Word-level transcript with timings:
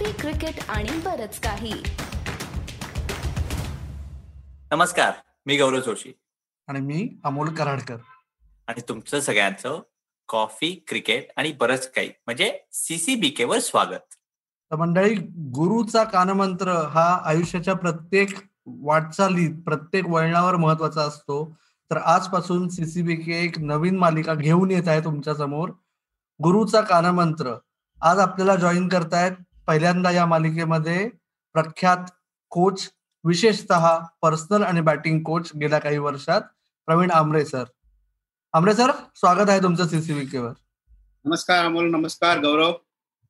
Coffee 0.00 0.12
cricket 0.12 0.70
आणि 0.70 0.90
बरच 1.04 1.40
काही. 1.40 1.72
नमस्कार 4.72 5.12
मी 5.46 5.56
गौरव 5.56 5.80
जोशी. 5.80 6.12
आणि 6.68 6.80
मी 6.80 7.08
अमोल 7.24 7.54
कराडकर. 7.54 7.96
आणि 8.66 8.80
तुमचं 8.88 9.20
सगळ्यांचं 9.20 9.80
कॉफी 10.28 10.84
क्रिकेट 10.88 11.28
आणि 11.36 11.52
बरंच 11.52 11.92
काही 11.92 12.08
म्हणजे 12.26 12.58
सीसीबीके 12.72 13.44
वर 13.44 13.58
स्वागत. 13.58 14.14
तर 14.70 14.76
मंडळी 14.76 15.14
गुरुचा 15.54 16.04
कानमंत्र 16.04 16.72
हा 16.72 17.20
आयुष्याच्या 17.24 17.74
प्रत्येक 17.74 18.28
वाटचालीत 18.66 19.54
प्रत्येक 19.64 20.04
वळणावर 20.08 20.56
महत्त्वाचा 20.56 21.02
असतो. 21.02 21.56
तर 21.90 21.96
आजपासून 21.96 22.68
सीसीबीके 22.68 23.44
एक 23.44 23.58
नवीन 23.58 23.96
मालिका 23.96 24.34
घेऊन 24.34 24.70
येत 24.70 24.88
आहे 24.88 25.00
तुमच्यासमोर 25.00 25.68
गुरुचा 26.42 26.80
कानमंत्र. 26.80 27.54
आज 28.02 28.18
आपल्याला 28.18 28.56
जॉईन 28.56 28.88
करतायत 28.88 29.32
पहिल्यांदा 29.70 30.10
या 30.10 30.24
मालिकेमध्ये 30.26 31.08
प्रख्यात 31.54 32.08
कोच 32.52 32.88
विशेषतः 33.24 33.86
पर्सनल 34.22 34.62
आणि 34.62 34.80
बॅटिंग 34.80 35.22
कोच 35.22 35.50
गेल्या 35.60 35.78
काही 35.78 35.98
वर्षात 35.98 36.40
प्रवीण 36.88 37.10
आमरे 37.10 37.44
सर 37.44 37.64
आमरे 38.54 38.74
सर 38.74 38.90
स्वागत 39.16 39.50
आहे 39.50 39.62
तुमचं 39.62 39.86
सीसीबीकेवर 39.88 40.52
नमस्कार 41.24 41.64
अमोल 41.64 41.90
नमस्कार 41.90 42.38
गौरव. 42.38 42.72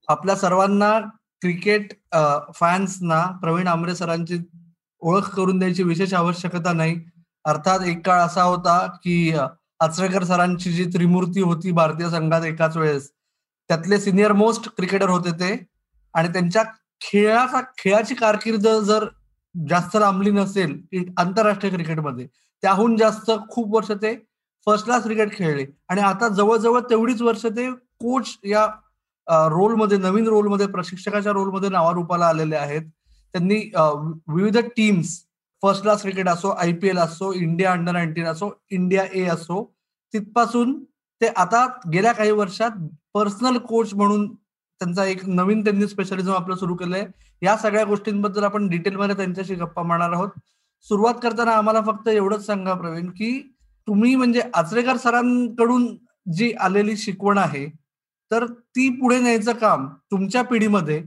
आपल्या 0.08 0.36
सर्वांना 0.36 0.90
क्रिकेट 1.42 1.92
फॅन्सना 2.54 3.22
प्रवीण 3.42 3.66
आमरे 3.66 3.94
सरांची 3.94 4.38
ओळख 5.02 5.28
करून 5.34 5.58
द्यायची 5.58 5.82
विशेष 5.82 6.14
आवश्यकता 6.14 6.72
नाही. 6.72 7.00
अर्थात 7.44 7.86
एक 7.86 8.04
काळ 8.06 8.20
असा 8.20 8.42
होता 8.42 8.86
की 9.04 9.32
आचरेकर 9.80 10.24
सरांची 10.24 10.72
जी 10.72 10.84
त्रिमूर्ती 10.94 11.42
होती 11.42 11.70
भारतीय 11.72 12.10
संघात 12.10 12.44
एकाच 12.44 12.76
वेळेस 12.76 13.10
त्यातले 13.10 14.00
सिनियर 14.00 14.32
मोस्ट 14.32 14.68
क्रिकेटर 14.76 15.08
होते 15.08 15.38
ते. 15.40 15.54
आणि 16.14 16.28
त्यांच्या 16.32 16.62
खेळाचा 17.00 17.60
खेळाची 17.78 18.14
कारकीर्द 18.14 18.66
जर 18.84 19.04
जास्त 19.54 19.96
लांबली 19.96 20.30
नसेल 20.30 20.80
आंतरराष्ट्रीय 21.18 21.72
क्रिकेटमध्ये 21.72 22.26
त्याहून 22.62 22.96
जास्त 22.96 23.30
खूप 23.50 23.74
वर्ष 23.74 23.90
ते 24.02 24.14
फर्स्ट 24.66 24.84
क्लास 24.84 25.02
क्रिकेट 25.02 25.32
खेळले. 25.32 25.64
आणि 25.88 26.00
आता 26.00 26.28
जवळजवळ 26.28 26.80
तेवढीच 26.90 27.22
वर्ष 27.22 27.44
ते 27.46 27.70
कोच 27.70 28.36
या 28.44 28.66
रोलमध्ये 29.50 29.98
नवीन 29.98 30.26
रोलमध्ये 30.28 30.66
प्रशिक्षकाच्या 30.66 31.32
रोलमध्ये 31.32 31.68
नावारूपाला 31.70 32.26
आलेले 32.26 32.56
आहेत. 32.56 32.82
त्यांनी 33.34 33.58
विविध 34.34 34.56
टीम्स 34.76 35.18
फर्स्ट 35.62 35.82
क्लास 35.82 36.02
क्रिकेट 36.02 36.28
असो 36.28 36.48
आय 36.50 36.72
पी 36.72 36.88
एल 36.88 36.98
असो 36.98 37.32
इंडिया 37.32 37.72
अंडर 37.72 37.92
नाईन्टीन 37.92 38.26
असो 38.26 38.50
इंडिया 38.70 39.04
ए 39.12 39.24
असो 39.30 39.64
तिथपासून 40.14 40.78
ते 41.20 41.26
आता 41.36 41.66
गेल्या 41.92 42.12
काही 42.12 42.30
वर्षात 42.30 42.78
पर्सनल 43.14 43.58
कोच 43.68 43.94
म्हणून 43.94 44.26
त्यांचा 44.80 45.04
एक 45.04 45.24
नवीन 45.28 45.62
त्यांनी 45.64 45.86
स्पेशलिझम 45.86 46.32
आपलं 46.32 46.56
सुरू 46.56 46.74
केलंय 46.74 47.04
या 47.42 47.56
सगळ्या 47.56 47.84
गोष्टींबद्दल 47.84 48.44
आपण 48.44 48.68
डिटेलमध्ये 48.68 49.16
त्यांच्याशी 49.16 49.54
गप्पा 49.54 49.82
मारणार 49.82 50.12
आहोत. 50.12 50.28
सुरुवात 50.86 51.14
करताना 51.22 51.52
आम्हाला 51.52 51.80
फक्त 51.86 52.08
एवढंच 52.08 52.44
सांगा 52.46 52.74
प्रवीण 52.74 53.08
की 53.10 53.30
तुम्ही 53.88 54.14
म्हणजे 54.14 54.42
आचरेकर 54.54 54.96
सरांकडून 54.96 55.86
जी 56.32 56.52
आलेली 56.60 56.96
शिकवण 56.96 57.38
आहे 57.38 57.66
तर 58.30 58.46
ती 58.46 58.88
पुढे 59.00 59.18
न्यायचं 59.20 59.52
काम 59.52 59.86
तुमच्या 60.10 60.42
पिढीमध्ये 60.44 61.02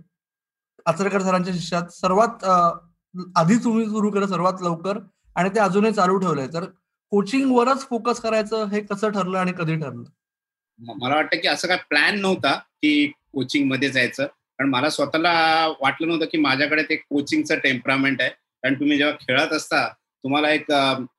आचरेकर 0.86 1.22
सरांच्या 1.22 1.54
शिष्यात 1.54 1.92
सर्वात 1.92 2.44
आधी 3.36 3.58
तुम्ही 3.64 3.86
सुरू 3.86 4.12
केलं 4.12 4.28
सर्वात 4.28 4.62
लवकर 4.62 4.98
आणि 5.36 5.50
ते 5.50 5.60
अजूनही 5.60 5.94
चालू 5.94 6.18
ठेवलंय. 6.18 6.48
तर 6.48 6.66
कोचिंग 7.12 7.52
वरच 7.52 7.88
फोकस 7.90 8.20
करायचं 8.20 8.66
हे 8.66 8.82
कसं 8.82 9.10
ठरलं 9.10 9.38
आणि 9.38 9.52
कधी 9.58 9.76
ठरलं? 9.76 10.04
मला 10.80 11.16
वाटतं 11.16 11.38
की 11.38 11.48
असं 11.48 11.68
काय 11.68 11.78
प्लॅन 11.90 12.20
नव्हता 12.22 12.54
की 12.54 13.12
कोचिंगमध्ये 13.34 13.90
जायचं. 13.90 14.26
कारण 14.26 14.70
मला 14.70 14.90
स्वतःला 14.90 15.34
वाटलं 15.82 16.08
नव्हतं 16.08 16.26
की 16.26 16.38
माझ्याकडे 16.38 16.84
ते 16.84 16.96
कोचिंगचं 16.96 17.56
टेम्परामेंट 17.56 18.22
आहे. 18.22 18.30
कारण 18.30 18.76
तुम्ही 18.76 18.98
जेव्हा 18.98 19.16
खेळत 19.22 19.54
असता 19.54 19.88
तुम्हाला 20.24 20.52
एक 20.52 20.72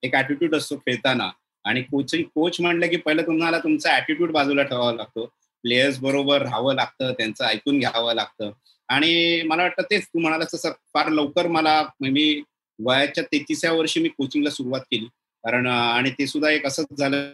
एक 0.03 0.15
ऍटिट्यूड 0.15 0.55
असतो 0.55 0.77
खेळताना. 0.77 1.31
आणि 1.65 1.83
कोचिंग 1.83 2.23
कोच 2.35 2.61
म्हणलं 2.61 2.87
की 2.87 2.97
पहिलं 2.97 3.23
तुम्हाला 3.23 3.59
तुमचा 3.59 3.97
ऍटिट्यूड 3.97 4.31
बाजूला 4.31 4.63
ठेवावा 4.63 4.93
लागतो. 4.93 5.25
प्लेयर्स 5.63 5.99
बरोबर 5.99 6.43
राहावं 6.43 6.75
लागतं 6.75 7.13
त्यांचं 7.13 7.45
ऐकून 7.45 7.79
घ्यावं 7.79 8.15
लागतं. 8.15 8.51
आणि 8.89 9.43
मला 9.47 9.63
वाटतं 9.63 9.83
तेच 9.83 10.07
तू 10.07 10.19
म्हणाला 10.19 10.45
तसं 10.55 10.71
फार 10.95 11.09
लवकर 11.09 11.47
मला 11.47 11.83
मी 12.01 12.43
वयाच्या 12.85 13.25
तेहतीसव्या 13.25 13.73
वर्षी 13.73 14.01
मी 14.01 14.09
कोचिंगला 14.09 14.51
सुरुवात 14.51 14.81
केली. 14.81 15.07
कारण 15.45 15.67
आणि 15.67 16.11
ते 16.11 16.27
सुद्धा 16.27 16.51
एक 16.51 16.67
असंच 16.67 16.99
झालं 16.99 17.33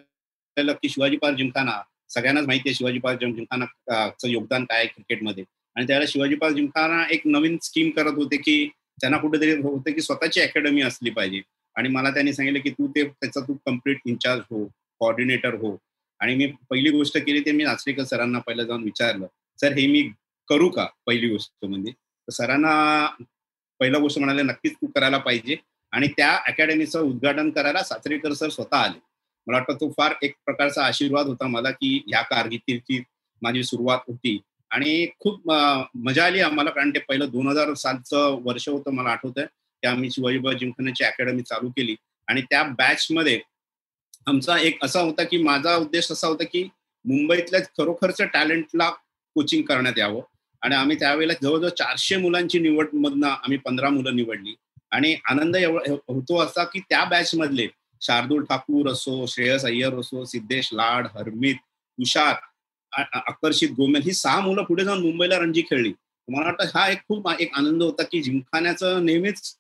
की 0.57 0.89
शिवाजी 0.89 1.17
पार्क 1.17 1.37
जिंकताना 1.37 1.73
सगळ्यांनाच 2.11 2.47
माहिती 2.47 2.69
आहे 2.69 2.75
शिवाजी 2.75 2.99
पार्क 2.99 3.21
जिमखानाचं 3.21 4.29
योगदान 4.29 4.65
काय 4.65 4.87
क्रिकेटमध्ये. 4.87 5.45
आणि 5.77 5.87
त्यावेळेला 5.87 6.11
शिवाजी 6.13 6.35
पार्क 6.35 6.55
जिमखाना 6.55 7.05
एक 7.11 7.23
नवीन 7.27 7.57
स्कीम 7.63 7.91
करत 7.91 8.15
होते 8.17 8.37
की 8.37 8.67
त्यांना 9.01 9.19
कुठेतरी 9.19 9.53
होते 9.63 9.93
की 9.93 10.01
स्वतःची 10.03 10.41
अकॅडमी 10.41 10.83
असली 10.83 11.11
पाहिजे. 11.11 11.41
आणि 11.77 11.89
मला 11.89 12.11
त्यांनी 12.11 12.33
सांगितलं 12.33 12.61
की 12.61 12.71
तू 12.71 12.87
ते 12.89 13.05
त्याचा 13.05 13.41
तू 13.41 13.55
कंप्लीट 13.67 13.99
इन्चार्ज 14.07 14.41
हो 14.51 14.65
कॉर्डिनेटर 15.01 15.55
हो. 15.55 15.77
आणि 16.21 16.35
मी 16.35 16.47
पहिली 16.71 16.91
गोष्ट 16.91 17.19
केली 17.19 17.41
ते 17.41 17.53
मी 17.53 17.65
नाचरेकर 17.65 18.05
सरांना 18.05 18.39
पहिलं 18.39 18.65
जाऊन 18.65 18.83
विचारलं 18.85 19.27
सर 19.59 19.73
हे 19.73 19.87
मी 19.87 20.03
करू 20.49 20.69
का? 20.69 20.87
पहिली 21.07 21.29
गोष्ट 21.29 21.65
म्हणजे. 21.65 21.91
तर 21.93 22.33
सरांना 22.33 23.07
पहिला 23.81 23.99
गोष्ट 23.99 24.19
म्हणाले 24.19 24.43
नक्कीच 24.43 24.75
तू 24.75 24.87
करायला 24.87 25.19
पाहिजे. 25.19 25.57
आणि 25.93 26.09
त्या 26.17 26.31
अकॅडमीचं 26.49 27.01
उद्घाटन 27.01 27.51
करायला 27.51 27.83
साचरेकर 27.83 28.33
सर 28.33 28.49
स्वतः 28.49 28.77
आले. 28.77 28.99
मला 29.47 29.59
वाटतं 29.59 29.75
तो 29.75 29.91
फार 29.91 30.15
एक 30.23 30.35
प्रकारचा 30.45 30.85
आशीर्वाद 30.85 31.27
होता 31.27 31.47
मला 31.47 31.71
की 31.71 32.03
ह्या 32.09 32.23
कारकिर्दीची 32.23 33.03
माझी 33.43 33.63
सुरुवात 33.65 33.99
होती. 34.09 34.39
आणि 34.71 35.07
खूप 35.21 35.51
मजा 35.95 36.25
आली 36.25 36.41
आम्हाला 36.41 36.71
कारण 36.71 36.91
ते 36.91 36.99
पहिलं 36.99 37.29
दोन 37.33 37.49
हजार 37.49 37.73
सातचं 37.75 38.39
वर्ष 38.43 38.69
होतं 38.69 38.93
मला 38.95 39.11
आठवतंय. 39.11 39.45
की 39.45 39.87
आम्ही 39.87 40.11
शिवाजीबा 40.11 40.53
जिमखानाची 40.53 41.05
अकॅडमी 41.05 41.43
चालू 41.43 41.69
केली. 41.69 41.97
आणि 42.29 42.43
त्या 42.51 42.63
बॅचमध्ये 42.79 43.41
आमचा 44.27 44.59
एक 44.59 44.85
असा 44.85 45.01
होता 45.01 45.25
की 45.25 45.43
माझा 45.43 45.77
उद्देश 45.77 46.11
असा 46.13 46.27
होता 46.27 46.45
की 46.45 46.63
मुंबईतल्या 47.05 47.61
खरोखरच्या 47.79 48.27
टॅलेंटला 48.27 48.91
कोचिंग 49.37 49.63
करण्यात 49.63 49.99
यावं. 49.99 50.21
आणि 50.63 50.75
आम्ही 50.75 50.97
त्यावेळेला 50.99 51.33
जवळजवळ 51.43 51.69
चारशे 51.69 52.17
मुलांची 52.17 52.59
निवड 52.59 52.89
मधनं 52.95 53.29
आम्ही 53.29 53.59
पंधरा 53.59 53.89
मुलं 53.89 54.17
निवडली. 54.17 54.55
आणि 54.91 55.15
आनंद 55.29 55.57
होतो 56.09 56.39
असा 56.41 56.65
की 56.65 56.81
त्या 56.81 57.05
बॅच 57.05 57.35
मधले 57.35 57.67
शार्दूल 58.01 58.45
ठाकूर 58.45 58.89
असो 58.91 59.27
श्रेयस 59.27 59.65
अय्यर 59.65 59.95
असो 59.95 60.25
सिद्धेश 60.25 60.69
लाड 60.73 61.07
हरमित 61.15 61.55
तुषार 61.99 62.35
आकर्षित 63.15 63.71
गोमेल 63.71 64.03
ही 64.03 64.13
सहा 64.13 64.41
मुलं 64.41 64.63
पुढे 64.65 64.85
जाऊन 64.85 65.01
मुंबईला 65.01 65.39
रणजी 65.39 65.63
खेळली. 65.63 65.93
मला 66.29 66.45
वाटतं 66.47 66.65
हा 66.75 66.89
एक 66.91 66.99
खूप 67.09 67.29
एक 67.41 67.51
आनंद 67.57 67.83
होता 67.83 68.03
की 68.03 68.23
जिमखान्याचं 68.23 69.05
नेहमीच 69.07 69.55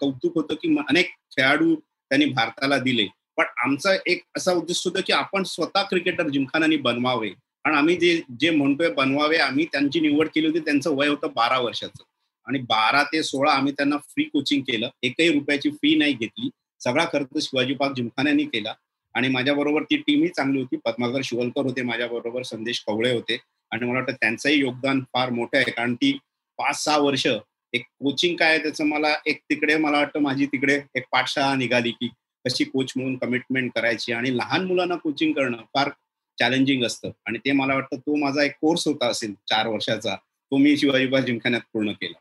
कौतुक 0.00 0.34
होतं 0.34 0.54
की 0.54 0.76
अनेक 0.88 1.10
खेळाडू 1.30 1.74
त्यांनी 1.74 2.26
भारताला 2.26 2.78
दिले. 2.78 3.06
पण 3.36 3.44
आमचा 3.64 3.94
एक 4.06 4.22
असा 4.36 4.52
उद्देश 4.52 4.82
होता 4.84 5.00
की 5.00 5.12
आपण 5.12 5.42
स्वतः 5.42 5.82
क्रिकेटर 5.82 6.28
जिमखानाने 6.28 6.76
बनवावे. 6.76 7.30
आणि 7.64 7.76
आम्ही 7.76 7.96
जे 7.96 8.20
जे 8.40 8.50
म्हणतोय 8.50 8.90
बनवावे 8.90 9.36
आम्ही 9.36 9.64
त्यांची 9.64 10.00
निवड 10.00 10.28
केली 10.34 10.46
होती 10.46 10.58
त्यांचं 10.58 10.96
वय 10.96 11.08
होतं 11.08 11.28
बारा 11.36 11.58
वर्षाचं. 11.58 12.02
आणि 12.46 12.58
बारा 12.58 13.02
ते 13.02 13.22
सोळा 13.22 13.52
आम्ही 13.52 13.72
त्यांना 13.72 13.96
फ्री 13.96 14.24
कोचिंग 14.24 14.62
केलं. 14.62 14.88
एकही 15.02 15.32
रुपयाची 15.32 15.70
फी 15.70 15.94
नाही 15.98 16.12
घेतली. 16.12 16.50
सगळा 16.80 17.04
खर्च 17.04 17.42
शिवाजी 17.42 17.74
पार्क 17.74 17.94
जिमखान्याने 17.96 18.44
केला. 18.44 18.74
आणि 19.14 19.28
माझ्याबरोबर 19.28 19.82
ती 19.82 19.96
टीमही 19.96 20.28
चांगली 20.28 20.60
होती. 20.60 20.76
पद्माकर 20.76 21.20
शिवलकर 21.24 21.62
होते 21.62 21.82
माझ्याबरोबर 21.82 22.42
संदेश 22.42 22.84
कवळे 22.86 23.12
होते. 23.12 23.38
आणि 23.70 23.84
मला 23.84 23.98
वाटतं 23.98 24.12
त्यांचंही 24.12 24.56
योगदान 24.56 25.00
फार 25.00 25.30
मोठं 25.30 25.58
आहे. 25.58 25.70
कारण 25.70 25.94
ती 25.94 26.18
पाच 26.58 26.84
सहा 26.84 26.98
वर्ष 26.98 27.26
एक 27.72 27.80
कोचिंग 27.80 28.36
काय 28.36 28.58
त्याचं 28.58 28.84
मला 28.84 29.14
एक 29.26 29.38
तिकडे 29.50 29.76
मला 29.76 29.98
वाटतं 29.98 30.20
माझी 30.20 30.46
तिकडे 30.46 30.80
एक 30.94 31.02
पाठशाळा 31.12 31.54
निघाली 31.54 31.90
की 31.90 32.08
कशी 32.46 32.64
कोच 32.64 32.92
म्हणून 32.96 33.16
कमिटमेंट 33.16 33.72
करायची 33.74 34.12
आणि 34.12 34.36
लहान 34.36 34.64
मुलांना 34.64 34.94
कोचिंग 34.94 35.32
करणं 35.32 35.56
फार 35.56 35.90
चॅलेंजिंग 36.38 36.84
असतं. 36.84 37.10
आणि 37.26 37.38
ते 37.38 37.52
मला 37.52 37.74
वाटतं 37.74 37.96
तो 37.96 38.16
माझा 38.16 38.42
एक 38.42 38.52
कोर्स 38.60 38.88
होता 38.88 39.06
असेल 39.06 39.34
चार 39.34 39.66
वर्षाचा. 39.66 40.16
तो 40.16 40.56
मी 40.56 40.76
शिवाजीबा 40.76 41.20
जिमखान्यात 41.20 41.62
पूर्ण 41.72 41.92
केला. 41.92 42.18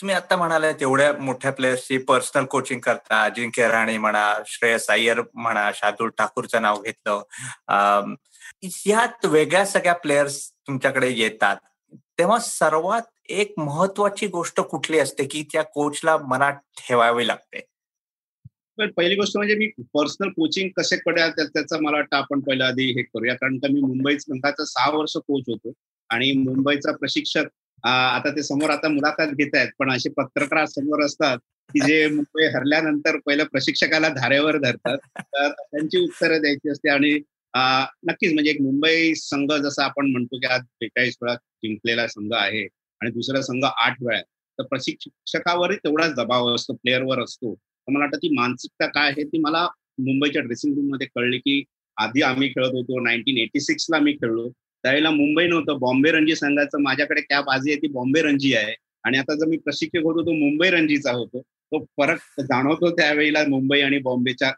तुम्ही 0.00 0.14
आता 0.14 0.36
म्हणाला 0.36 0.72
तेवढ्या 0.72 1.12
मोठ्या 1.12 1.50
प्लेयर्सची 1.52 1.98
पर्सनल 1.98 2.44
कोचिंग 2.44 2.80
करता. 2.80 3.22
अजिंक्य 3.24 3.68
राणे 3.68 3.98
म्हणा 3.98 4.34
श्रेयस 4.46 4.86
अय्यर 4.90 5.20
म्हणा 5.34 5.70
शार्दूल 5.74 6.10
ठाकूरचं 6.18 6.62
नाव 6.62 6.82
घेतलं. 6.82 8.14
यात 8.86 9.24
वेगळ्या 9.26 9.64
सगळ्या 9.66 9.94
प्लेयर्स 9.94 10.50
तुमच्याकडे 10.66 11.10
येतात. 11.10 11.56
तेव्हा 12.18 12.38
सर्वात 12.38 13.02
एक 13.28 13.54
महत्वाची 13.58 14.26
गोष्ट 14.26 14.60
कुठली 14.60 14.98
असते 14.98 15.24
की 15.24 15.42
त्या 15.52 15.62
कोचला 15.62 16.16
मनात 16.16 16.52
ठेवावी 16.78 17.26
लागते? 17.26 17.64
पहिली 18.78 19.14
गोष्ट 19.14 19.36
म्हणजे 19.36 19.54
मी 19.54 19.66
पर्सनल 19.94 20.28
कोचिंग 20.28 20.68
कसे 20.76 20.96
पडेल 20.96 21.30
त्याचा 21.30 21.76
मला 21.80 21.96
वाटतं 21.96 22.16
आपण 22.16 22.40
पहिल्या 22.40 22.66
आधी 22.66 22.92
हे 22.92 23.02
करूया. 23.02 23.34
कारण 23.34 23.56
का 23.56 23.68
मी 23.72 23.80
मुंबई 23.80 24.18
संघाचा 24.18 24.64
सहा 24.64 24.90
वर्ष 24.90 25.16
कोच 25.16 25.44
होतो. 25.48 25.72
आणि 26.10 26.32
मुंबईचा 26.32 26.92
प्रशिक्षक 26.96 27.44
आता 27.86 28.30
ते 28.36 28.42
समोर 28.42 28.70
आता 28.70 28.88
मुलाखत 28.88 29.34
घेत 29.34 29.54
आहेत 29.54 29.68
पण 29.78 29.90
असे 29.92 30.10
पत्रकार 30.16 30.64
समोर 30.66 31.04
असतात 31.04 31.38
की 31.70 31.80
जे 31.80 32.06
मुंबई 32.08 32.46
हरल्यानंतर 32.54 33.16
पहिलं 33.26 33.44
प्रशिक्षकाला 33.52 34.08
धारेवर 34.08 34.56
धरतात. 34.58 34.98
तर 35.18 35.48
त्यांची 35.50 35.98
उत्तरं 35.98 36.40
द्यायची 36.40 36.70
असते 36.70 36.88
आणि 36.90 37.12
नक्कीच 38.06 38.32
म्हणजे 38.32 38.50
एक 38.50 38.60
मुंबई 38.62 39.12
संघ 39.16 39.52
जसा 39.52 39.84
आपण 39.84 40.10
म्हणतो 40.10 40.38
की 40.38 40.46
आज 40.46 40.62
बेचाळीस 40.80 41.16
वेळा 41.22 41.34
जिंकलेला 41.34 42.06
संघ 42.08 42.32
आहे 42.34 42.62
आणि 43.00 43.10
दुसरा 43.10 43.40
संघ 43.42 43.64
आठ 43.66 44.02
वेळा 44.02 44.20
तर 44.58 44.64
प्रशिक्षकावरही 44.66 45.76
तेवढाच 45.76 46.14
दबाव 46.14 46.54
असतो 46.54 46.74
प्लेअरवर 46.74 47.22
असतो. 47.22 47.54
तर 47.54 47.92
मला 47.92 48.04
वाटतं 48.04 48.18
ती 48.18 48.34
मानसिकता 48.36 48.86
काय 48.86 49.10
आहे 49.10 49.24
ती 49.24 49.38
मला 49.40 49.66
मुंबईच्या 49.98 50.42
ड्रेसिंग 50.42 50.74
रूममध्ये 50.74 51.06
कळली 51.14 51.38
की 51.38 51.62
आधी 51.96 52.22
आम्ही 52.22 52.48
खेळत 52.48 52.74
होतो 52.74 53.00
नाईन्टीन 53.00 53.38
एटी 53.38 53.60
सिक्सला 53.60 53.96
आम्ही 53.96 54.12
खेळलो. 54.14 54.48
त्यावेळेला 54.86 55.10
मुंबई 55.10 55.46
नव्हतं. 55.46 55.78
बॉम्बे 55.78 56.10
रणजी 56.10 56.34
संघाचं 56.36 56.82
माझ्याकडे 56.82 57.20
कॅप 57.20 57.48
आजही 57.50 57.72
आहे 57.72 57.82
ती 57.82 57.86
बॉम्बे 57.92 58.20
रणजी 58.22 58.54
आहे. 58.54 58.74
आणि 59.04 59.18
आता 59.18 59.34
जर 59.34 59.46
मी 59.46 59.56
प्रशिक्षक 59.56 60.04
होतो 60.04 60.22
तो 60.26 60.32
मुंबई 60.32 60.68
रणजीचा 60.70 61.12
होतो. 61.12 61.40
तो 61.40 61.78
फरक 61.98 62.18
जाणवतो 62.40 62.90
त्यावेळेला 62.90 63.42
मुंबई 63.48 63.80
आणि 63.80 63.98
बॉम्बेच्या 63.98 64.50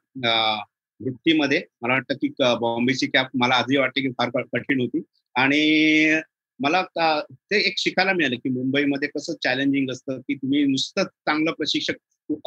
वृत्तीमध्ये. 1.00 1.62
मला 1.82 1.92
वाटतं 1.94 2.14
की 2.14 2.28
बॉम्बेची 2.60 3.06
कॅप 3.06 3.26
मला 3.34 3.54
आजही 3.54 3.76
वाटते 3.78 4.00
की 4.00 4.08
फार 4.08 4.30
कठीण 4.52 4.80
होती. 4.80 5.02
आणि 5.34 6.20
मला 6.60 6.82
ते 7.30 7.58
एक 7.66 7.74
शिकायला 7.78 8.12
मिळालं 8.12 8.36
की 8.36 8.48
मुंबईमध्ये 8.48 9.08
कसं 9.08 9.34
चॅलेंजिंग 9.44 9.90
असतं 9.90 10.18
की 10.18 10.34
तुम्ही 10.34 10.64
नुसतं 10.64 11.04
चांगलं 11.04 11.52
प्रशिक्षक 11.52 11.94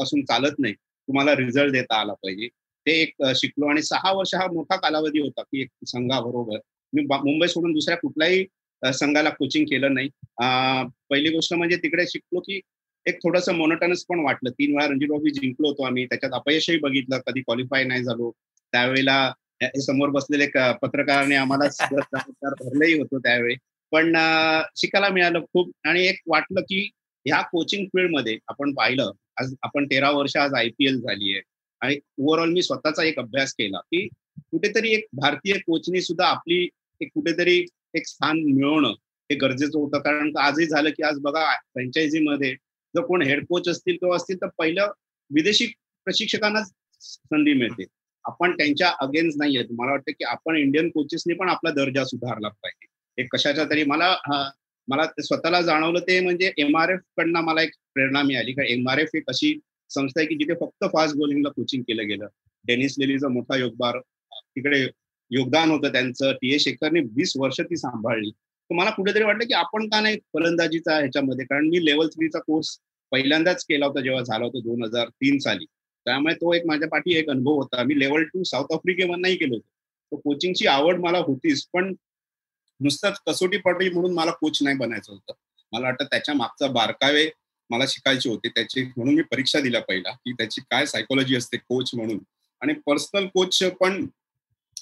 असून 0.01 0.21
चालत 0.25 0.55
नाही. 0.59 0.73
तुम्हाला 0.73 1.35
रिझल्ट 1.35 1.71
देता 1.71 1.99
आला 2.01 2.13
पाहिजे. 2.13 2.47
ते 2.85 2.91
एक 3.01 3.13
शिकलो 3.35 3.65
आणि 3.69 3.81
सहा 3.81 4.11
वर्ष 4.13 4.35
हा 4.35 4.45
मोठा 4.53 4.75
कालावधी 4.75 5.19
होता 5.19 5.41
की 5.41 5.61
एक 5.61 5.67
संघाबरोबर. 5.87 6.57
मी 6.93 7.01
मुंबई 7.05 7.47
सोडून 7.47 7.73
दुसऱ्या 7.73 7.97
कुठल्याही 7.97 8.45
संघाला 8.83 9.29
कोचिंग 9.29 9.65
केलं 9.65 9.93
नाही. 9.93 10.09
पहिली 11.09 11.29
गोष्ट 11.29 11.53
म्हणजे 11.53 11.75
तिकडे 11.77 12.05
शिकलो 12.07 12.39
की 12.39 12.59
एक 13.05 13.17
थोडंसं 13.23 13.53
मोनोटनस 13.53 14.05
पण 14.09 14.19
वाटलं. 14.19 14.49
तीन 14.49 14.71
वेळा 14.71 14.87
रणजी 14.87 15.05
ट्रॉफी 15.05 15.29
जिंकलो 15.31 15.67
होतो 15.67 15.83
आम्ही. 15.83 16.05
त्याच्यात 16.05 16.33
अपयशही 16.33 16.77
बघितलं. 16.77 17.19
कधी 17.27 17.41
क्वालिफाय 17.41 17.83
नाही 17.83 18.03
झालो. 18.03 18.31
त्यावेळेला 18.73 19.33
समोर 19.81 20.09
बसलेले 20.09 20.47
पत्रकाराने 20.81 21.35
आम्हाला 21.35 21.67
भरलंही 22.41 22.99
होतो 22.99 23.19
त्यावेळी. 23.19 23.55
पण 23.91 24.13
शिकायला 24.75 25.09
मिळालं 25.09 25.39
खूप. 25.53 25.71
आणि 25.83 26.07
एक 26.07 26.19
वाटलं 26.27 26.61
की 26.61 26.89
ह्या 27.25 27.41
कोचिंग 27.41 27.85
फील्डमध्ये 27.85 28.37
आपण 28.47 28.73
पाहिलं 28.73 29.11
आज 29.39 29.53
आपण 29.61 29.85
तेरा 29.85 30.09
वर्ष 30.11 30.35
आज 30.37 30.53
आय 30.53 30.69
पी 30.69 30.85
एल 30.85 30.99
झाली 30.99 31.31
आहे 31.31 31.41
आणि 31.81 31.97
ओव्हरऑल 32.19 32.49
मी 32.49 32.61
स्वतःचा 32.61 33.03
एक 33.03 33.19
अभ्यास 33.19 33.53
केला 33.53 33.77
की 33.77 34.07
कुठेतरी 34.39 34.93
एक 34.93 35.05
भारतीय 35.13 35.53
कोचनी 35.53 36.01
सुद्धा 36.01 36.25
आपली 36.25 36.67
एक 37.01 37.09
कुठेतरी 37.13 37.57
एक 37.93 38.07
स्थान 38.07 38.39
मिळवणं 38.39 38.89
हे 39.29 39.35
गरजेचं 39.35 39.77
होतं. 39.79 39.99
कारण 39.99 40.31
आजही 40.37 40.65
झालं 40.65 40.89
की 40.89 41.03
आज 41.03 41.19
बघा 41.21 41.45
फ्रँचायझीमध्ये 41.53 42.53
जर 42.95 43.01
कोण 43.01 43.21
हेड 43.21 43.45
कोच 43.45 43.67
असतील 43.69 43.95
किंवा 43.95 44.15
असतील 44.15 44.41
तर 44.41 44.47
पहिलं 44.57 44.91
विदेशी 45.31 45.65
प्रशिक्षकांना 46.07 46.63
संधी 47.01 47.53
मिळते. 47.53 47.85
आपण 48.25 48.51
त्यांच्या 48.57 48.89
अगेन्स्ट 49.01 49.37
नाही 49.39 49.57
आहेत 49.57 49.71
मला 49.77 49.91
वाटतं 49.91 50.11
की 50.11 50.23
आपण 50.23 50.57
इंडियन 50.57 50.89
कोचेसनी 50.89 51.33
पण 51.33 51.49
आपला 51.49 51.71
दर्जा 51.71 52.03
सुधारला 52.05 52.47
पाहिजे. 52.47 52.87
एक 53.17 53.27
कशाच्या 53.33 53.65
तरी 53.69 53.83
मला 53.83 54.15
मला 54.87 55.05
स्वतःला 55.23 55.61
जाणवलं 55.61 55.99
ते 55.99 56.19
म्हणजे 56.19 56.51
एम 56.57 56.77
आर 56.77 56.89
एफ 56.89 56.99
कडनं 57.17 57.41
मला 57.41 57.61
एक 57.61 57.71
प्रेरणा 57.93 58.21
मिळाली. 58.23 58.51
कारण 58.53 58.69
एम 58.69 58.89
आर 58.89 58.97
एफ 58.97 59.09
एक 59.15 59.23
अशी 59.27 59.53
संस्था 59.89 60.19
आहे 60.21 60.27
की 60.27 60.35
जिथे 60.35 60.53
फक्त 60.59 60.85
फास्ट 60.93 61.15
बॉलिंगला 61.17 61.49
कोचिंग 61.49 61.83
केलं 61.83 62.07
गेलं. 62.07 62.27
डेनिस 62.65 62.95
लेलीचा 62.99 63.27
मोठा 63.27 63.57
योगदार 63.57 63.99
तिकडे 64.33 64.85
योगदान 65.31 65.71
होतं 65.71 65.91
त्यांचं. 65.91 66.31
टी 66.31 66.55
ए 66.55 66.59
शेखरने 66.59 66.99
वीस 66.99 67.33
वर्ष 67.37 67.61
ती 67.61 67.77
सांभाळली. 67.77 68.29
तर 68.29 68.75
मला 68.75 68.89
कुठेतरी 68.89 69.23
वाटलं 69.23 69.43
की 69.43 69.53
आपण 69.53 69.87
का 69.89 70.01
नाही 70.01 70.17
फलंदाजीचा 70.33 70.97
ह्याच्यामध्ये? 70.97 71.45
कारण 71.45 71.67
मी 71.67 71.85
लेवल 71.85 72.07
थ्रीचा 72.07 72.39
कोर्स 72.39 72.77
पहिल्यांदाच 73.11 73.65
केला 73.65 73.85
होता 73.85 74.01
जेव्हा 74.01 74.21
झाला 74.21 74.45
होता 74.45 74.59
दोन 74.59 74.83
हजार 74.83 75.07
तीन 75.07 75.37
साली. 75.37 75.65
त्यामुळे 76.05 76.33
तो 76.35 76.53
एक 76.53 76.65
माझ्या 76.65 76.89
पाठी 76.89 77.15
एक 77.15 77.29
अनुभव 77.29 77.53
होता. 77.53 77.83
मी 77.83 77.99
लेवल 77.99 78.23
टू 78.23 78.43
साऊथ 78.43 78.73
आफ्रिकेवर 78.73 79.15
नाही 79.15 79.35
केलो 79.35 79.53
होतो. 79.53 79.67
तो 80.11 80.17
कोचिंगची 80.17 80.67
आवड 80.67 80.99
मला 80.99 81.17
होतीच. 81.17 81.67
पण 81.73 81.93
नुसतंच 82.79 83.19
कसोटी 83.27 83.57
पटली 83.57 83.89
म्हणून 83.89 84.13
मला 84.13 84.31
कोच 84.31 84.63
नाही 84.63 84.77
बनायचं 84.77 85.13
होतं. 85.13 85.33
मला 85.71 85.85
वाटतं 85.85 86.05
त्याच्या 86.05 86.35
मागचा 86.35 86.67
बारकावे 86.67 87.29
मला 87.69 87.85
शिकायचे 87.87 88.29
होते. 88.29 88.49
त्याची 88.49 88.83
म्हणून 88.97 89.15
मी 89.15 89.21
परीक्षा 89.21 89.59
दिल्या 89.59 89.81
पहिला 89.81 90.11
की 90.11 90.31
त्याची 90.33 90.61
काय 90.61 90.85
सायकोलॉजी 90.85 91.35
असते 91.35 91.57
कोच 91.57 91.91
म्हणून. 91.93 92.19
आणि 92.61 92.73
पर्सनल 92.73 93.25
कोच 93.25 93.63
पण 93.63 94.07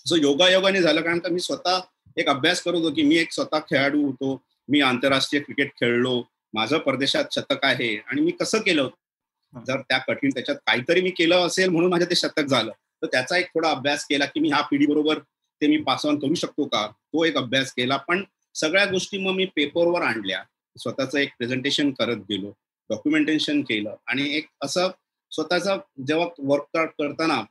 जो 0.10 0.16
योगायोगाने 0.16 0.82
झालं 0.82 1.02
कारण 1.02 1.20
का 1.20 1.30
मी 1.30 1.40
स्वतः 1.40 1.80
एक 2.18 2.30
अभ्यास 2.30 2.62
करत 2.62 2.76
होतो 2.76 2.96
की 2.96 3.04
मी 3.04 3.16
एक 3.16 3.32
स्वतः 3.32 3.60
खेळाडू 3.60 4.06
होतो 4.06 4.42
मी 4.70 4.82
आंतरराष्ट्रीय 4.82 5.42
क्रिकेट 5.42 5.72
खेळलो 5.72 6.24
माझं 6.54 6.78
परदेशात 6.78 7.26
शतक 7.32 7.66
आहे 7.66 7.96
आणि 7.96 8.22
मी 8.22 8.32
कसं 8.32 8.58
केलं 8.58 8.90
जर 9.68 9.82
त्या 9.82 9.98
कठीण 9.98 10.30
त्याच्यात 10.30 10.58
काहीतरी 10.58 11.02
मी 11.02 11.10
केलं 11.10 11.48
असेल 11.48 11.70
म्हणून 11.70 11.90
माझं 11.90 12.06
ते 12.06 12.16
शतक 12.16 12.40
झालं. 12.40 12.72
तर 12.72 13.08
त्याचा 13.08 13.38
एक 13.38 13.46
थोडा 13.46 13.70
अभ्यास 13.70 14.06
केला 14.06 14.26
की 14.26 14.40
मी 14.40 14.50
ह्या 14.50 14.62
पिढी 14.62 14.86
बरोबर 14.86 15.20
ते 15.62 15.68
मी 15.68 15.78
पास 15.78 16.06
ऑन 16.06 16.20
करू 16.20 16.36
शकतो 16.36 16.66
का? 16.66 16.88
तो 16.88 17.26
एक 17.26 17.38
अभ्यास 17.38 17.72
केला. 17.72 17.98
पण 17.98 18.24
सगळ्या 18.56 18.86
गोष्टी 18.86 19.18
मग 19.18 19.34
मी 19.34 19.46
पेपरवर 19.46 20.02
आणल्या. 20.02 20.44
स्वतःचं 20.78 21.18
एक 21.18 21.30
प्रेझेंटेशन 21.38 21.92
करत 21.92 22.16
गेलो. 22.16 22.54
डॉक्युमेंटेशन 22.90 23.62
केलं 23.62 23.96
आणि 24.08 24.38
एक 24.38 24.48
असं 24.62 24.88
स्वतःचा 25.32 25.76
जेव्हा 26.08 26.28
वर्कआउट 26.48 26.90
करताना 27.00 27.42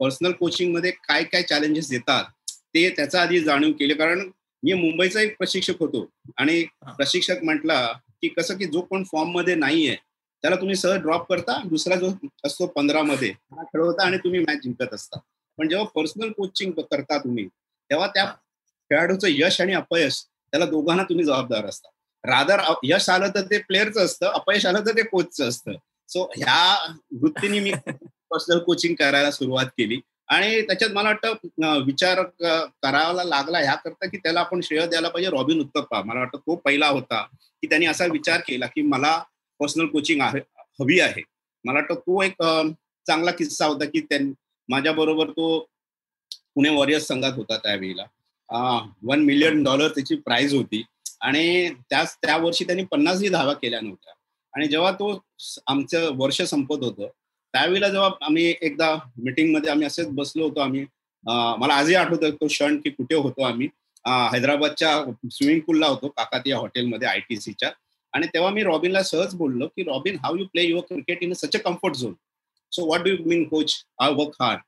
पर्सनल 0.00 0.32
कोचिंगमध्ये 0.32 0.90
काय 0.90 1.24
काय 1.24 1.42
चॅलेंजेस 1.42 1.92
येतात 1.92 2.24
ते 2.74 2.88
त्याचा 2.96 3.20
आधी 3.22 3.40
जाणीव 3.40 3.72
केले. 3.72 3.94
कारण 3.94 4.28
मी 4.62 4.72
मुंबईचा 4.72 5.20
एक 5.20 5.36
प्रशिक्षक 5.38 5.80
होतो. 5.80 6.06
आणि 6.36 6.62
प्रशिक्षक 6.96 7.42
म्हटला 7.44 7.80
की 8.22 8.28
कसं 8.28 8.56
की 8.58 8.64
जो 8.66 8.80
कोण 8.80 9.04
फॉर्ममध्ये 9.12 9.54
नाहीये 9.54 9.96
त्याला 10.44 10.56
तुम्ही 10.56 10.74
सहज 10.76 11.00
ड्रॉप 11.02 11.28
करता 11.28 11.58
दुसरा 11.64 11.96
जो 11.96 12.10
असतो 12.44 12.66
पंधरा 12.66 13.02
मध्ये 13.02 13.30
खेळवता 13.52 14.06
आणि 14.06 14.16
तुम्ही 14.16 14.40
मॅच 14.40 14.58
जिंकत 14.62 14.94
असता. 14.94 15.18
पण 15.58 15.68
जेव्हा 15.68 15.86
पर्सनल 15.94 16.30
कोचिंग 16.32 16.72
करता 16.80 17.18
तुम्ही 17.18 17.46
तेव्हा 17.90 18.06
त्या 18.06 18.24
खेळाडूचं 18.90 19.28
यश 19.30 19.60
आणि 19.60 19.72
अपयश 19.74 20.22
त्याला 20.52 20.66
दोघांना 20.66 21.02
तुम्ही 21.02 21.24
जबाबदार 21.24 21.64
असता. 21.66 21.88
रादर 22.24 22.60
यश 22.84 23.08
आलं 23.10 23.28
तर 23.34 23.42
ते 23.50 23.58
प्लेअरचं 23.58 24.04
असतं 24.04 24.26
अपयश 24.26 24.66
आलं 24.66 24.86
तर 24.86 24.96
ते 24.96 25.02
कोचचं 25.02 25.48
असतं. 25.48 25.72
सो 26.08 26.24
ह्या 26.36 26.92
वृत्तीने 27.20 27.60
मी 27.60 27.72
पर्सनल 28.30 28.58
कोचिंग 28.58 28.94
करायला 28.94 29.30
सुरुवात 29.30 29.66
केली. 29.78 30.00
आणि 30.28 30.60
त्याच्यात 30.66 30.90
मला 30.92 31.08
वाटतं 31.08 31.82
विचार 31.84 32.22
करायला 32.22 33.24
लागला 33.24 33.58
ह्या 33.58 33.74
करता 33.74 34.08
की 34.08 34.16
त्याला 34.16 34.40
आपण 34.40 34.60
श्रेय 34.64 34.86
द्यायला 34.86 35.08
पाहिजे 35.08 35.30
रॉबिन 35.30 35.60
उत्तप्पा. 35.60 36.02
मला 36.02 36.18
वाटतं 36.20 36.38
तो 36.38 36.56
पहिला 36.64 36.88
होता 36.88 37.22
की 37.32 37.66
त्यांनी 37.66 37.86
असा 37.86 38.06
विचार 38.12 38.40
केला 38.48 38.66
की 38.66 38.82
मला 38.82 39.16
पर्सनल 39.60 39.86
कोचिंग 39.86 40.20
आहे 40.22 40.40
हवी 40.80 41.00
आहे. 41.00 41.22
मला 41.64 41.78
वाटतं 41.78 41.94
तो 41.94 42.22
एक 42.22 42.42
चांगला 43.06 43.30
किस्सा 43.30 43.66
होता 43.66 43.84
की 43.84 44.02
माझ्या 44.68 44.92
बरोबर 44.92 45.30
तो 45.30 45.58
पुणे 46.54 46.74
वॉरियर्स 46.76 47.06
संघात 47.06 47.32
होता 47.36 47.56
त्यावेळेला. 47.56 48.04
वन 49.02 49.24
मिलियन 49.24 49.62
डॉलर 49.64 49.88
त्याची 49.88 50.16
प्राइज 50.16 50.54
होती. 50.54 50.82
आणि 51.20 51.68
त्याच 51.90 52.16
त्या 52.16 52.36
वर्षी 52.36 52.64
त्यांनी 52.64 52.84
पन्नासही 52.84 53.28
धावा 53.28 53.52
केल्या 53.52 53.80
नव्हत्या. 53.80 54.12
आणि 54.54 54.66
जेव्हा 54.68 54.90
तो 54.92 55.10
आमचं 55.66 56.10
वर्ष 56.18 56.40
संपत 56.42 56.84
होतं 56.84 57.06
त्यावेळेला 57.54 57.88
जेव्हा 57.88 58.10
आम्ही 58.26 58.54
एकदा 58.62 58.94
मिटिंगमध्ये 59.24 59.70
आम्ही 59.70 59.86
असेच 59.86 60.08
बसलो 60.14 60.44
होतो 60.44 60.60
आम्ही 60.60 60.84
मला 61.24 61.74
आजही 61.74 61.94
आठवतो 61.94 62.30
तो 62.30 62.46
क्षण 62.46 62.76
की 62.80 62.90
कुठे 62.90 63.14
होतो 63.14 63.42
आम्ही. 63.44 63.68
हैदराबादच्या 64.32 64.90
स्विमिंग 65.32 65.60
पूलला 65.66 65.86
होतो 65.86 66.08
काकातिया 66.08 66.58
हॉटेलमध्ये 66.58 67.08
आय 67.08 67.20
टी 67.20 67.36
सीच्या. 67.40 67.70
आणि 68.12 68.26
तेव्हा 68.34 68.50
मी 68.50 68.62
रॉबिनला 68.64 69.02
सहज 69.02 69.34
बोललो 69.36 69.66
की 69.66 69.82
Robin 69.84 70.16
how 70.22 70.36
you 70.36 70.44
play 70.52 70.62
your 70.62 70.84
cricket 70.88 71.22
in 71.22 71.32
such 71.32 71.56
a 71.56 71.58
comfort 71.64 71.94
zone? 71.94 72.14
So 72.72 72.86
what 72.86 73.04
do 73.04 73.10
you 73.10 73.28
mean 73.28 73.44
coach? 73.48 73.74
I 74.00 74.12
work 74.14 74.42
hard. 74.42 74.60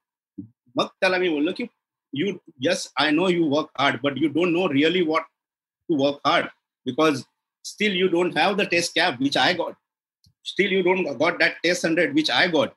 मग 0.77 0.87
त्याला 1.01 1.19
मी 1.19 1.29
बोललो 1.29 1.53
की 1.57 1.65
you 2.13 2.33
yes 2.69 2.91
I 3.01 3.11
know 3.11 3.29
you 3.29 3.49
work 3.55 3.71
hard 3.79 4.01
but 4.03 4.23
you 4.23 4.29
don't 4.29 4.53
know 4.53 4.69
really 4.73 5.03
what 5.07 5.23
to 5.89 6.03
work 6.05 6.27
hard 6.27 6.47
because 6.87 7.23
still 7.71 7.97
you 7.97 8.09
don't 8.09 8.39
have 8.39 8.57
the 8.57 8.67
test 8.71 8.95
cap 8.95 9.23
which 9.23 9.37
I 9.37 9.55
got 9.55 9.75
still 10.47 10.73
you 10.73 10.83
don't 10.83 11.09
got 11.19 11.39
that 11.39 11.57
test 11.63 11.87
hundred 11.87 12.15
which 12.15 12.31
I 12.31 12.47
got 12.49 12.69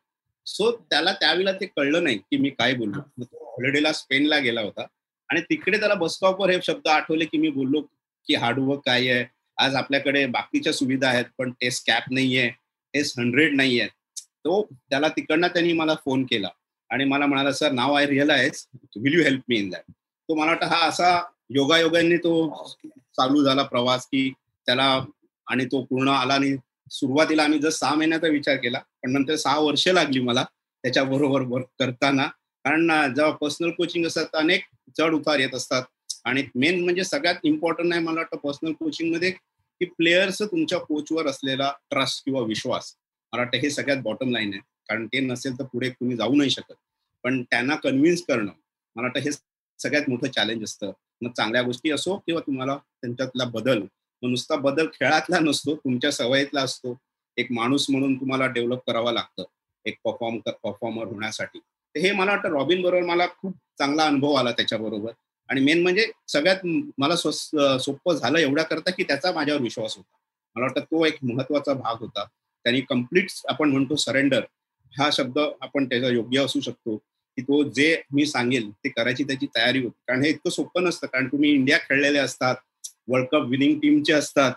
so 0.48 0.72
त्याला 0.90 1.12
त्यावेळेला 1.14 1.52
ते 1.52 1.66
कळलं 1.66 2.04
नाही 2.04 2.18
की 2.18 2.38
मी 2.38 2.50
काय 2.50 2.74
बोललो. 2.74 3.02
हॉलिडेला 3.22 3.92
स्पेनला 3.94 4.40
गेला 4.40 4.62
होता. 4.62 4.86
आणि 5.30 5.42
तिकडे 5.42 5.80
त्याला 5.80 5.94
बसस्टॉपवर 5.94 6.50
हे 6.50 6.58
शब्द 6.64 6.88
आठवले 6.88 7.26
की 7.26 7.38
मी 7.38 7.50
बोललो 7.50 7.82
की 8.28 8.36
हार्डवर्क 8.36 8.82
काय 8.86 9.10
आहे. 9.10 9.26
आज 9.58 9.76
आपल्याकडे 9.76 10.26
बाकीच्या 10.26 10.74
सुविधा 10.74 11.10
आहेत 11.10 11.26
पण 11.38 11.52
टेस्ट 11.62 11.88
कॅप 11.88 12.12
नाहीये 12.12 12.50
टेस्ट 12.94 13.20
हंड्रेड 13.20 13.56
नाहीये. 13.56 13.88
तो 14.18 14.62
त्याला 14.90 15.08
तिकडनं 15.08 15.48
त्यांनी 15.48 15.74
मला 15.74 15.96
फोन 16.06 16.24
केला. 16.24 16.50
आणि 16.90 17.06
मला 17.06 17.26
म्हणाला 17.26 17.52
sir 17.52 17.72
now 17.72 17.94
I 17.94 18.06
realise 18.06 18.66
will 18.96 19.14
you 19.14 19.24
help 19.24 19.42
me 19.50 19.58
in 19.58 19.70
that 19.70 19.92
तो 20.30 20.36
मला 20.36 20.52
वाटतं 20.52 20.66
हा 20.66 20.86
असा 20.88 21.10
योगायोगांनी 21.50 22.18
तो 22.18 22.34
चालू 23.18 23.44
झाला 23.44 23.64
प्रवास 23.64 24.06
की 24.06 24.32
त्याला 24.66 24.88
आणि 25.48 25.66
तो 25.66 25.82
पूर्ण 25.84 26.10
आला 26.10 26.34
आणि 26.34 26.56
सुरुवातीला 26.92 27.44
आम्ही 27.44 27.60
जर 27.60 27.70
सहा 27.70 27.94
महिन्याचा 27.96 28.28
विचार 28.28 28.56
केला 28.56 28.80
पण 29.04 29.12
नंतर 29.12 29.36
सहा 29.36 29.60
वर्ष 29.60 29.88
लागली 29.88 30.20
मला 30.20 30.44
त्याच्याबरोबर 30.84 31.42
वर्क 31.48 31.66
करताना. 31.80 32.26
कारण 32.66 33.14
जेव्हा 33.16 33.32
पर्सनल 33.36 33.72
कोचिंग 33.78 34.06
असतात 34.06 34.36
अनेक 34.36 34.64
चढ 34.98 35.14
उतार 35.14 35.40
येत 35.40 35.56
असतात. 35.56 35.84
आणि 36.26 36.44
मेन 36.56 36.84
म्हणजे 36.84 37.04
सगळ्यात 37.04 37.36
इम्पॉर्टंट 37.44 37.94
आहे 37.94 38.02
मला 38.02 38.20
वाटतं 38.20 38.38
पर्सनल 38.38 38.72
कोचिंगमध्ये 38.74 39.32
की 39.32 39.86
प्लेयर्स 39.88 40.42
तुमच्या 40.42 40.80
कोचवर 40.80 41.28
असलेला 41.28 41.72
ट्रस्ट 41.90 42.24
किंवा 42.26 42.42
विश्वास. 42.42 42.94
मला 43.34 43.42
वाटतं 43.42 43.58
हे 43.58 43.70
सगळ्यात 43.70 44.02
बॉटम 44.04 44.32
लाईन 44.32 44.54
आहे. 44.54 44.62
कारण 44.90 45.06
ते 45.08 45.20
नसेल 45.20 45.60
तर 45.60 45.64
पुढे 45.64 45.90
तुम्ही 45.90 46.18
जाऊ 46.18 46.36
नाही 46.36 46.50
शकत. 46.50 46.74
पण 47.24 47.42
त्यांना 47.44 47.76
कन्व्हिन्स 47.76 48.22
करणं 48.28 48.52
मला 48.96 49.02
वाटतं 49.02 49.20
हे 49.20 49.32
सगळ्यात 49.32 50.10
मोठं 50.10 50.32
चॅलेंज 50.32 50.64
असतं. 50.64 50.92
मग 51.22 51.32
चांगल्या 51.32 51.62
गोष्टी 51.64 51.92
असो 51.92 52.16
किंवा 52.18 52.42
तुम्हाला 52.48 52.76
त्यांच्यातला 52.78 53.46
बदल 53.46 53.82
नुसता 54.30 54.56
बदल 54.56 54.88
खेळातला 54.94 55.40
नसतो 55.40 55.76
तुमच्या 55.76 56.12
सवयीतला 56.12 56.62
असतो. 56.62 56.98
एक 57.38 57.52
माणूस 57.52 57.86
म्हणून 57.90 58.16
तुम्हाला 58.16 58.46
डेव्हलप 58.48 58.80
करावं 58.88 59.14
लागतं 59.14 59.44
एक 59.86 59.98
परफॉर्म 60.04 60.38
परफॉर्मर 60.48 61.06
होण्यासाठी. 61.06 61.60
हे 61.96 62.12
मला 62.12 62.32
वाटतं 62.32 62.50
रॉबिन 62.50 62.82
बरोबर 62.82 63.04
मला 63.06 63.26
खूप 63.28 63.56
चांगला 63.78 64.06
अनुभव 64.06 64.34
आला 64.34 64.52
त्याच्याबरोबर. 64.52 65.12
आणि 65.50 65.62
मेन 65.62 65.82
म्हणजे 65.82 66.06
सगळ्यात 66.28 66.66
मला 66.98 67.16
सोपं 67.16 68.14
झालं 68.14 68.38
एवढ्या 68.38 68.64
करता 68.66 68.92
की 68.92 69.04
त्याचा 69.04 69.32
माझ्यावर 69.32 69.62
विश्वास 69.62 69.96
होता. 69.98 70.16
मला 70.56 70.66
वाटतं 70.66 70.82
तो 70.82 71.06
एक 71.06 71.18
महत्त्वाचा 71.24 71.74
भाग 71.74 71.96
होता. 72.00 72.24
त्यांनी 72.66 72.82
कंप्लीट 72.82 73.28
आपण 73.50 73.70
म्हणतो 73.70 73.96
सरेंडर 73.96 74.44
हा 74.92 75.10
शब्द 75.14 75.40
आपण 75.62 75.86
त्याचा 75.86 76.08
योग्य 76.08 76.44
असू 76.46 76.60
शकतो. 76.60 76.98
की 77.38 77.42
तो 77.42 77.64
जे 77.70 78.02
मी 78.14 78.26
सांगेल 78.26 78.70
ते 78.72 78.90
करायची 78.90 79.24
त्याची 79.24 79.46
तयारी 79.56 79.80
होती. 79.80 80.00
कारण 80.08 80.24
हे 80.24 80.30
इतकं 80.30 80.50
सोपं 80.50 80.84
नसतं. 80.84 81.08
कारण 81.08 81.28
तुम्ही 81.28 81.52
इंडिया 81.52 81.78
खेळलेले 81.78 82.20
असतात 82.20 82.56
वर्ल्ड 83.08 83.28
कप 83.28 83.42
विनिंग 83.48 83.80
टीमचे 83.80 84.14
असतात. 84.14 84.52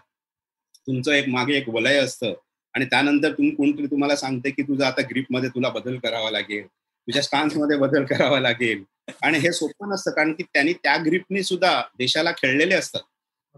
तुमचं 0.86 1.12
एक 1.12 1.28
मागे 1.28 1.54
एक 1.54 1.68
वलय 1.68 1.96
असतं. 1.96 2.34
आणि 2.74 2.84
त्यानंतर 2.84 3.32
तुम्ही 3.32 3.54
कोणतरी 3.54 3.86
तुम्हाला 3.86 4.16
सांगते 4.16 4.50
की 4.50 4.62
तुझा 4.62 4.86
आता 4.86 5.02
ग्रीपमध्ये 5.02 5.48
तुला 5.48 5.68
बदल 5.68 5.98
करावा 5.98 6.30
लागेल. 6.30 6.66
तुझ्या 6.66 7.22
स्टान्समध्ये 7.22 7.76
बदल 7.76 8.04
करावा 8.04 8.40
लागेल. 8.40 8.84
आणि 9.22 9.38
हे 9.38 9.52
सोपं 9.52 9.88
नसतं. 9.88 10.10
कारण 10.10 10.32
की 10.32 10.42
त्यांनी 10.42 10.72
त्या 10.72 10.96
ग्रीपनी 10.96 11.42
सुद्धा 11.42 11.82
देशाला 11.98 12.32
खेळलेले 12.32 12.74
असतात. 12.74 13.00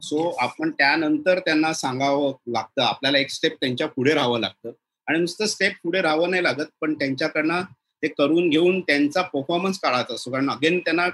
सो 0.03 0.31
आपण 0.31 0.71
त्यानंतर 0.71 1.39
त्यांना 1.39 1.73
सांगावं 1.73 2.35
लागतं. 2.47 2.83
आपल्याला 2.83 3.19
एक 3.19 3.31
स्टेप 3.31 3.55
त्यांच्या 3.55 3.87
पुढे 3.87 4.15
राहावं 4.15 4.41
लागतं. 4.41 4.71
आणि 5.07 5.19
नुसतं 5.19 5.47
स्टेप 5.47 5.73
पुढे 5.83 6.03
राहावं 6.03 6.31
नाही 6.31 6.43
लागत. 6.43 6.67
पण 6.81 6.95
त्यांच्याकडनं 6.95 7.63
ते 8.03 8.09
करून 8.09 8.49
घेऊन 8.49 8.81
त्यांचा 8.81 9.23
परफॉर्मन्स 9.23 9.81
काढायचा 9.81 10.15
असतो. 10.15 10.31
कारण 10.31 10.51
अगेन 10.51 10.79
त्यांना 10.79 11.09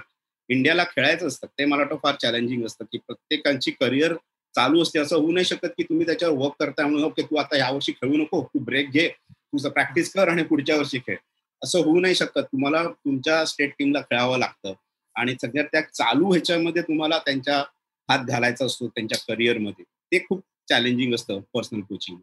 इंडियाला 0.49 0.83
खेळायचं 0.85 1.27
असतं 1.27 1.47
ते 1.59 1.65
मला 1.65 1.81
वाटतं 1.81 1.97
फार 2.03 2.15
चॅलेंजिंग 2.21 2.65
असतं 2.65 2.85
की 2.91 2.97
प्रत्येकांची 2.97 3.71
करिअर 3.71 4.13
चालू 4.55 4.81
असते. 4.81 4.99
असं 4.99 5.15
होऊ 5.15 5.31
नाही 5.31 5.45
शकत 5.45 5.67
की 5.77 5.83
तुम्ही 5.83 6.05
त्याच्यावर 6.05 6.37
वर्क 6.37 6.53
करताय 6.59 6.85
म्हणून 6.85 7.03
ओके 7.03 7.21
तू 7.21 7.35
आता 7.35 7.57
यावर्षी 7.57 7.91
खेळू 7.91 8.17
नको 8.17 8.41
तू 8.43 8.59
ब्रेक 8.65 8.89
घे 8.91 9.07
तुझं 9.29 9.69
प्रॅक्टिस 9.69 10.11
कर 10.13 10.27
आणि 10.29 10.43
पुढच्या 10.43 10.75
वर्षी 10.77 10.99
खेळ. 10.99 11.15
असं 11.61 11.79
होऊ 11.79 11.99
नाही 11.99 12.15
शकत. 12.15 12.39
तुम्हाला 12.41 12.83
तुमच्या 12.85 13.43
स्टेट 13.45 13.73
टीमला 13.79 14.01
खेळावं 14.01 14.37
लागतं 14.39 14.73
आणि 15.15 15.35
सगळ्यात 15.41 15.65
त्या 15.71 15.81
चालू 15.81 16.31
ह्याच्यामध्ये 16.31 16.81
तुम्हाला 16.81 17.17
त्यांच्या 17.17 17.57
हात 18.09 18.25
घालायचा 18.25 18.65
असतो 18.65 18.87
त्यांच्या 18.87 19.17
करिअरमध्ये 19.27 19.83
ते 20.11 20.19
खूप 20.29 20.41
चॅलेंजिंग 20.69 21.13
असतं 21.13 21.39
पर्सनल 21.53 21.81
कोचिंग 21.81 22.17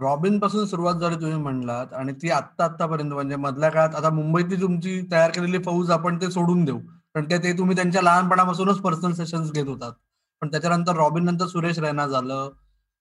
रॉबिनपासून 0.00 0.66
सुरुवात 0.66 0.94
झाली 0.94 1.14
तुम्ही 1.14 1.36
म्हणलात 1.36 1.92
आणि 1.94 2.12
ती 2.12 2.30
आत्ता 2.30 2.64
आतापर्यंत 2.64 3.12
म्हणजे 3.12 3.36
मधल्या 3.36 3.70
काळात 3.70 3.94
आता 3.94 4.10
मुंबईतली 4.10 4.60
तुमची 4.60 5.00
तयार 5.12 5.30
केलेली 5.30 5.58
फौज 5.58 5.90
आपण 5.90 6.20
ते 6.20 6.30
सोडून 6.30 6.64
देऊ. 6.64 6.78
कारण 7.14 7.26
ते 7.42 7.52
तुम्ही 7.58 7.76
त्यांच्या 7.76 8.02
लहानपणापासूनच 8.02 8.78
पर्सनल 8.80 9.12
सेशन्स 9.12 9.52
घेत 9.52 9.66
होतात. 9.66 9.92
पण 10.42 10.50
त्याच्यानंतर 10.50 10.96
रॉबिन 10.96 11.24
नंतर 11.24 11.46
सुरेश 11.46 11.78
रैना 11.78 12.06
झालं 12.06 12.50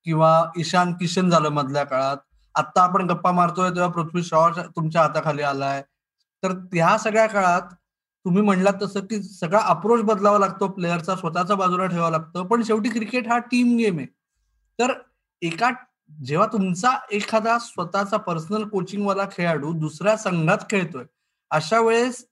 किंवा 0.06 0.32
ईशान 0.58 0.94
किशन 0.94 1.30
झालं 1.30 1.50
मधल्या 1.50 1.84
काळात. 1.84 2.18
आता 2.56 2.82
आपण 2.84 3.06
गप्पा 3.10 3.32
मारतोय 3.32 3.70
तेव्हा 3.70 3.90
पृथ्वी 3.90 4.24
शॉ 4.24 4.50
तुमच्या 4.76 5.02
हाताखाली 5.02 5.42
आलाय. 5.42 5.82
तर 6.44 6.54
त्या 6.74 6.98
सगळ्या 6.98 7.28
काळात 7.28 7.74
तुम्ही 8.26 8.42
म्हणलात 8.42 8.74
तसं 8.82 9.00
की 9.00 9.22
सगळा 9.24 9.60
अप्रोच 9.66 10.02
बदलावा 10.04 10.40
लागतो 10.40 10.68
प्लेअरचा 10.68 11.16
स्वतःचा 11.16 11.56
बाजूला 11.56 11.86
ठेवावा 11.86 12.10
लागतं 12.10 12.46
पण 12.48 12.64
शेवटी 12.64 12.90
क्रिकेट 12.90 13.28
हा 13.28 13.38
टीम 13.52 13.76
गेम 13.78 13.98
आहे. 13.98 14.08
तर 14.80 14.94
एका 15.42 15.70
जेव्हा 16.26 16.48
तुमचा 16.48 16.92
एखादा 17.12 17.58
स्वतःचा 17.60 18.18
पर्सनल 18.18 18.68
कोचिंगवाला 18.68 19.26
खेळाडू 19.32 19.72
दुसऱ्या 19.74 20.16
संघात 20.18 20.58
खेळतोय 20.70 21.06
अशा 21.52 21.80
वेळेस 21.80 22.26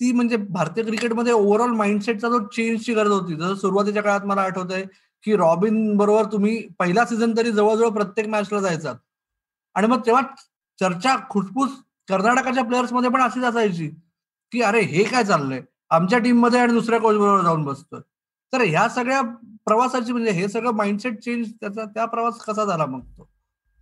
ती 0.00 0.12
म्हणजे 0.12 0.36
भारतीय 0.36 0.84
क्रिकेटमध्ये 0.84 1.32
ओव्हरऑल 1.32 1.70
माइंडसेटचा 1.70 2.28
जो 2.28 2.38
चेंजची 2.46 2.94
गरज 2.94 3.10
होती 3.10 3.34
जसं 3.34 3.54
सुरुवातीच्या 3.54 4.02
काळात 4.02 4.20
मला 4.20 4.42
आठवत 4.42 4.72
आहे 4.72 4.84
की 5.24 5.36
रॉबिन 5.36 5.96
बरोबर 5.96 6.24
तुम्ही 6.24 6.68
पहिला 6.78 7.04
सीझन 7.04 7.36
तरी 7.36 7.52
जवळजवळ 7.52 7.88
प्रत्येक 7.88 8.28
मॅचला 8.28 8.60
जायचा 8.60 8.92
आणि 9.74 9.86
मग 9.86 10.00
तेव्हा 10.06 10.22
चर्चा 10.78 11.16
खुसफुस 11.30 11.70
कर्नाटकाच्या 12.08 12.64
प्लेयर्समध्ये 12.64 13.10
पण 13.10 13.22
अशीच 13.22 13.44
असायची 13.44 13.88
की 14.52 14.62
अरे 14.62 14.80
हे 14.80 15.04
काय 15.04 15.24
चाललंय? 15.24 15.60
आमच्या 15.90 16.18
टीममध्ये 16.18 16.60
आणि 16.60 16.72
दुसऱ्या 16.72 16.98
कोच 17.00 17.16
बरोबर 17.16 17.42
जाऊन 17.42 17.64
बसतोय. 17.64 18.00
तर 18.52 18.60
ह्या 18.60 18.88
सगळ्या 18.88 19.20
प्रवासाची 19.66 20.12
म्हणजे 20.12 20.30
हे 20.30 20.48
सगळं 20.48 20.70
माइंडसेट 20.70 21.18
चेंज 21.18 21.52
त्याचा 21.52 21.84
त्या 21.84 22.04
प्रवास 22.04 22.38
कसा 22.38 22.64
झाला 22.64 22.86
मग 22.86 23.00
तो? 23.00 23.28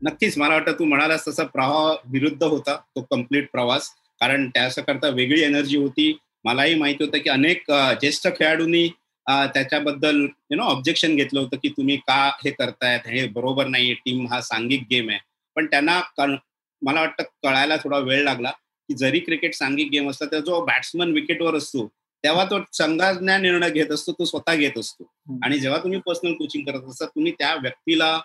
नक्कीच. 0.03 0.39
मला 0.39 0.55
वाटतं 0.55 0.73
तू 0.73 0.85
म्हणालास 0.85 1.29
तसा 1.29 1.45
प्रवाह 1.45 1.95
विरुद्ध 2.11 2.43
होता 2.43 2.77
तो 2.77 3.03
कंप्लीट 3.03 3.51
प्रवास. 3.53 3.89
कारण 4.21 4.49
त्याच्याकरता 4.55 5.09
वेगळी 5.09 5.41
एनर्जी 5.43 5.77
होती. 5.77 6.13
मलाही 6.45 6.75
माहिती 6.75 7.05
होतं 7.05 7.19
की 7.19 7.31
अनेक 7.31 7.65
ज्येष्ठ 8.01 8.29
खेळाडूंनी 8.39 8.89
त्याच्याबद्दल 9.27 10.21
यु 10.51 10.57
नो 10.57 10.63
ऑब्जेक्शन 10.65 11.17
घेतलं 11.17 11.41
होतं 11.41 11.57
की 11.63 11.69
तुम्ही 11.69 11.97
का 11.99 12.25
हे 12.45 12.51
करतायत? 12.51 13.01
हे 13.07 13.27
बरोबर 13.29 13.67
नाही 13.67 13.93
टीम 14.05 14.27
हा 14.29 14.41
सांघिक 14.43 14.83
गेम 14.91 15.11
आहे. 15.11 15.19
पण 15.57 15.67
त्यांना 15.67 16.01
मला 16.83 17.01
वाटतं 17.01 17.23
कळायला 17.43 17.77
थोडा 17.77 17.99
वेळ 17.99 18.23
लागला 18.25 18.51
की 18.51 18.95
जरी 18.97 19.19
क्रिकेट 19.21 19.55
सांघिक 19.55 19.89
गेम 19.93 20.11
असला 20.11 20.27
तर 20.33 20.41
जो 20.41 20.65
बॅट्समन 20.65 21.13
विकेटवर 21.13 21.55
असतो 21.57 21.87
तेव्हा 22.25 22.45
तो 22.45 22.59
संघाज्ञा 22.73 23.37
निर्णय 23.39 23.71
घेत 23.71 23.91
असतो 23.93 24.13
तो 24.13 24.25
स्वतः 24.25 24.55
घेत 24.55 24.79
असतो. 24.79 25.05
आणि 25.45 25.59
जेव्हा 25.59 25.79
तुम्ही 25.83 25.99
पर्सनल 26.07 26.33
कोचिंग 26.35 26.65
करत 26.67 26.89
असता 26.91 27.07
तुम्ही 27.07 27.33
त्या 27.33 27.55
व्यक्तीला 27.55 28.19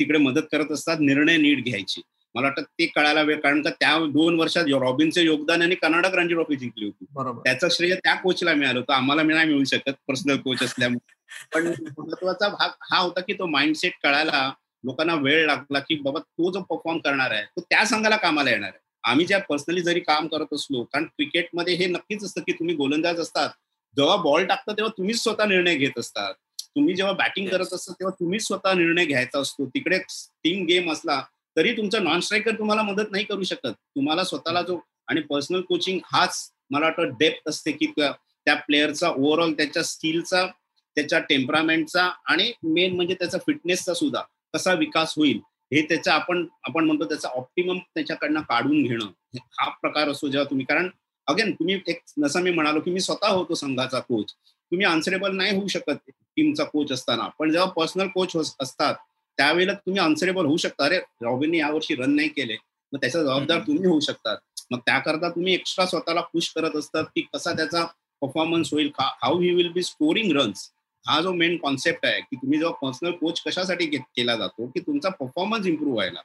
तिकडे 0.00 0.18
मदत 0.18 0.42
करत 0.52 0.72
असतात 0.72 1.00
निर्णय 1.00 1.36
नीट 1.36 1.64
घ्यायची. 1.64 2.00
मला 2.34 2.46
वाटतं 2.46 2.62
ते 2.78 2.86
कळायला 2.86 3.22
वेळ 3.22 3.38
कारण 3.40 3.62
का 3.62 3.70
त्या 3.70 3.96
दोन 4.12 4.38
वर्षात 4.40 4.64
रॉबिनचं 4.80 5.20
योगदान 5.20 5.62
आणि 5.62 5.74
कर्नाटक 5.74 6.14
रणजी 6.14 6.34
ट्रॉफी 6.34 6.56
जिंकली 6.56 6.84
होती. 6.84 7.04
त्याचं 7.44 7.68
श्रेय 7.70 7.94
त्या 7.94 8.14
कोचला 8.14 8.54
मिळालं 8.54 8.78
होतं. 8.78 8.92
आम्हाला 8.92 9.22
मी 9.22 9.34
नाही 9.34 9.46
मिळू 9.46 9.64
शकत 9.64 9.92
पर्सनल 10.08 10.36
कोच 10.36 10.62
असल्यामुळे. 10.62 11.14
पण 11.54 11.66
महत्त्वाचा 11.98 12.48
भाग 12.48 12.70
हा 12.90 12.98
होता 12.98 13.20
की 13.20 13.32
तो 13.32 13.46
माइंडसेट 13.46 13.92
कळायला 14.02 14.50
लोकांना 14.84 15.14
वेळ 15.14 15.46
लागला 15.46 15.78
की 15.78 15.94
बाबा 16.02 16.20
तो 16.20 16.50
जो 16.52 16.60
परफॉर्म 16.60 16.98
करणार 16.98 17.30
आहे 17.30 17.44
तो 17.46 17.60
त्या 17.60 17.84
संघाला 17.86 18.16
कामाला 18.16 18.50
येणार 18.50 18.68
आहे. 18.68 18.78
आम्ही 19.04 19.26
ज्या 19.26 19.38
पर्सनली 19.40 19.80
जरी 19.80 20.00
काम 20.00 20.26
करत 20.26 20.54
असलो 20.54 20.82
कारण 20.84 21.04
क्रिकेटमध्ये 21.06 21.74
हे 21.74 21.86
नक्कीच 21.86 22.24
असतं 22.24 22.40
की 22.40 22.52
तुम्ही 22.52 22.74
गोलंदाज 22.74 23.20
असतात. 23.20 23.48
जेव्हा 23.96 24.16
बॉल 24.16 24.44
टाकता 24.46 24.72
तेव्हा 24.72 24.92
तुम्हीच 24.98 25.22
स्वतः 25.22 25.44
निर्णय 25.44 25.74
घेत 25.74 25.98
असतात. 25.98 26.34
तुम्ही 26.76 26.94
जेव्हा 26.94 27.12
बॅटिंग 27.12 27.48
करत 27.48 27.72
असता 27.72 27.92
तेव्हा 27.92 28.14
तुम्हीच 28.20 28.46
स्वतः 28.46 28.72
निर्णय 28.74 29.04
घ्यायचा 29.04 29.40
असतो. 29.40 29.66
तिकडे 29.66 29.98
टीम 30.44 30.64
गेम 30.66 30.90
असला 30.92 31.20
तरी 31.56 31.72
तुमचा 31.76 31.98
नॉन 31.98 32.20
स्ट्रायकर 32.20 32.58
तुम्हाला 32.58 32.82
मदत 32.82 33.10
नाही 33.10 33.24
करू 33.24 33.42
शकत. 33.42 33.66
तुम्हाला 33.66 34.24
स्वतःला 34.24 34.62
जो 34.62 34.78
आणि 35.08 35.20
पर्सनल 35.20 35.60
कोचिंग 35.60 35.98
हाच 36.04 36.50
मला 36.70 36.86
वाटतं 36.86 37.16
डेप्थ 37.18 37.48
असते 37.48 37.72
की 37.72 37.86
त्या 37.96 38.54
प्लेअरचा 38.56 39.08
ओव्हरऑल 39.08 39.52
त्याच्या 39.52 39.82
स्किलचा 39.82 40.46
त्याच्या 40.96 41.18
टेम्परामेंटचा 41.18 42.04
आणि 42.26 42.52
मेन 42.64 42.94
म्हणजे 42.94 43.14
त्याचा 43.14 43.38
फिटनेसचा 43.38 43.94
सुद्धा 43.94 44.22
कसा 44.54 44.72
विकास 44.74 45.14
होईल 45.16 45.40
हे 45.72 45.82
त्याचा 45.82 46.12
आपण 46.14 46.46
आपण 46.64 46.84
म्हणतो 46.84 47.04
त्याचा 47.04 47.28
ऑप्टिमम 47.28 47.78
त्याच्याकडनं 47.94 48.40
काढून 48.40 48.82
घेणं 48.82 49.06
हा 49.58 49.68
प्रकार 49.70 50.08
असतो 50.08 50.28
जेव्हा 50.28 50.50
तुम्ही 50.50 50.64
कारण 50.66 50.88
अगेन 51.26 51.52
तुम्ही 51.52 51.78
एक 51.86 52.00
जसं 52.18 52.42
मी 52.42 52.50
म्हणालो 52.50 52.80
की 52.80 52.90
मी 52.90 53.00
स्वतः 53.00 53.28
होतो 53.28 53.54
संघाचा 53.54 53.98
कोच 53.98 54.32
तुम्ही 54.32 54.86
आन्सरेबल 54.86 55.36
नाही 55.36 55.56
होऊ 55.56 55.68
शकत 55.68 56.10
टीमचा 56.36 56.64
कोच 56.64 56.92
असताना. 56.92 57.28
पण 57.38 57.50
जेव्हा 57.52 57.70
पर्सनल 57.70 58.08
कोच 58.08 58.36
असतात 58.60 58.94
त्यावेळेला 59.36 59.72
तुम्ही 59.72 60.00
आन्सरेबल 60.00 60.44
होऊ 60.44 60.56
शकता. 60.56 60.84
अरे 60.84 60.98
रॉबिनने 61.22 61.58
यावर्षी 61.58 61.94
रन 61.94 62.16
नाही 62.16 62.28
केले. 62.28 62.56
मग 62.92 63.00
त्याचा 63.00 63.22
जबाबदार 63.22 63.60
तुम्ही 63.60 63.86
होऊ 63.86 64.00
शकतात. 64.00 64.36
मग 64.70 64.78
त्याकरता 64.78 65.30
तुम्ही 65.30 65.54
एक्स्ट्रा 65.54 65.86
स्वतःला 65.86 66.20
पुश 66.20 66.52
करत 66.56 66.76
असतात 66.76 67.04
की 67.04 67.20
कसा 67.34 67.52
त्याचा 67.52 67.84
परफॉर्मन्स 68.20 68.72
होईल 68.72 68.90
how 68.98 69.40
he 69.40 69.54
will 69.54 69.68
be 69.68 69.82
scoring 69.82 70.36
runs 70.36 70.70
हा 71.06 71.20
जो 71.20 71.32
मेन 71.32 71.56
कॉन्सेप्ट 71.56 72.06
आहे 72.06 72.20
की 72.20 72.36
तुम्ही 72.36 72.58
जेव्हा 72.58 72.74
पर्सनल 72.76 73.10
कोच 73.10 73.40
कशासाठी 73.46 73.86
केला 73.86 74.36
जातो 74.36 74.66
की 74.66 74.80
तुमचा 74.80 75.08
परफॉर्मन्स 75.08 75.66
इम्प्रूव्ह 75.66 75.94
व्हायला. 75.94 76.20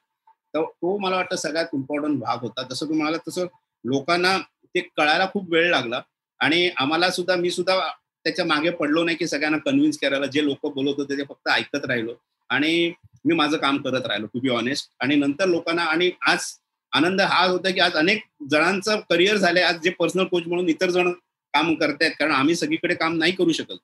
तर 0.54 0.64
तो 0.64 0.98
मला 0.98 1.16
वाटतं 1.16 1.36
सगळ्यात 1.36 1.66
इम्पॉर्टंट 1.74 2.20
भाग 2.20 2.38
होता. 2.42 2.64
जसं 2.72 2.90
तुम्हाला 2.90 3.18
तसं 3.28 3.46
लोकांना 3.86 4.38
ते 4.76 4.80
कळायला 4.80 5.28
खूप 5.34 5.52
वेळ 5.52 5.70
लागला. 5.70 6.02
आणि 6.40 6.70
आम्हाला 6.78 7.10
सुद्धा 7.12 7.36
मी 7.36 7.50
सुद्धा 7.52 7.80
त्याच्यामागे 8.24 8.70
पडलो 8.70 9.04
नाही 9.04 9.18
की 9.18 9.28
सगळ्यांना 9.28 9.58
कन्व्हिन्स 9.58 9.98
करायला. 9.98 10.26
जे 10.26 10.46
लोक 10.46 10.74
बोलत 10.74 10.94
होते 10.98 11.18
ते 11.18 11.24
फक्त 11.24 11.48
ऐकत 11.48 11.86
राहिलो. 11.86 12.14
आणि 12.50 12.92
मी 13.26 13.36
माझं 13.36 13.58
काम 13.58 13.78
करत 13.82 14.06
राहिलो 14.08 14.28
टू 14.34 14.40
बी 14.40 14.50
ऑनेस्ट 14.50 14.90
आणि 15.02 15.16
नंतर 15.16 15.48
लोकांना 15.48 15.84
आणि 15.84 16.10
आज 16.28 16.46
आनंद 16.94 17.22
हा 17.22 17.46
होता 17.46 17.70
की 17.70 17.80
आज 17.80 17.96
अनेक 17.98 18.22
जणांचं 18.52 19.00
करिअर 19.10 19.36
झालंय. 19.38 19.64
आज 19.64 19.80
जे 19.84 19.90
पर्सनल 20.00 20.26
कोच 20.26 20.44
म्हणून 20.48 20.70
इतर 20.70 20.90
जण 20.90 21.12
काम 21.54 21.74
करतायत 21.76 22.12
कारण 22.20 22.32
आम्ही 22.32 22.56
सगळीकडे 22.56 22.96
काम 22.96 23.18
नाही 23.18 23.32
करू 23.32 23.52
शकत. 23.52 23.78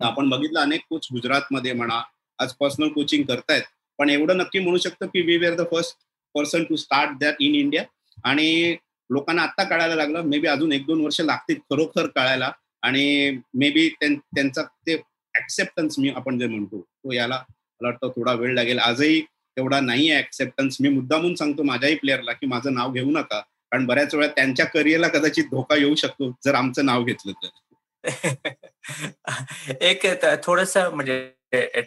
आपण 0.00 0.28
बघितलं 0.28 0.60
अनेक 0.60 0.80
कोच 0.90 1.06
गुजरातमध्ये 1.12 1.72
म्हणा 1.72 2.00
आज 2.38 2.52
पर्सनल 2.60 2.88
कोचिंग 2.88 3.24
करतायत. 3.24 3.62
पण 3.98 4.10
एवढं 4.10 4.36
नक्की 4.36 4.58
म्हणू 4.58 4.78
शकतो 4.78 5.06
की 5.06 5.20
we 5.26 5.36
were 5.36 5.54
the 5.54 5.62
first 5.70 5.96
person 6.34 6.64
to 6.64 6.76
start 6.76 7.18
that 7.20 7.36
in 7.40 7.54
India 7.54 7.82
आणि 8.24 8.76
लोकांना 9.10 9.42
आता 9.42 9.64
कळायला 9.64 9.94
लागलं 9.94 10.22
मे 10.28 10.38
बी 10.38 10.46
अजून 10.48 10.72
एक 10.72 10.84
दोन 10.86 11.00
वर्ष 11.04 11.20
लागतील 11.20 11.58
खरोखर 11.70 12.06
कळायला. 12.06 12.50
आणि 12.82 13.30
मे 13.54 13.70
बी 13.70 13.88
त्यांचा 14.00 14.62
ते 14.86 14.94
ऍक्सेप्टन्स 15.34 15.98
मी 15.98 16.10
आपण 16.16 16.38
जे 16.38 16.46
म्हणतो 16.46 16.80
तो 16.80 17.12
याला 17.12 17.42
मला 17.80 17.88
वाटतं 17.88 18.08
थोडा 18.08 18.32
वेळ 18.32 18.54
लागेल. 18.54 18.78
आजही 18.78 19.20
तेवढा 19.56 19.80
नाही 19.80 20.10
आहे 20.10 20.20
ऍक्सेप्टन्स 20.20 20.76
मी 20.80 20.88
मुद्दामून 20.88 21.34
सांगतो 21.34 21.62
माझ्याही 21.62 21.94
प्लेअरला 21.94 22.32
की 22.32 22.46
माझं 22.46 22.74
नाव 22.74 22.92
घेऊ 22.92 23.10
नका. 23.10 23.40
कारण 23.72 23.86
बऱ्याच 23.86 24.14
वेळा 24.14 24.28
त्यांच्या 24.28 24.66
करिअरला 24.66 25.08
कदाचित 25.08 25.44
धोका 25.44 25.76
येऊ 25.76 25.94
शकतो 25.94 26.30
जर 26.44 26.54
आमचं 26.54 26.86
नाव 26.86 27.04
घेतलं 27.04 27.32
तर. 27.32 27.48
एक 29.80 30.06
थोडस 30.44 30.76
म्हणजे 30.76 31.30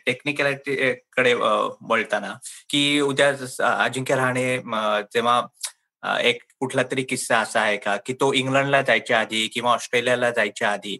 टेक्निकॅलिटी 0.05 0.93
कडे 1.11 1.33
वळताना 1.33 2.33
की 2.69 2.99
उद्या 2.99 3.29
अजिंक्य 3.83 4.15
राहणे 4.15 4.57
जेव्हा 5.13 5.41
एक 6.21 6.41
कुठला 6.59 6.83
तरी 6.83 7.03
किस्सा 7.03 7.39
असा 7.39 7.61
आहे 7.61 7.77
का 7.77 7.95
की 8.05 8.13
तो 8.13 8.33
इंग्लंडला 8.33 8.81
जायच्या 8.81 9.19
आधी 9.19 9.47
किंवा 9.47 9.73
ऑस्ट्रेलियाला 9.73 10.31
जायच्या 10.31 10.71
आधी 10.71 10.97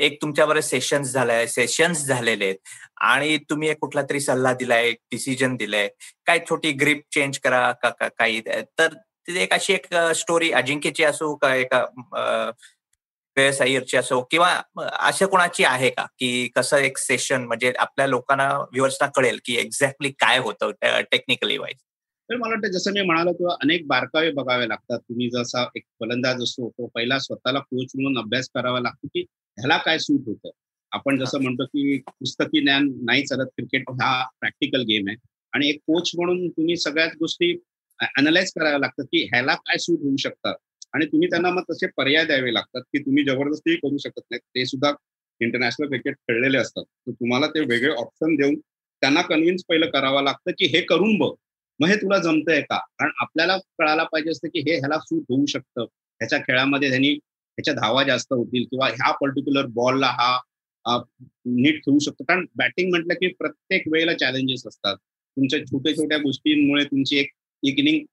एक 0.00 0.16
तुमच्यावर 0.22 0.60
सेशन्स 0.60 1.12
झालाय 1.12 1.46
सेशन्स 1.46 2.04
झालेले 2.06 2.44
आहेत. 2.44 2.56
आणि 3.00 3.36
तुम्ही 3.50 3.68
एक 3.68 3.78
कुठला 3.80 4.02
तरी 4.10 4.20
सल्ला 4.20 4.52
दिलाय 4.54 4.90
डिसिजन 4.92 5.56
दिलाय. 5.56 5.88
काय 6.26 6.38
छोटी 6.50 6.72
ग्रीप 6.72 7.02
चेंज 7.14 7.38
करा 7.38 7.70
का 7.82 7.90
काही? 8.08 8.40
तर 8.40 8.94
तिथे 8.94 9.42
एक 9.42 9.52
अशी 9.54 9.72
एक 9.72 9.94
स्टोरी 10.16 10.50
अजिंक्यची 10.52 11.04
असो 11.04 11.34
का 11.42 11.54
एका 11.54 11.84
श्रेयस 13.36 13.94
असो 13.96 14.20
किंवा 14.30 14.48
अशा 14.76 15.26
कोणाची 15.26 15.64
आहे 15.64 15.90
का? 15.90 16.04
की 16.18 16.48
कसं 16.56 16.76
एक 16.76 16.98
सेशन 16.98 17.44
म्हणजे 17.46 17.72
आपल्या 17.78 18.06
लोकांना 18.06 18.48
व्ह्युअर्सना 18.58 19.08
कळेल 19.16 19.38
की 19.44 19.56
एक्झॅक्टली 19.58 20.10
काय 20.20 20.38
होतं 20.38 20.70
टेक्निकली 21.10 21.58
वाईज 21.58 21.76
तर 22.28 22.36
मला 22.36 22.54
वाटतं 22.54 22.70
जसं 22.72 22.92
मी 22.92 23.02
म्हणालो 23.02 23.32
किंवा 23.32 23.54
अनेक 23.62 23.86
बारकावे 23.86 24.30
बघावे 24.32 24.68
लागतात. 24.68 24.98
तुम्ही 24.98 25.28
जसा 25.30 25.62
एक 25.76 25.82
फलंदाज 26.00 26.42
असतो 26.42 26.68
तो 26.68 26.86
पहिला 26.94 27.18
स्वतःला 27.18 27.58
कोच 27.58 27.92
म्हणून 27.94 28.18
अभ्यास 28.18 28.48
करावा 28.54 28.80
लागतो 28.80 29.06
की 29.06 29.24
ह्याला 29.60 29.76
काय 29.76 29.98
सूट 29.98 30.20
होतं? 30.26 30.50
आपण 30.92 31.18
जसं 31.18 31.42
म्हणतो 31.42 31.64
की 31.64 31.98
पुस्तकी 31.98 32.60
ज्ञान 32.60 32.92
नाही 33.02 33.26
चालत 33.26 33.46
क्रिकेट 33.46 33.90
हा 33.90 34.28
प्रॅक्टिकल 34.40 34.82
गेम 34.82 35.08
आहे. 35.08 35.16
आणि 35.52 35.68
एक 35.68 35.76
कोच 35.76 36.10
म्हणून 36.16 36.48
तुम्ही 36.48 36.76
सगळ्याच 36.76 37.12
गोष्टी 37.20 37.58
अनालाइज 38.00 38.52
कराव्या 38.52 38.78
लागतात 38.78 39.04
की 39.04 39.24
ह्याला 39.24 39.54
काय 39.54 39.78
सूट 39.78 39.98
होऊ 40.02 40.16
शकतात 40.16 40.54
आणि 40.92 41.06
तुम्ही 41.06 41.30
त्यांना 41.30 41.50
मग 41.50 41.62
तसे 41.70 41.86
पर्याय 41.86 42.24
द्यावे 42.24 42.54
लागतात 42.54 42.82
की 42.82 42.98
तुम्ही 42.98 43.24
जबरदस्ती 43.24 43.76
करू 43.76 43.98
शकत 43.98 44.20
नाही 44.30 44.38
ते 44.38 44.66
सुद्धा 44.66 44.92
इंटरनॅशनल 45.40 45.88
क्रिकेट 45.88 46.14
खेळलेले 46.14 46.58
असतात. 46.58 46.84
तर 46.84 47.12
तुम्हाला 47.12 47.46
ते 47.46 47.60
वेगळे 47.60 47.92
ऑप्शन 47.92 48.34
देऊन 48.34 48.54
त्यांना 49.00 49.22
कन्व्हिन्स 49.22 49.64
पहिलं 49.68 49.86
करावं 49.86 50.22
लागतं 50.22 50.50
की 50.50 50.66
हे 50.66 50.80
करून 50.80 51.18
बघ. 51.18 51.30
मग 51.80 51.88
हे 51.88 51.96
तुला 51.96 52.18
जमतंय 52.18 52.60
का? 52.60 52.78
कारण 52.78 53.10
आपल्याला 53.20 53.56
कळायला 53.58 54.04
पाहिजे 54.04 54.30
असतं 54.30 54.48
की 54.48 54.58
हे 54.58 54.76
ह्याला 54.76 54.98
सूट 54.98 55.22
होऊ 55.28 55.46
शकतं. 55.46 55.82
ह्याच्या 55.82 56.38
खेळामध्ये 56.38 56.88
त्यांनी 56.88 57.18
ह्याच्या 57.60 57.74
धावा 57.74 58.02
जास्त 58.02 58.32
होतील 58.32 58.64
किंवा 58.70 58.86
ह्या 58.88 59.10
पर्टिक्युलर 59.12 59.66
बॉलला 59.74 60.06
हा 60.10 60.98
नीट 61.46 61.80
खेळू 61.84 61.98
शकतो. 61.98 62.24
कारण 62.24 62.44
बॅटिंग 62.56 62.90
म्हटलं 62.90 63.14
की 63.14 63.26
प्रत्येक 63.38 63.82
वेळेला 63.92 64.12
चॅलेंजेस 64.14 64.66
असतात. 64.66 64.96
तुमच्या 64.96 65.58
छोट्या 65.66 65.92
छोट्या 65.96 66.18
गोष्टींमुळे 66.18 66.84
तुमची 66.84 67.18
एक 67.18 67.30
एक 67.62 67.78
इनिंग 67.78 68.04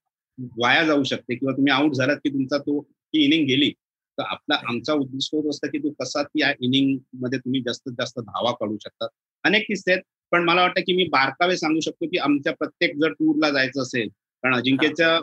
वाया 0.58 0.82
जाऊ 0.84 1.02
शकते 1.04 1.34
किंवा 1.34 1.52
तुम्ही 1.56 1.72
आउट 1.72 1.94
झालात 1.94 2.16
की 2.16 2.30
तुमचा 2.30 2.58
तो 2.58 2.80
ती 2.82 3.24
इनिंग 3.24 3.46
गेली. 3.46 3.70
तर 4.18 4.22
आपला 4.22 4.58
आमचा 4.68 4.92
उद्दिष्ट 4.92 5.34
होत 5.34 5.50
असतं 5.50 5.68
की 5.68 5.78
तू 5.78 5.90
कसा 6.00 6.22
या 6.38 6.52
इनिंगमध्ये 6.60 7.38
तुम्ही 7.38 7.60
जास्तीत 7.66 7.92
जास्त 7.98 8.18
धावा 8.20 8.52
काढू 8.52 8.76
शकता. 8.80 9.06
अनेक 9.44 9.64
किस्से 9.68 9.92
आहेत 9.92 10.02
पण 10.32 10.44
मला 10.44 10.62
वाटतं 10.62 10.80
की 10.80 10.96
मी 10.96 11.04
बारकावे 11.12 11.56
सांगू 11.56 11.80
शकतो 11.80 12.06
की 12.06 12.18
आमच्या 12.18 12.52
प्रत्येक 12.52 12.96
जर 12.96 13.12
टूरला 13.12 13.50
जायचं 13.50 13.82
असेल 13.82 14.08
कारण 14.08 14.54
अजिंक्यच्या 14.54 15.18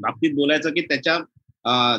बाबतीत 0.00 0.34
बोलायचं 0.34 0.70
की 0.70 0.80
त्याच्या 0.80 1.18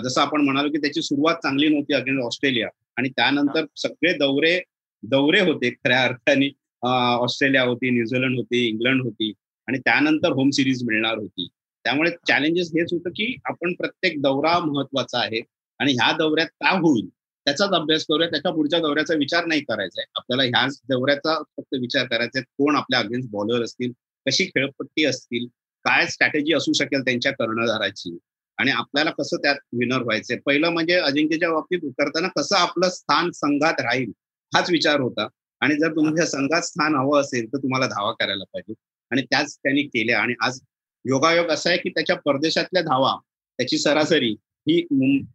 जसं 0.04 0.22
आपण 0.22 0.42
म्हणालो 0.42 0.70
की 0.70 0.78
त्याची 0.78 1.02
सुरुवात 1.02 1.36
चांगली 1.36 1.68
नव्हती 1.70 1.94
अगेन्स्ट 1.94 2.26
ऑस्ट्रेलिया. 2.26 2.68
आणि 2.98 3.10
त्यानंतर 3.10 3.66
सगळे 3.76 4.14
दौरे 4.14 4.60
दौरे 5.04 5.40
होते 5.42 5.70
खऱ्या 5.70 6.04
अर्थाने. 6.04 6.50
ऑस्ट्रेलिया 6.84 7.64
होती 7.64 7.90
न्यूझीलंड 7.90 8.36
होती 8.38 8.68
इंग्लंड 8.68 9.04
होती. 9.04 9.32
आणि 9.68 9.80
त्यानंतर 9.80 10.32
होम 10.32 10.50
सिरीज 10.50 10.84
मिळणार 10.84 11.18
होती. 11.18 11.48
त्यामुळे 11.84 12.12
चॅलेंजेस 12.28 12.68
हेच 12.68 12.94
होतं 12.94 13.10
की 13.10 13.36
आपण 13.46 13.74
प्रत्येक 13.74 14.22
दौरा 14.22 14.60
महत्त्वाचा 14.60 15.20
आहे. 15.20 15.42
आणि 15.80 15.94
ह्या 15.94 16.12
दौऱ्यात 16.18 16.48
का 16.48 16.70
होईल? 16.70 17.08
त्याचाच 17.46 17.70
अभ्यास 17.70 18.06
करूया. 18.06 18.30
त्याच्या 18.30 18.52
पुढच्या 18.52 18.80
दौऱ्याचा 18.80 19.14
विचार 19.14 19.46
नाही 19.46 19.62
करायचा 19.62 20.02
आहे. 20.02 20.12
आपल्याला 20.16 20.44
ह्याच 20.44 20.82
दौऱ्याचा 20.90 21.42
फक्त 21.58 21.76
विचार 21.82 22.06
करायचा 22.06 22.40
आहे. 22.40 22.44
कोण 22.58 22.76
आपल्या 22.76 23.00
अगेन्स्ट 23.00 23.32
बॉलर 23.32 23.64
असतील? 23.64 23.92
कशी 24.28 24.46
खेळपट्टी 24.46 25.04
असतील? 25.06 25.46
काय 25.86 26.06
स्ट्रॅटेजी 26.08 26.54
असू 26.54 26.74
शकेल 26.74 27.02
त्यांच्या 27.02 27.32
कर्णधाराची? 27.32 28.18
आणि 28.58 28.72
आपल्याला 28.72 29.12
कसं 29.12 29.38
त्यात 29.38 29.56
विनर 29.74 30.02
व्हायचंय? 30.02 30.38
पहिलं 30.46 30.70
म्हणजे 30.70 30.96
अजिंक्यच्या 30.96 31.50
बाबतीत 31.52 31.80
उतरताना 31.84 32.28
कसं 32.28 32.56
आपलं 32.56 32.90
स्थान 32.90 33.32
संघात 33.32 33.82
राहील 33.82 34.12
हाच 34.54 34.70
विचार 34.72 35.00
होता. 35.00 35.28
आणि 35.62 35.76
जर 35.76 35.92
तुमच्या 35.96 36.26
संघात 36.26 36.62
स्थान 36.62 36.96
हवं 36.96 37.20
असेल 37.22 37.48
तर 37.48 37.58
तुम्हाला 37.58 37.88
धावा 37.88 38.12
करायला 38.12 38.44
पाहिजे. 38.44 38.74
आणि 39.12 39.22
त्याच 39.22 39.58
त्यांनी 39.58 39.82
केल्या. 39.84 40.20
आणि 40.22 40.34
आज 40.42 40.60
योगायोग 41.06 41.48
असा 41.48 41.70
आहे 41.70 41.78
की 41.80 41.90
त्याच्या 41.90 42.16
परदेशातल्या 42.16 42.82
धावा 42.82 43.16
त्याची 43.60 43.78
सरासरी 43.78 44.30
ही 44.70 44.80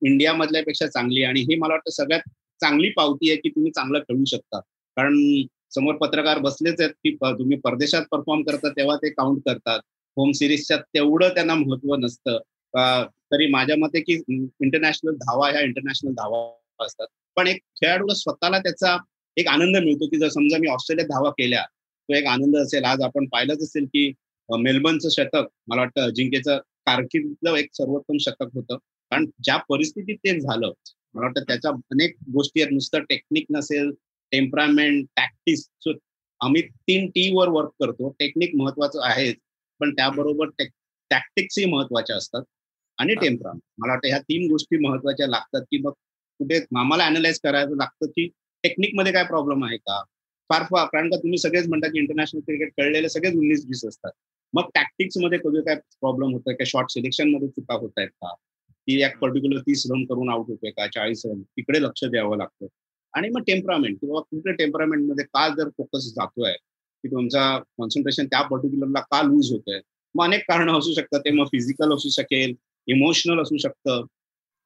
इंडिया 0.03 0.33
मधल्यापेक्षा 0.33 0.87
चांगली 0.87 1.23
आणि 1.25 1.41
ही 1.41 1.57
मला 1.59 1.75
वाटतं 1.75 1.91
सगळ्यात 1.91 2.21
चांगली 2.61 2.91
पावती 2.91 3.31
आहे 3.31 3.39
की 3.41 3.49
तुम्ही 3.49 3.71
चांगलं 3.73 3.99
खेळू 3.99 4.25
शकता. 4.25 4.61
कारण 4.97 5.43
समोर 5.75 5.95
पत्रकार 5.95 6.39
बसलेच 6.39 6.81
आहेत 6.81 6.91
की 6.91 7.15
तुम्ही 7.15 7.57
परदेशात 7.59 8.03
परफॉर्म 8.11 8.43
करता 8.43 8.69
तेव्हा 8.69 8.97
ते 8.97 9.11
काउंट 9.11 9.39
करतात. 9.47 9.81
होम 10.17 10.33
सिरीजच्या 10.33 10.77
तेवढं 10.77 11.29
त्यांना 11.29 11.55
महत्त्व 11.55 11.95
नसतं. 11.97 12.39
तरी 12.77 13.47
माझ्या 13.51 13.77
मते 13.79 14.01
की 14.01 14.13
इंटरनॅशनल 14.61 15.15
धावा 15.17 15.51
ह्या 15.51 15.61
इंटरनॅशनल 15.61 16.13
धावा 16.13 16.85
असतात. 16.85 17.07
पण 17.37 17.47
एक 17.47 17.59
खेळाडूला 17.77 18.15
स्वतःला 18.15 18.59
त्याचा 18.59 18.97
एक 19.37 19.49
आनंद 19.49 19.77
मिळतो 19.77 20.07
की 20.07 20.19
जर 20.19 20.29
समजा 20.29 20.59
मी 20.59 20.69
ऑस्ट्रेलियात 20.69 21.09
धावा 21.09 21.31
केल्या 21.31 21.63
तो 22.09 22.15
एक 22.15 22.27
आनंद 22.27 22.57
असेल. 22.57 22.85
आज 22.85 23.03
आपण 23.03 23.27
पाहिलंच 23.33 23.63
असेल 23.63 23.85
की 23.85 24.13
मेलबर्नचं 24.49 25.09
शतक 25.11 25.45
मला 25.69 25.81
वाटतं 25.81 26.01
अजिंक्यचं 26.03 26.59
कारकिर्दीतलं 26.87 27.57
एक 27.57 27.69
सर्वोत्तम 27.75 28.17
शतक 28.21 28.49
होतं. 28.55 28.77
कारण 29.11 29.27
ज्या 29.45 29.57
परिस्थितीत 29.69 30.17
ते 30.17 30.39
झालं 30.41 30.67
मला 31.15 31.27
वाटतं 31.27 31.43
त्याच्या 31.49 31.71
अनेक 31.71 32.15
गोष्टी 32.33 32.61
आहेत. 32.61 32.73
नुसतं 32.73 33.05
टेक्निक 33.09 33.47
नसेल 33.51 33.91
टेम्परामेंट 34.33 35.07
टॅक्टिस 35.17 35.69
आम्ही 36.41 36.63
तीन 36.63 37.07
टी 37.11 37.31
वर 37.35 37.49
वर्क 37.49 37.71
करतो. 37.81 38.09
टेक्निक 38.21 38.55
महत्वाचं 38.55 39.01
आहेच 39.05 39.37
पण 39.81 39.93
त्याबरोबर 39.95 40.49
टॅक्टिक्सही 40.59 41.65
महत्त्वाच्या 41.65 42.17
असतात. 42.17 42.43
आणि 43.03 43.15
टेम्परामेंट 43.15 43.63
मला 43.79 43.93
वाटतं 43.93 44.09
ह्या 44.09 44.19
तीन 44.19 44.51
गोष्टी 44.51 44.79
महत्त्वाच्या 44.79 45.27
लागतात 45.27 45.61
की 45.63 45.79
मग 45.79 45.91
कुठे 46.39 46.57
आम्हाला 46.77 47.05
अनालाइज 47.05 47.41
करायचं 47.41 47.77
लागतं 47.77 48.07
की 48.07 48.27
टेक्निकमध्ये 48.63 49.13
काय 49.13 49.25
प्रॉब्लेम 49.25 49.65
आहे 49.65 49.77
का? 49.77 50.03
फार 50.49 50.63
फार 50.63 50.87
कारण 50.87 51.11
का 51.11 51.17
तुम्ही 51.17 51.39
सगळेच 51.39 51.69
म्हणता 51.69 51.89
की 51.89 51.99
इंटरनॅशनल 51.99 52.41
क्रिकेट 52.41 52.69
खेळलेले 52.69 53.09
सगळेच 53.09 53.35
उन्नीस 53.35 53.65
वीस 53.69 53.85
असतात. 53.85 54.11
मग 54.53 54.63
टॅक्टिक्समध्ये 54.75 55.39
कधी 55.39 55.61
काय 55.61 55.75
प्रॉब्लेम 55.75 56.33
होतोय 56.33 56.55
का? 56.55 56.65
शॉर्ट 56.65 56.91
सिलेक्शनमध्ये 56.91 57.49
चुका 57.49 57.75
होत 57.75 57.91
आहेत 57.97 58.09
का 58.09 58.35
ती 58.35 59.03
एक 59.03 59.19
पर्टिक्युलर 59.19 59.61
तीस 59.61 59.87
रन 59.91 60.05
करून 60.05 60.31
आउट 60.31 60.47
होतोय 60.49 60.71
का? 60.71 60.87
चाळीस 60.87 61.23
रन 61.27 61.43
तिकडे 61.43 61.83
लक्ष 61.83 62.05
द्यावं 62.05 62.37
लागतं. 62.37 62.67
आणि 63.15 63.29
मग 63.29 63.43
टेम्परामेंट 63.43 63.97
किंवा 64.01 64.21
कुठल्या 64.21 64.55
टेम्परामेंटमध्ये 64.55 65.25
का 65.25 65.49
जर 65.49 65.69
फोकस 65.69 66.05
जातोय? 66.05 66.53
की 66.53 67.09
तुमचा 67.09 67.59
कॉन्सन्ट्रेशन 67.59 68.27
त्या 68.27 68.43
पर्टिक्युलरला 68.43 69.01
का 69.01 69.23
लूज 69.23 69.53
होतोय? 69.53 69.81
मग 70.15 70.25
अनेक 70.25 70.41
कारणं 70.41 70.79
असू 70.79 70.93
शकतात. 70.95 71.21
ते 71.21 71.31
मग 71.31 71.45
फिजिकल 71.45 71.95
असू 71.95 72.09
शकेल 72.09 72.55
इमोशनल 72.89 73.41
असू 73.43 73.57
शकतं 73.59 74.05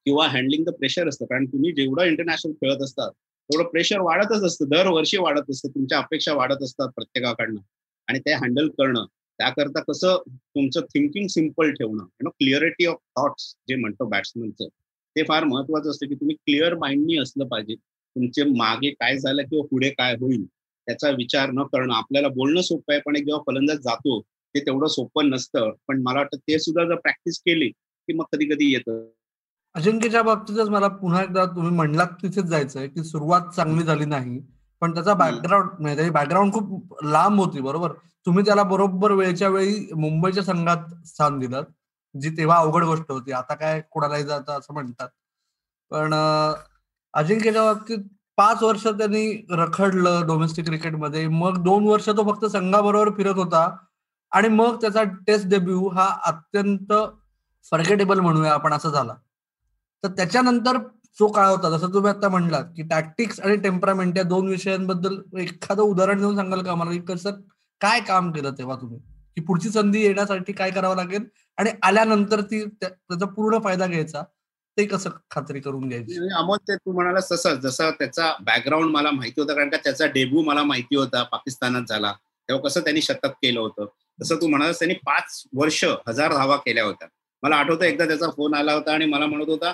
किंवा 0.05 0.27
हँडलिंग 0.27 0.63
द 0.65 0.69
प्रेशर 0.69 1.07
असतं. 1.09 1.25
कारण 1.25 1.45
तुम्ही 1.45 1.71
जेवढं 1.73 2.03
इंटरनॅशनल 2.03 2.51
खेळत 2.53 2.81
असतात 2.83 3.11
तेवढं 3.49 3.69
प्रेशर 3.69 3.99
वाढतच 4.01 4.43
असतं. 4.43 4.65
दरवर्षी 4.69 5.17
वाढत 5.17 5.49
असतं. 5.51 5.69
तुमच्या 5.69 5.97
अपेक्षा 5.99 6.33
वाढत 6.33 6.63
असतात 6.63 6.89
प्रत्येकाकडनं. 6.95 7.59
आणि 8.07 8.19
ते 8.19 8.33
हँडल 8.35 8.67
करणं 8.77 9.05
त्याकरता 9.39 9.81
कसं 9.83 10.17
तुमचं 10.27 10.81
थिंकिंग 10.93 11.27
सिंपल 11.27 11.71
ठेवणं 11.71 12.03
नो 12.23 12.29
क्लिअरिटी 12.29 12.85
ऑफ 12.85 12.97
थॉट्स 13.17 13.53
जे 13.69 13.75
म्हणतो 13.75 14.05
बॅट्समनचं 14.09 14.67
ते 15.15 15.23
फार 15.23 15.43
महत्वाचं 15.43 15.89
असतं 15.89 16.07
की 16.07 16.15
तुम्ही 16.15 16.35
क्लिअर 16.37 16.75
माइंडनी 16.77 17.17
असलं 17.17 17.47
पाहिजे. 17.47 17.75
तुमचे 17.75 18.43
मागे 18.51 18.89
काय 18.91 19.17
झालं 19.17 19.41
किंवा 19.41 19.65
पुढे 19.71 19.89
काय 19.89 20.15
होईल 20.21 20.45
त्याचा 20.45 21.09
विचार 21.09 21.51
न 21.51 21.63
करणं. 21.63 21.93
आपल्याला 21.93 22.27
बोलणं 22.29 22.61
सोपं 22.61 22.93
आहे 22.93 23.01
पण 23.05 23.15
जेव्हा 23.17 23.41
फलंदाज 23.47 23.77
जातो 23.79 24.19
ते 24.55 24.59
तेवढं 24.59 24.87
सोपं 24.87 25.29
नसतं. 25.29 25.71
पण 25.87 26.01
मला 26.03 26.19
वाटतं 26.19 26.37
ते 26.39 26.59
सुद्धा 26.59 26.83
जर 26.85 26.95
प्रॅक्टिस 26.95 27.39
केली 27.39 27.69
की 28.07 28.13
मग 28.13 28.25
कधी 28.33 28.45
कधी 28.45 28.71
येतं. 28.73 29.05
अजिंक्यच्या 29.75 30.21
बाबतीतच 30.23 30.69
मला 30.69 30.87
पुन्हा 30.87 31.21
एकदा 31.23 31.45
तुम्ही 31.45 31.71
म्हणलात 31.71 32.07
तिथेच 32.21 32.45
जायचंय 32.45 32.87
की 32.87 33.03
सुरुवात 33.03 33.49
चांगली 33.55 33.83
झाली 33.83 34.05
नाही 34.05 34.39
पण 34.81 34.93
त्याचा 34.93 35.13
बॅकग्राऊंड 35.13 35.69
म्हणजे 35.79 36.09
बॅकग्राऊंड 36.09 36.53
खूप 36.53 37.03
लांब 37.03 37.39
होती 37.39 37.61
बरोबर? 37.61 37.91
तुम्ही 38.25 38.43
त्याला 38.45 38.63
बरोबर 38.63 39.11
वेळच्या 39.11 39.49
वेळी 39.49 39.93
मुंबईच्या 39.95 40.43
संघात 40.43 40.93
स्थान 41.05 41.39
दिलं 41.39 41.63
जी 42.15 42.29
तेव्हा 42.29 42.57
अवघड 42.57 42.83
गोष्ट 42.83 43.11
होती. 43.11 43.31
आता 43.31 43.55
काय 43.55 43.81
कोणालाही 43.91 44.23
जातं 44.23 44.59
असं 44.59 44.73
म्हणतात. 44.73 45.09
पण 45.91 46.13
अजिंक्यच्या 47.13 47.63
बाबतीत 47.63 47.97
पाच 48.37 48.63
वर्ष 48.63 48.87
त्यांनी 48.87 49.45
रखडलं 49.51 50.25
डोमेस्टिक 50.27 50.65
क्रिकेटमध्ये 50.65 51.27
मग 51.27 51.63
दोन 51.63 51.87
वर्ष 51.87 52.09
तो 52.09 52.31
फक्त 52.31 52.45
संघाबरोबर 52.45 53.09
फिरत 53.17 53.35
होता. 53.35 53.69
आणि 54.31 54.47
मग 54.47 54.75
त्याचा 54.81 55.03
टेस्ट 55.27 55.47
डेब्यू 55.47 55.87
हा 55.87 56.07
अत्यंत 56.25 56.93
फर्गेटेबल 57.71 58.19
म्हणूया 58.19 58.53
आपण 58.53 58.73
असं 58.73 58.89
झाला. 58.89 59.13
तर 60.03 60.07
त्याच्यानंतर 60.07 60.77
जो 61.19 61.27
काळ 61.27 61.47
होता 61.47 61.77
जसं 61.77 61.93
तुम्ही 61.93 62.11
आता 62.11 62.29
म्हणलात 62.29 62.63
की 62.75 62.81
टॅक्टिक्स 62.81 63.39
आणि 63.39 63.55
टेम्परामेंट 63.55 64.17
या 64.17 64.23
दोन 64.23 64.47
विषयांबद्दल 64.47 65.39
एखादं 65.39 65.83
उदाहरण 65.83 66.17
देऊन 66.17 66.35
सांगाल 66.35 66.61
का 66.61 66.75
मला? 66.75 66.91
की 66.91 66.99
कसं 66.99 67.31
काय 67.81 67.99
काम 67.99 68.31
केलं 68.31 68.51
तेव्हा 68.51 68.75
तुम्ही? 68.75 68.99
की 69.35 69.41
पुढची 69.41 69.69
संधी 69.69 70.01
येण्यासाठी 70.01 70.53
काय 70.53 70.71
करावं 70.71 70.95
लागेल? 70.95 71.23
आणि 71.57 71.69
आल्यानंतर 71.83 72.41
ती 72.41 72.65
त्याचा 72.65 73.25
पूर्ण 73.25 73.59
फायदा 73.59 73.87
घ्यायचा 73.87 74.23
ते 74.77 74.85
कसं 74.85 75.09
खात्री 75.31 75.59
करून 75.59 75.87
घ्यायची? 75.89 76.29
अमोल 76.33 76.57
ते 76.57 76.75
तू 76.75 76.91
म्हणाला 76.91 77.19
तसं 77.31 77.55
जसं 77.55 77.89
त्याचा 77.89 78.33
बॅकग्राऊंड 78.39 78.91
मला 78.91 79.11
माहिती 79.11 79.41
होता 79.41 79.53
कारण 79.53 79.69
का 79.69 79.77
त्याचा 79.77 80.05
डेब्यू 80.05 80.41
मला 80.41 80.63
माहिती 80.63 80.95
होता 80.95 81.23
पाकिस्तानात 81.23 81.81
झाला. 81.89 82.13
तेव्हा 82.49 82.69
कसं 82.69 82.79
त्यांनी 82.79 83.01
शतक 83.01 83.25
केलं 83.25 83.59
होतं. 83.59 83.85
तसं 84.21 84.35
तू 84.35 84.47
म्हणालास 84.47 84.79
त्यांनी 84.79 84.95
पाच 84.95 85.43
वर्ष 85.55 85.83
हजार 86.07 86.33
धावा 86.33 86.55
केल्या 86.55 86.83
होत्या. 86.83 87.07
मला 87.43 87.55
आठवतं 87.55 87.85
एकदा 87.85 88.05
त्याचा 88.05 88.29
फोन 88.29 88.53
आला 88.53 88.73
होता 88.73 88.93
आणि 88.93 89.05
मला 89.05 89.25
म्हणत 89.25 89.49
होता 89.49 89.73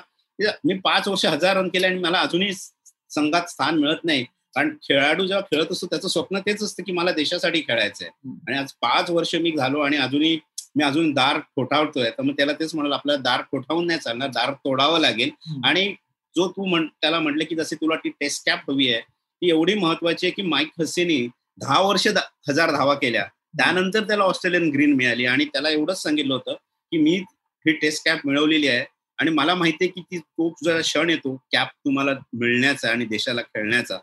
मी 0.66 0.78
पाच 0.84 1.08
वर्ष 1.08 1.26
हजार 1.26 1.58
रन 1.58 1.68
केले 1.70 1.88
आणि 1.88 2.00
मला 2.00 2.20
अजूनही 2.20 2.54
संघात 2.54 3.50
स्थान 3.50 3.78
मिळत 3.80 4.04
नाही. 4.04 4.24
कारण 4.56 4.70
खेळाडू 4.84 5.26
जेव्हा 5.26 5.42
खेळत 5.52 5.72
असतो 5.72 5.88
त्याचं 5.88 6.08
स्वप्न 6.08 6.40
तेच 6.40 6.64
असतं 6.64 6.84
की 6.84 6.92
मला 6.92 7.12
देशासाठी 7.12 7.62
खेळायचंय. 7.62 8.08
आणि 8.48 8.58
आज 8.58 8.72
पाच 8.82 9.10
वर्ष 9.10 9.34
मी 9.36 9.52
झालो 9.58 9.80
आणि 9.82 9.98
अजूनही 9.98 10.38
मी 10.76 10.84
अजून 10.84 11.12
दार 11.14 11.38
ठोठावतोय 11.40 12.10
तर 12.10 12.24
मग 12.24 12.34
त्याला 12.38 12.54
तेच 12.60 12.74
म्हणाल 12.76 12.94
आपल्याला 12.94 13.22
दार 13.22 13.42
ठोठावून 13.42 13.88
नाही 13.88 14.00
चालणार 14.00 14.30
दार 14.30 14.52
तोडावं 14.66 15.00
लागेल. 15.00 15.30
आणि 15.66 15.88
जो 16.36 16.48
तू 16.48 16.66
म्हण 16.66 16.88
त्याला 17.02 17.20
म्हटलं 17.20 17.44
की 17.50 17.56
जसे 17.56 17.76
तुला 17.76 17.96
ती 17.96 18.10
टेस्ट 18.20 18.46
कॅप 18.46 18.70
हवी 18.72 18.92
आहे 18.94 19.02
ती 19.02 19.50
एवढी 19.50 19.74
महत्वाची 19.76 20.26
आहे 20.26 20.32
की 20.32 20.42
माईक 20.42 20.70
हसेनी 20.80 21.26
दहा 21.62 21.82
वर्ष 21.82 22.08
हजार 22.50 22.72
धावा 22.72 22.94
केल्या. 22.94 23.24
त्यानंतर 23.58 24.04
त्याला 24.04 24.24
ऑस्ट्रेलियन 24.24 24.70
ग्रीन 24.74 24.94
मिळाली 24.96 25.26
आणि 25.26 25.46
त्याला 25.46 25.70
एवढंच 25.70 26.02
सांगितलं 26.02 26.34
होतं 26.34 26.54
की 26.54 26.98
मी 26.98 27.20
ही 27.68 27.74
टेस्ट 27.74 28.06
कॅप 28.06 28.20
मिळवलेली 28.26 28.68
आहे. 28.68 28.86
आणि 29.20 29.32
मला 29.32 29.56
माहितीये 29.56 29.90
की 29.90 30.02
ती 30.02 30.18
तो 30.18 30.54
जरा 30.64 30.82
क्षण 30.82 31.10
येतो. 31.10 31.36
कॅप 31.52 31.68
तुम्हाला 31.68 32.12
मिळण्याचा 32.34 32.90
आणि 32.90 33.06
देशाला 33.06 33.42
खेळण्याचा. 33.42 33.98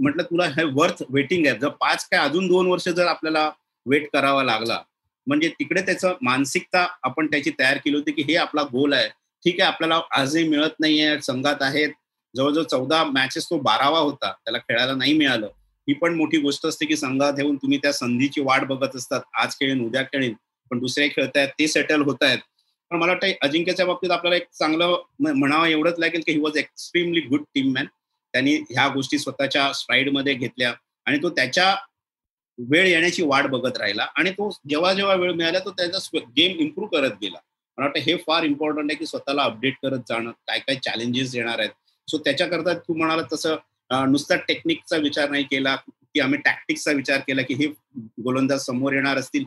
म्हटलं 0.00 0.22
तुला 0.22 0.44
हे 0.46 0.64
वर्थ 0.64 1.02
वेटिंग 1.10 1.46
आहे. 1.46 1.58
जर 1.58 1.68
पाच 1.68 2.08
काय 2.08 2.20
अजून 2.20 2.46
दोन 2.48 2.66
वर्ष 2.66 2.88
जर 2.88 3.06
आपल्याला 3.06 3.50
वेट 3.86 4.08
करावा 4.12 4.42
लागला 4.42 4.82
म्हणजे 5.26 5.48
तिकडे 5.48 5.80
त्याचं 5.80 6.14
मानसिकता 6.22 6.86
आपण 7.02 7.26
त्याची 7.26 7.50
तयार 7.58 7.76
केली 7.76 7.96
होती 7.96 8.12
की 8.12 8.22
हे 8.22 8.36
आपला 8.36 8.62
गोल 8.62 8.92
आहे. 8.92 9.08
ठीक 9.44 9.60
आहे 9.60 9.72
आपल्याला 9.72 10.00
आजही 10.10 10.48
मिळत 10.48 10.80
नाहीये 10.80 11.20
संघात 11.22 11.62
आहेत. 11.62 11.90
जवळजवळ 12.36 12.64
चौदा 12.64 13.04
मॅचेस 13.04 13.44
तो 13.46 13.58
बारावा 13.58 13.98
होता. 13.98 14.32
त्याला 14.32 14.58
खेळायला 14.58 14.94
नाही 14.94 15.12
मिळालं. 15.12 15.46
ही 15.88 15.94
पण 15.94 16.14
मोठी 16.14 16.38
गोष्ट 16.38 16.66
असते 16.66 16.86
की 16.86 16.96
संघात 16.96 17.32
येऊन 17.38 17.56
तुम्ही 17.56 17.78
त्या 17.78 17.92
संधीची 17.92 18.40
वाट 18.40 18.64
बघत 18.64 18.96
असतात. 18.96 19.20
आज 19.40 19.54
खेळेन 19.54 19.84
उद्या 19.86 20.02
खेळेन 20.02 20.34
पण 20.70 20.78
दुसरे 20.78 21.08
खेळतायत 21.08 21.48
ते 21.48 21.68
सेटल 21.68 22.02
होत 22.02 22.22
आहेत 22.22 22.38
पण 22.90 22.96
मला 22.96 23.12
वाटतं 23.12 23.32
अजिंक्यच्या 23.42 23.86
बाबतीत 23.86 24.10
आपल्याला 24.10 24.36
एक 24.36 24.46
चांगलं 24.52 24.96
म्हणावं 25.20 25.66
एवढंच 25.66 25.98
लागेल 25.98 26.22
की 26.26 26.32
he 26.32 26.38
was 26.40 26.56
extremely 26.56 27.20
good 27.20 27.42
team 27.54 27.72
man 27.72 27.86
त्यांनी 28.34 28.54
ह्या 28.70 28.86
गोष्टी 28.88 29.18
स्वतःच्या 29.18 30.10
मध्ये 30.12 30.34
घेतल्या 30.34 30.72
आणि 31.06 31.18
तो 31.22 31.30
त्याच्या 31.30 31.74
वेळ 32.58 32.86
येण्याची 32.86 33.22
वाट 33.22 33.46
बघत 33.46 33.76
राहिला 33.78 34.06
आणि 34.16 34.30
तो 34.30 34.50
जेव्हा 34.68 34.92
जेव्हा 34.92 35.14
वेळ 35.14 35.32
मिळाला 35.32 35.58
तो 35.58 35.70
त्याचा 35.70 36.18
गेम 36.36 36.58
इम्प्रूव्ह 36.60 36.90
करत 36.90 37.12
गेला. 37.22 37.38
मला 37.78 37.86
वाटतं 37.86 38.00
हे 38.00 38.16
फार 38.16 38.44
इम्पॉर्टंट 38.44 38.90
आहे 38.90 38.98
की 38.98 39.06
स्वतःला 39.06 39.42
अपडेट 39.42 39.74
करत 39.82 39.98
जाणं 40.08 40.30
काय 40.46 40.58
काय 40.58 40.76
चॅलेंजेस 40.76 41.34
येणार 41.34 41.58
आहेत. 41.58 41.70
सो 42.08 42.18
त्याच्याकरता 42.18 42.72
तू 42.78 42.94
म्हणाला 42.94 43.22
तसं 43.32 43.56
नुसता 44.10 44.36
टेक्निकचा 44.48 44.96
विचार 44.96 45.30
नाही 45.30 45.44
केला 45.44 45.74
की 45.76 46.20
आम्ही 46.20 46.38
टॅक्टिक्सचा 46.44 46.92
विचार 46.92 47.18
केला 47.18 47.42
की 47.42 47.54
हे 47.54 47.66
गोलंदाज 48.24 48.60
समोर 48.60 48.92
येणार 48.92 49.18
असतील 49.18 49.44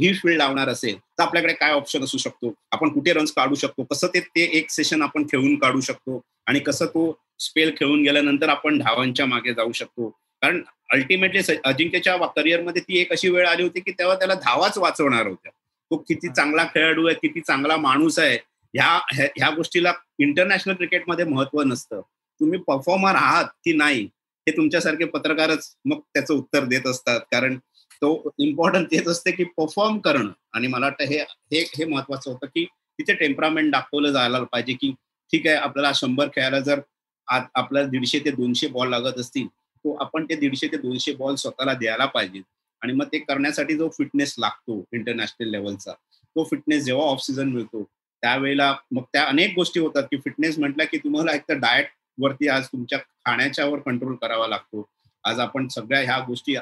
ही 0.00 0.12
फील्ड 0.14 0.36
लावणार 0.36 0.68
असेल 0.68 0.98
तर 0.98 1.22
आपल्याकडे 1.22 1.52
काय 1.52 1.72
ऑप्शन 1.72 2.04
असू 2.04 2.18
शकतो? 2.18 2.52
आपण 2.72 2.88
कुठे 2.88 3.12
रन्स 3.12 3.32
काढू 3.32 3.54
शकतो? 3.54 3.82
कसं 3.84 4.06
ते 4.14 4.20
ते 4.20 4.42
एक 4.58 4.70
सेशन 4.70 5.02
आपण 5.02 5.24
खेळून 5.24 5.58
काढू 5.58 5.80
शकतो? 5.80 6.20
आणि 6.46 6.58
कसं 6.60 6.86
तो 6.86 7.18
स्पेल 7.40 7.70
खेळून 7.76 8.02
गेल्यानंतर 8.02 8.48
आपण 8.48 8.78
धावांच्या 8.78 9.26
मागे 9.26 9.54
जाऊ 9.54 9.72
शकतो? 9.72 10.08
कारण 10.42 10.62
अल्टिमेटली 10.92 11.56
अजिंक्यच्या 11.64 12.16
करिअरमध्ये 12.26 12.82
ती 12.82 12.98
एक 12.98 13.12
अशी 13.12 13.28
वेळ 13.28 13.46
आली 13.48 13.62
होती 13.62 13.80
की 13.80 13.90
तेव्हा 13.90 14.14
त्याला 14.14 14.34
धावाच 14.34 14.78
वाचवणार 14.78 15.26
होत्या. 15.26 15.50
तो 15.90 15.96
किती 16.08 16.28
चांगला 16.28 16.64
खेळाडू 16.64 17.06
आहे 17.06 17.16
किती 17.22 17.40
चांगला 17.40 17.76
माणूस 17.76 18.18
आहे 18.18 18.36
ह्या 18.74 18.98
ह्या 19.12 19.50
गोष्टीला 19.50 19.92
इंटरनॅशनल 20.18 20.74
क्रिकेटमध्ये 20.74 21.24
महत्त्व 21.24 21.62
नसतं. 21.62 22.00
तुम्ही 22.40 22.58
परफॉर्मर 22.58 23.14
आहात 23.14 23.44
की 23.64 23.72
नाही 23.72 24.02
हे 24.46 24.56
तुमच्यासारखे 24.56 25.04
पत्रकारच 25.04 25.70
मग 25.84 26.00
त्याचं 26.14 26.34
उत्तर 26.34 26.64
देत 26.64 26.86
असतात. 26.86 27.20
कारण 27.20 27.58
तो 28.04 28.30
इम्पॉर्टन्स 28.38 28.90
तेच 28.90 29.06
असते 29.08 29.30
की 29.32 29.44
परफॉर्म 29.56 29.98
करणं. 29.98 30.30
आणि 30.54 30.66
मला 30.66 30.86
वाटतं 30.86 31.04
हे 31.04 31.18
हे 31.52 31.60
हे 31.76 31.84
महत्वाचं 31.84 32.30
होतं 32.30 32.46
की 32.46 32.64
तिथे 32.98 33.14
टेम्परामेंट 33.14 33.70
दाखवलं 33.72 34.12
जायला 34.12 34.42
पाहिजे 34.42 34.72
की 34.72 34.92
ठीक 35.32 35.46
आहे 35.46 35.56
आपल्याला 35.56 35.92
शंभर 35.94 36.28
खेळायला 36.34 36.58
जर 36.60 36.80
आपल्याला 37.28 37.88
दीडशे 37.88 38.18
ते 38.24 38.30
दोनशे 38.30 38.66
बॉल 38.66 38.88
लागत 38.90 39.18
असतील 39.20 39.46
तो 39.46 39.94
आपण 40.00 40.24
ते 40.24 40.34
दीडशे 40.36 40.66
ते 40.72 40.76
दोनशे 40.76 41.12
बॉल 41.14 41.34
स्वतःला 41.34 41.74
द्यायला 41.74 42.04
पाहिजे. 42.06 42.40
आणि 42.82 42.92
मग 42.92 43.06
ते 43.12 43.18
करण्यासाठी 43.18 43.74
जो 43.76 43.88
फिटनेस 43.88 44.34
लागतो 44.38 44.84
इंटरनॅशनल 44.92 45.50
लेवलचा 45.50 45.92
तो 45.92 46.44
फिटनेस 46.44 46.84
जेव्हा 46.84 47.06
ऑफ 47.06 47.22
सीझन 47.22 47.48
मिळतो 47.48 47.82
त्यावेळेला 47.82 48.74
मग 48.92 49.02
त्या 49.12 49.24
अनेक 49.24 49.54
गोष्टी 49.54 49.80
होतात 49.80 50.02
की 50.02 50.16
फिटनेस 50.16 50.58
म्हटलं 50.58 50.84
की 50.92 50.98
तुम्हाला 50.98 51.34
एक 51.34 51.42
तर 51.48 51.54
डाएट 51.58 51.86
वरती 52.18 52.48
आज 52.48 52.66
तुमच्या 52.66 52.98
खाण्याच्यावर 52.98 53.78
कंट्रोल 53.78 54.14
करावा 54.16 54.46
लागतो. 54.48 54.88
आज 55.24 55.38
आपण 55.40 55.68
सगळ्या 55.68 56.00
ह्या 56.00 56.18
गोष्टी 56.26 56.54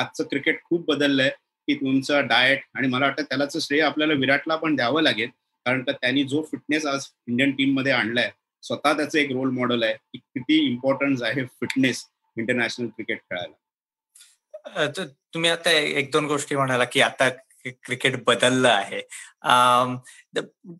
आजचं 0.00 0.24
क्रिकेट 0.24 0.62
खूप 0.64 0.84
बदललंय 0.88 1.28
की 1.68 1.74
तुमचं 1.74 2.26
डाएट 2.26 2.62
आणि 2.74 2.88
मला 2.88 3.06
वाटतं 3.06 3.22
त्यालाच 3.22 3.56
श्रेय 3.66 3.80
आपल्याला 3.82 4.14
विराटला 4.14 4.56
पण 4.56 4.76
द्यावं 4.76 5.02
लागेल. 5.02 5.28
कारण 5.66 5.82
का 5.84 5.92
त्यांनी 5.92 6.22
जो 6.24 6.42
फिटनेस 6.42 6.86
आज 6.86 7.06
इंडियन 7.28 7.50
टीममध्ये 7.50 7.92
आणलाय 7.92 8.30
स्वतः 8.62 8.92
त्याचं 8.92 9.18
एक 9.18 9.30
रोल 9.32 9.50
मॉडेल 9.50 9.82
आहे 9.82 9.94
की 9.94 10.18
किती 10.18 10.58
इम्पॉर्टन्स 10.66 11.22
आहे 11.22 11.44
फिटनेस 11.60 12.04
इंटरनॅशनल 12.36 12.86
क्रिकेट 12.86 13.18
खेळायला. 13.20 14.96
तुम्ही 15.34 15.50
आता 15.50 15.70
एक 15.70 16.10
दोन 16.12 16.26
गोष्टी 16.26 16.56
म्हणाला 16.56 16.84
की 16.84 17.00
आता 17.00 17.28
क्रिकेट 17.64 18.22
बदललं 18.26 18.68
आहे. 18.68 19.00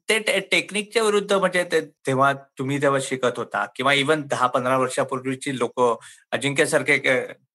ते 0.09 0.19
टेक्निकच्या 0.51 1.03
विरुद्ध 1.03 1.33
म्हणजे 1.33 1.63
तेव्हा 2.07 2.33
तुम्ही 2.59 2.79
जेव्हा 2.79 3.01
शिकत 3.03 3.39
होता 3.39 3.65
किंवा 3.77 3.93
इव्हन 3.95 4.23
दहा 4.31 4.47
पंधरा 4.47 4.77
वर्षापूर्वीची 4.79 5.59
लोक 5.59 5.81
अजिंक्यसारखे 6.33 6.99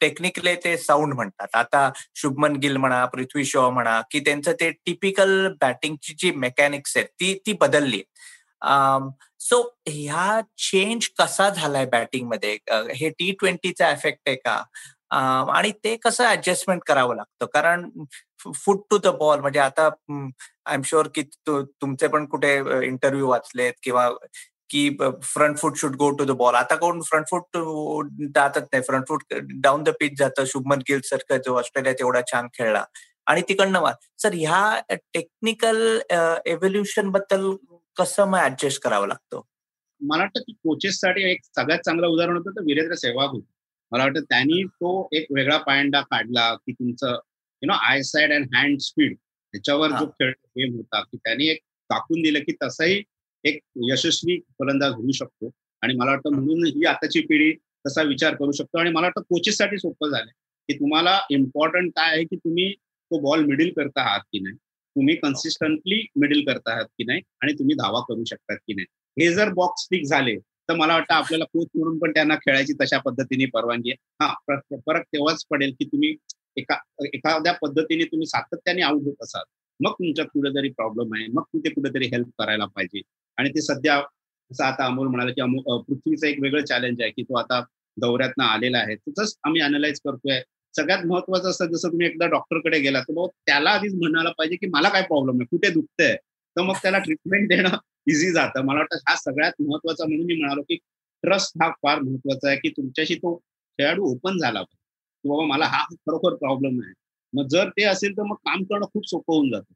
टेक्निकले 0.02 0.56
ते 0.64 0.78
साऊंड 0.78 1.14
म्हणतात. 1.14 1.48
आता 1.54 1.90
शुभमन 2.16 2.56
गिल 2.62 2.78
म्हणा 2.78 3.04
पृथ्वी 3.14 3.46
शॉ 3.46 3.70
म्हणा 3.70 4.00
की 4.12 4.20
त्यांचं 4.26 4.54
ते 4.60 4.70
टिपिकल 4.86 5.48
बॅटिंगची 5.62 6.14
जी 6.20 6.32
मेकॅनिक्स 6.36 6.98
आहेत 6.98 7.08
ती 7.20 7.34
ती 7.46 7.54
बदलली. 7.62 8.02
सो 9.40 9.62
ह्या 9.88 10.40
चेंज 10.58 11.08
कसा 11.20 11.50
झालाय 11.50 11.86
बॅटिंगमध्ये? 11.86 12.58
हे 12.96 13.10
टी 13.10 13.32
ट्वेंटीचा 13.40 13.90
इफेक्ट 13.92 14.28
आहे 14.28 14.36
का? 14.36 14.62
आणि 15.12 15.72
ते 15.84 15.96
कसं 16.04 16.26
ऍडजस्टमेंट 16.32 16.82
करावं 16.88 17.16
लागतं? 17.16 17.46
कारण 17.54 17.90
फुट 18.56 18.82
टू 18.92 18.98
द 19.04 19.08
बॉल 19.20 19.40
म्हणजे 19.40 19.60
आता 19.60 19.86
आय 20.10 20.74
एम 20.74 20.82
शुअर 20.86 21.08
की 21.16 21.22
तुमचे 21.48 22.08
पण 22.08 22.26
कुठे 22.26 22.56
इंटरव्ह्यू 22.88 23.28
वाचलेत 23.30 23.74
किंवा 23.84 24.10
की 24.70 24.90
front 25.24 25.58
foot 25.58 25.78
should 25.78 25.96
go 25.96 26.10
to 26.18 26.26
the 26.26 26.32
ball 26.38 26.56
आता 26.56 26.76
कोण 26.76 27.02
फ्रंट 27.10 27.26
फूट 27.30 27.58
जातच 28.36 28.64
नाही. 28.72 28.82
Front 28.84 29.08
foot 29.10 29.24
down 29.64 29.84
the 29.84 29.90
pitch 30.00 30.18
जातं. 30.20 30.46
शुभमन 30.48 30.80
गिल 30.90 31.02
सारखं 31.06 31.38
जो 31.46 31.58
ऑस्ट्रेलियात 31.60 32.02
एवढा 32.02 32.22
छान 32.32 32.48
खेळला. 32.54 32.84
आणि 33.28 33.42
तिकडनं 33.50 33.80
वा 33.82 33.92
सर 34.24 34.34
ह्या 34.34 34.80
टेक्निकल 35.14 35.78
एव्होल्युशनबद्दल 36.12 37.50
कसं 37.98 38.28
मग 38.30 38.40
ऍडजस्ट 38.40 38.82
करावं 38.84 39.08
लागतं? 39.08 39.42
मला 40.02 40.24
वाटतं 40.24 40.42
की 40.42 40.54
कोचेससाठी 40.54 41.30
एक 41.32 41.40
सगळ्यात 41.56 41.80
चांगलं 41.86 42.08
उदाहरण 42.08 42.38
होतं 42.38 42.52
तर 42.56 42.62
वीरेंद्र 42.68 42.96
सेहवाग 42.96 43.30
होतं. 43.30 43.52
मला 43.92 44.04
वाटतं 44.04 44.22
त्यांनी 44.22 44.64
तो 44.64 45.08
एक 45.12 45.26
वेगळा 45.32 45.58
पायंडा 45.58 46.02
काढला 46.02 46.54
की 46.56 46.72
तुमचं 46.72 47.12
you 47.62 47.68
know 47.68 47.74
eyesight 48.04 48.34
and 48.34 48.56
hand 48.56 48.80
speed 48.80 49.16
त्याच्यावर 49.16 49.92
जो 49.92 50.06
खेळ 50.06 50.32
गेम 50.58 50.76
होता 50.76 51.02
की 51.02 51.18
त्यांनी 51.18 51.48
एक 51.48 51.60
टाकून 51.90 52.22
दिलं 52.22 52.40
की 52.40 52.52
तसाही 52.64 53.02
एक 53.44 53.60
यशस्वी 53.92 54.40
फलंदाज 54.60 54.94
होऊ 54.94 55.12
शकतो. 55.12 55.50
आणि 55.82 55.94
मला 55.94 56.12
वाटतं 56.12 56.34
म्हणून 56.34 56.66
ही 56.66 56.86
आताची 56.86 57.22
पिढी 57.22 57.52
तसा 57.86 58.02
विचार 58.02 58.36
करू 58.36 58.52
शकतो. 58.52 58.78
आणि 58.80 58.90
मला 58.92 59.08
वाटतं 59.08 59.22
कोचेससाठी 59.22 59.78
सोपं 59.78 60.10
झालं 60.10 60.32
की 60.70 60.74
तुम्हाला 60.74 61.20
इम्पॉर्टंट 61.30 61.92
काय 61.96 62.12
आहे 62.16 62.24
की 62.24 62.36
तुम्ही 62.36 62.72
तो 62.74 63.20
बॉल 63.20 63.44
मिडिल 63.46 63.72
करता 63.74 64.02
आहात 64.02 64.20
की 64.34 64.40
नाही? 64.40 64.56
तुम्ही 64.56 65.16
कन्सिस्टंटली 65.16 66.02
मिडिल 66.16 66.46
करता 66.46 66.72
आहात 66.74 66.86
की 66.98 67.04
नाही? 67.04 67.22
आणि 67.42 67.54
तुम्ही 67.54 67.76
धावा 67.76 68.00
करू 68.10 68.24
शकतात 68.24 68.58
की 68.58 68.74
नाही? 68.74 68.86
हे 69.18 69.34
जर 69.34 69.50
बॉक्स 69.54 69.84
स्टिक 69.84 70.06
झाले 70.06 70.36
तर 70.70 70.76
मला 70.76 70.94
वाटतं 70.94 71.14
आपल्याला 71.14 71.46
कोच 71.54 71.68
म्हणून 71.76 71.98
पण 72.00 72.12
त्यांना 72.12 72.36
खेळायची 72.36 72.74
तशा 72.82 72.98
पद्धतीने 73.06 73.46
परवानगी 73.54 73.92
आहे. 73.92 73.98
हा 74.22 74.34
फरक 74.88 75.04
तेव्हाच 75.14 75.44
पडेल 75.50 75.74
की 75.80 75.86
तुम्ही 75.86 76.16
एका 76.58 76.76
एखाद्या 77.14 77.54
पद्धतीने 77.62 78.04
तुम्ही 78.04 78.28
सातत्याने 78.28 78.82
आउट 78.82 79.02
होत 79.06 79.24
असाल. 79.24 79.44
मग 79.80 79.92
तुमच्यात 79.94 80.28
कुठेतरी 80.34 80.70
प्रॉब्लेम 80.70 81.14
आहे 81.16 81.28
मग 81.34 81.44
कुठे 81.52 81.70
कुठेतरी 81.70 82.06
हेल्प 82.14 82.28
करायला 82.40 82.66
पाहिजे. 82.66 83.02
आणि 83.38 83.50
ते 83.50 83.62
सध्या 83.62 84.00
जसं 84.52 84.64
आता 84.64 84.86
अमोल 84.86 85.08
म्हणाला 85.08 85.32
की 85.32 85.42
पृथ्वीचं 85.88 86.28
एक 86.28 86.40
वेगळं 86.42 86.66
चॅलेंज 86.66 87.02
आहे 87.02 87.12
की 87.12 87.24
तो 87.24 87.38
आता 87.38 87.60
दौऱ्यातनं 87.98 88.44
आलेला 88.46 88.78
आहे. 88.78 88.96
तसंच 88.96 89.36
आम्ही 89.44 89.62
अनालाइज 89.62 90.00
करतोय. 90.06 90.42
सगळ्यात 90.74 91.06
महत्वाचं 91.06 91.50
असतं 91.50 91.66
जसं 91.72 91.90
तुम्ही 91.92 92.08
एकदा 92.08 92.26
डॉक्टरकडे 92.28 92.80
गेला 92.80 93.00
तर 93.02 93.26
त्याला 93.28 93.70
आधीच 93.70 93.94
म्हणायला 93.96 94.32
पाहिजे 94.38 94.56
की 94.56 94.68
मला 94.70 94.90
काय 94.90 95.02
प्रॉब्लेम 95.02 95.36
आहे? 95.40 95.46
कुठे 95.52 95.70
दुखतंय? 95.74 96.16
तर 96.58 96.62
मग 96.62 96.76
त्याला 96.82 96.98
ट्रीटमेंट 96.98 97.48
देणं 97.50 97.78
इझी 98.08 98.32
जातं. 98.32 98.62
मला 98.62 98.80
वाटतं 98.80 98.98
हा 99.10 99.16
सगळ्यात 99.16 99.54
महत्त्वाचा 99.60 100.06
म्हणून 100.08 100.26
मी 100.26 100.40
म्हणालो 100.40 100.62
की 100.62 100.76
ट्रस्ट 101.24 101.64
हा 101.64 101.70
फार 101.84 102.00
महत्त्वाचा 102.00 102.48
आहे 102.48 102.58
की 102.58 102.70
तुमच्याशी 102.70 103.16
तो 103.16 103.36
खेळाडू 103.80 104.04
ओपन 104.04 104.38
झाला 104.38 104.62
पाहिजे. 104.62 104.78
की 105.24 105.30
बाबा 105.30 105.46
मला 105.46 105.66
हा 105.66 105.84
खरोखर 105.92 106.36
प्रॉब्लेम 106.36 106.80
आहे. 106.84 106.94
मग 107.34 107.48
जर 107.48 107.70
ते 107.70 107.84
असेल 107.84 108.18
तर 108.18 108.24
मग 108.24 108.36
काम 108.36 108.64
करणं 108.64 108.86
खूप 108.86 109.08
सोपं 109.10 109.34
होऊन 109.34 109.50
जातं. 109.52 109.74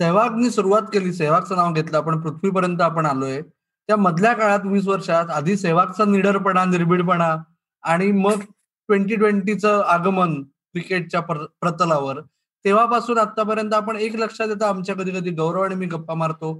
सहवागनी 0.00 0.50
सुरुवात 0.50 0.82
केली 0.92 1.12
सहवागचं 1.12 1.56
नाव 1.56 1.72
घेतलं 1.72 1.96
आपण 1.96 2.20
पृथ्वीपर्यंत 2.20 2.80
आपण 2.80 3.06
आलोय. 3.06 3.40
त्या 3.88 3.96
मधल्या 3.96 4.32
काळात 4.32 4.66
वीस 4.66 4.86
वर्षात 4.86 5.30
आधी 5.30 5.56
सहवागचा 5.56 6.04
निडरपणा 6.04 6.64
निर्भीडपणा 6.64 7.36
आणि 7.84 8.10
मग 8.12 8.40
ट्वेंटी 8.88 9.16
ट्वेंटीचं 9.16 9.82
आगमन 9.86 10.42
क्रिकेटच्या 10.42 11.20
प्रतलावर. 11.20 12.20
तेव्हापासून 12.64 13.18
आतापर्यंत 13.18 13.74
आपण 13.74 13.96
एक 13.96 14.16
लक्षात 14.16 14.48
येतं 14.48 14.66
आमच्या 14.66 14.94
कधी 14.94 15.10
कधी 15.10 15.30
गौरव 15.30 15.62
आणि 15.62 15.74
मी 15.74 15.86
गप्पा 15.86 16.14
मारतो 16.14 16.52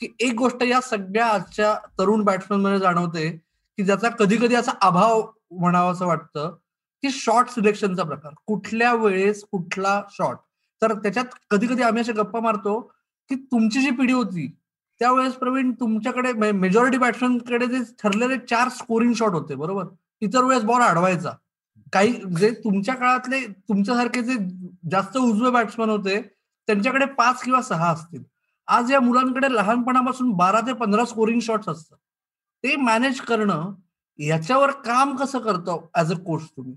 की 0.00 0.08
एक 0.20 0.34
गोष्ट 0.34 0.62
या 0.62 0.80
सगळ्या 0.80 1.26
आजच्या 1.26 1.74
तरुण 1.98 2.22
बॅट्समॅनमध्ये 2.24 2.78
जाणवते 2.78 3.30
की 3.78 3.82
ज्याचा 3.82 4.08
कधी 4.08 4.36
कधी 4.36 4.54
असा 4.54 4.72
अभाव 4.82 5.22
म्हणावा 5.50 5.90
असं 5.90 6.06
वाटतं 6.06 6.54
की 7.02 7.10
शॉर्ट 7.10 7.48
सिलेक्शनचा 7.48 8.02
प्रकार. 8.02 8.32
कुठल्या 8.46 8.92
वेळेस 8.94 9.44
कुठला 9.52 10.02
शॉट 10.10 10.36
तर 10.82 10.92
त्याच्यात 10.92 11.24
कधी 11.50 11.66
कधी 11.66 11.82
आम्ही 11.82 12.00
असे 12.00 12.12
गप्पा 12.12 12.40
मारतो 12.40 12.80
की 13.30 13.34
तुमची 13.34 13.80
जी 13.80 13.90
पिढी 13.90 14.12
होती 14.12 14.46
त्यावेळेस 15.00 15.32
प्रवीण 15.32 15.72
तुमच्याकडे 15.72 16.52
मेजॉरिटी 16.52 16.98
बॅट्समॅनकडे 16.98 17.66
जे 17.66 17.78
ठरलेले 18.02 18.36
चार 18.38 18.68
स्कोरिंग 18.68 19.12
शॉट 19.12 19.32
होते 19.32 19.54
बरोबर? 19.54 19.84
इतर 20.20 20.44
वेळेस 20.44 20.64
बॉल 20.64 20.82
अडवायचा 20.82 21.30
काही 21.92 22.12
जे 22.38 22.50
तुमच्या 22.64 22.94
काळातले 22.94 23.40
तुमच्यासारखे 23.46 24.22
जे 24.22 24.34
जास्त 24.90 25.16
उजवे 25.16 25.50
बॅट्समॅन 25.50 25.90
होते 25.90 26.20
त्यांच्याकडे 26.20 27.06
पाच 27.18 27.42
किंवा 27.42 27.60
सहा 27.62 27.90
असतील. 27.92 28.22
आज 28.68 28.92
या 28.92 29.00
मुलांकडे 29.00 29.52
लहानपणापासून 29.54 30.30
बारा 30.36 30.60
ते 30.60 30.72
पंधरा 30.72 31.04
स्कोरिंग 31.04 31.40
शॉट्स 31.40 31.68
असतात. 31.68 31.96
ते 32.64 32.76
मॅनेज 32.76 33.20
करणं 33.20 33.72
याच्यावर 34.18 34.70
काम 34.84 35.16
कसं 35.16 35.38
करतो 35.38 35.78
ऍज 35.94 36.12
अ 36.12 36.16
कोच 36.16 36.48
तुम्ही? 36.48 36.74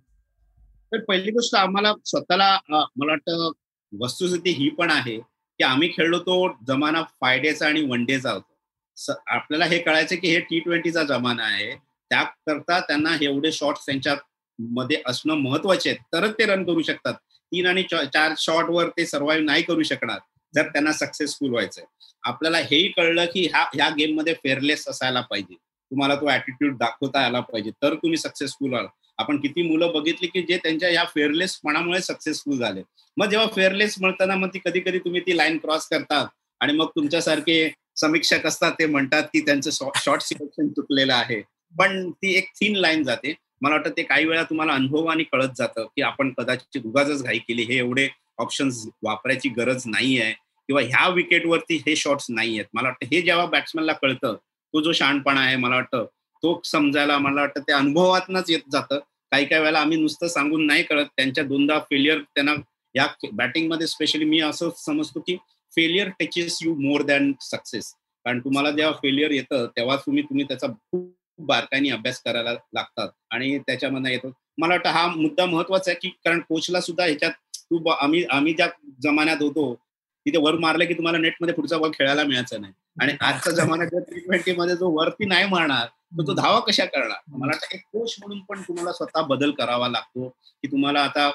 तर 0.91 1.03
पहिली 1.07 1.31
गोष्ट 1.31 1.55
आम्हाला 1.55 1.93
स्वतःला 2.05 2.57
मला 2.69 3.11
वाटतं 3.11 3.51
वस्तुस्थिती 3.93 4.49
ही 4.51 4.69
पण 4.69 4.91
आहे 4.91 5.17
की 5.17 5.63
आम्ही 5.63 5.89
खेळलो 5.89 6.19
तो 6.19 6.47
जमाना 6.67 7.01
फाय 7.21 7.39
डेचा 7.39 7.67
आणि 7.67 7.81
वन 7.81 8.03
डेचा 8.05 8.31
होता. 8.31 9.13
आपल्याला 9.27 9.65
हे 9.65 9.79
कळायचं 9.79 10.15
की 10.15 10.27
हे 10.27 10.39
टी 10.39 10.59
ट्वेंटीचा 10.59 11.03
जमाना 11.03 11.43
आहे. 11.43 11.71
त्याकरता 12.11 12.79
त्यांना 12.79 13.15
एवढे 13.21 13.51
शॉट्स 13.51 13.85
त्यांच्या 13.85 14.15
मध्ये 14.59 15.01
असणं 15.05 15.33
महत्त्वाचे 15.33 15.89
आहे 15.89 15.97
तरच 16.13 16.33
ते 16.33 16.45
रन 16.45 16.63
करू 16.63 16.81
शकतात. 16.81 17.13
तीन 17.51 17.65
आणि 17.65 17.83
चार 17.83 18.33
शॉटवर 18.37 18.89
ते 18.89 19.05
सर्वाईव्ह 19.05 19.45
नाही 19.45 19.63
करू 19.63 19.83
शकणार 19.83 20.19
जर 20.55 20.67
त्यांना 20.67 20.91
सक्सेसफुल 20.93 21.49
व्हायचंय. 21.49 21.83
आपल्याला 22.23 22.57
हेही 22.57 22.87
कळलं 22.87 23.25
की 23.25 23.45
ह्या 23.47 23.63
ह्या 23.73 23.89
गेममध्ये 23.89 24.33
फेअरलेस 24.33 24.87
असायला 24.87 25.21
पाहिजे. 25.21 25.55
तुम्हाला 25.55 26.15
तो 26.15 26.29
ऍटिट्यूड 26.31 26.77
दाखवता 26.77 27.19
आला 27.25 27.39
पाहिजे. 27.39 27.71
तर 27.71 27.93
तुम्ही 27.93 28.17
सक्सेसफुल 28.17 28.69
व्हाल. 28.69 28.85
आपण 29.17 29.37
किती 29.37 29.61
मुलं 29.61 29.91
बघितली 29.93 30.27
की 30.27 30.41
जे 30.41 30.57
त्यांच्या 30.57 30.89
या 30.89 31.03
फेअरलेसपणामुळे 31.15 32.01
सक्सेसफुल 32.01 32.57
झाले. 32.57 32.81
मग 33.17 33.29
जेव्हा 33.29 33.47
फेअरलेस 33.55 33.95
म्हणताना 34.01 34.35
मग 34.35 34.47
ती 34.47 34.59
कधी 34.65 34.79
कधी 34.79 34.99
तुम्ही 34.99 35.21
ती 35.21 35.37
लाईन 35.37 35.57
क्रॉस 35.57 35.87
करतात. 35.87 36.27
आणि 36.59 36.73
मग 36.73 36.87
तुमच्यासारखे 36.95 37.71
समीक्षक 37.95 38.45
असतात 38.45 38.71
ते 38.71 38.85
म्हणतात 38.85 39.23
की 39.23 39.39
त्यांचं 39.39 39.69
शॉर्ट 39.71 40.21
सिलेक्शन 40.21 40.67
चुकलेलं 40.67 41.13
आहे. 41.13 41.41
पण 41.79 42.11
ती 42.11 42.37
एक 42.37 42.47
थीन 42.47 42.75
लाईन 42.75 43.03
जाते. 43.03 43.33
मला 43.61 43.75
वाटतं 43.75 43.91
ते 43.97 44.03
काही 44.03 44.25
वेळा 44.25 44.43
तुम्हाला 44.43 44.73
अनुभवाने 44.73 45.23
कळत 45.23 45.55
जातं 45.57 45.85
की 45.85 46.01
आपण 46.01 46.31
कदाचित 46.37 46.85
उगाच 46.85 47.21
घाई 47.23 47.37
केली. 47.39 47.63
हे 47.63 47.77
एवढे 47.77 48.07
ऑप्शन्स 48.37 48.85
वापरायची 49.03 49.49
गरज 49.49 49.83
नाही 49.87 50.19
आहे 50.19 50.33
किंवा 50.69 50.81
ह्या 50.81 51.07
विकेटवरती 51.09 51.75
हे 51.87 51.95
शॉट्स 51.95 52.25
नाही 52.29 52.53
आहेत 52.55 52.65
मला 52.73 52.87
वाटतं 52.87 53.07
हे 53.11 53.21
जेव्हा 53.21 53.45
बॅट्समॅनला 53.47 53.93
कळतं 53.93 54.35
तो 54.73 54.81
जो 54.81 54.91
शहाणपणा 54.93 55.41
आहे 55.41 55.55
मला 55.55 55.75
वाटतं 55.75 56.05
तो 56.43 56.59
समजायला 56.65 57.17
मला 57.17 57.41
वाटतं 57.41 57.61
ते 57.61 57.71
अनुभवातनच 57.73 58.49
येत 58.49 58.69
जातं. 58.71 58.99
काही 59.31 59.45
काही 59.45 59.61
वेळेला 59.61 59.79
आम्ही 59.79 59.97
नुसतं 59.97 60.27
सांगून 60.27 60.65
नाही 60.65 60.83
कळत 60.83 61.05
त्यांच्या 61.17 61.43
दोनदा 61.43 61.77
फेलियर 61.79 62.19
त्यांना 62.35 62.53
या 62.95 63.07
बॅटिंगमध्ये 63.31 63.87
स्पेशली 63.87 64.25
मी 64.25 64.39
असं 64.41 64.69
समजतो 64.77 65.19
की 65.19 65.35
failure 65.73 66.09
touches 66.19 66.57
you 66.61 66.73
more 66.75 67.01
than 67.01 67.31
success 67.41 67.91
कारण 68.25 68.39
तुम्हाला 68.39 68.71
जेव्हा 68.71 68.93
फेलियर 69.01 69.31
येतं 69.31 69.65
तेव्हा 69.77 69.95
तुम्ही 69.95 70.23
तुम्ही 70.23 70.45
त्याचा 70.45 70.67
खूप 70.67 71.11
बारकाईने 71.39 71.89
अभ्यास 71.89 72.21
करायला 72.21 72.53
लागतात 72.73 73.09
आणि 73.31 73.57
त्याच्यामध्ये 73.57 74.11
येतो. 74.11 74.31
मला 74.57 74.73
वाटतं 74.73 74.89
हा 74.89 75.05
मुद्दा 75.07 75.45
महत्त्वाचा 75.45 75.91
आहे 75.91 75.99
की 76.01 76.09
कारण 76.25 76.39
कोचला 76.39 76.81
सुद्धा 76.81 77.03
ह्याच्यात 77.05 77.31
तू 77.71 77.89
आम्ही 77.89 78.23
आम्ही 78.31 78.53
ज्या 78.53 78.67
जमान्यात 79.03 79.41
होतो 79.41 79.73
तिथे 80.25 80.37
वर 80.37 80.57
मारलं 80.59 80.85
की 80.85 80.93
तुम्हाला 80.93 81.17
नेटमध्ये 81.17 81.53
पुढचा 81.55 81.77
बॉल 81.77 81.91
खेळायला 81.93 82.23
मिळायचा 82.23 82.57
नाही. 82.57 82.73
आणि 83.01 83.13
आजच्या 83.21 83.53
जमान्यात 83.53 84.01
टी 84.09 84.19
ट्वेंटी 84.19 84.51
मध्ये 84.51 84.75
जो 84.75 84.89
वरती 84.91 85.25
नाही 85.25 85.45
मारणार 85.49 85.85
तर 86.17 86.27
तो 86.27 86.33
धावा 86.33 86.59
कशा 86.59 86.85
करणार? 86.85 87.17
मला 87.27 87.45
वाटतं 87.47 87.75
एक 87.75 87.81
कोच 87.93 88.15
म्हणून 88.19 88.39
पण 88.49 88.61
तुम्हाला 88.61 88.91
स्वतः 88.91 89.21
बदल 89.21 89.51
करावा 89.51 89.87
लागतो 89.87 90.27
की 90.29 90.67
तुम्हाला 90.71 91.03
आता 91.03 91.29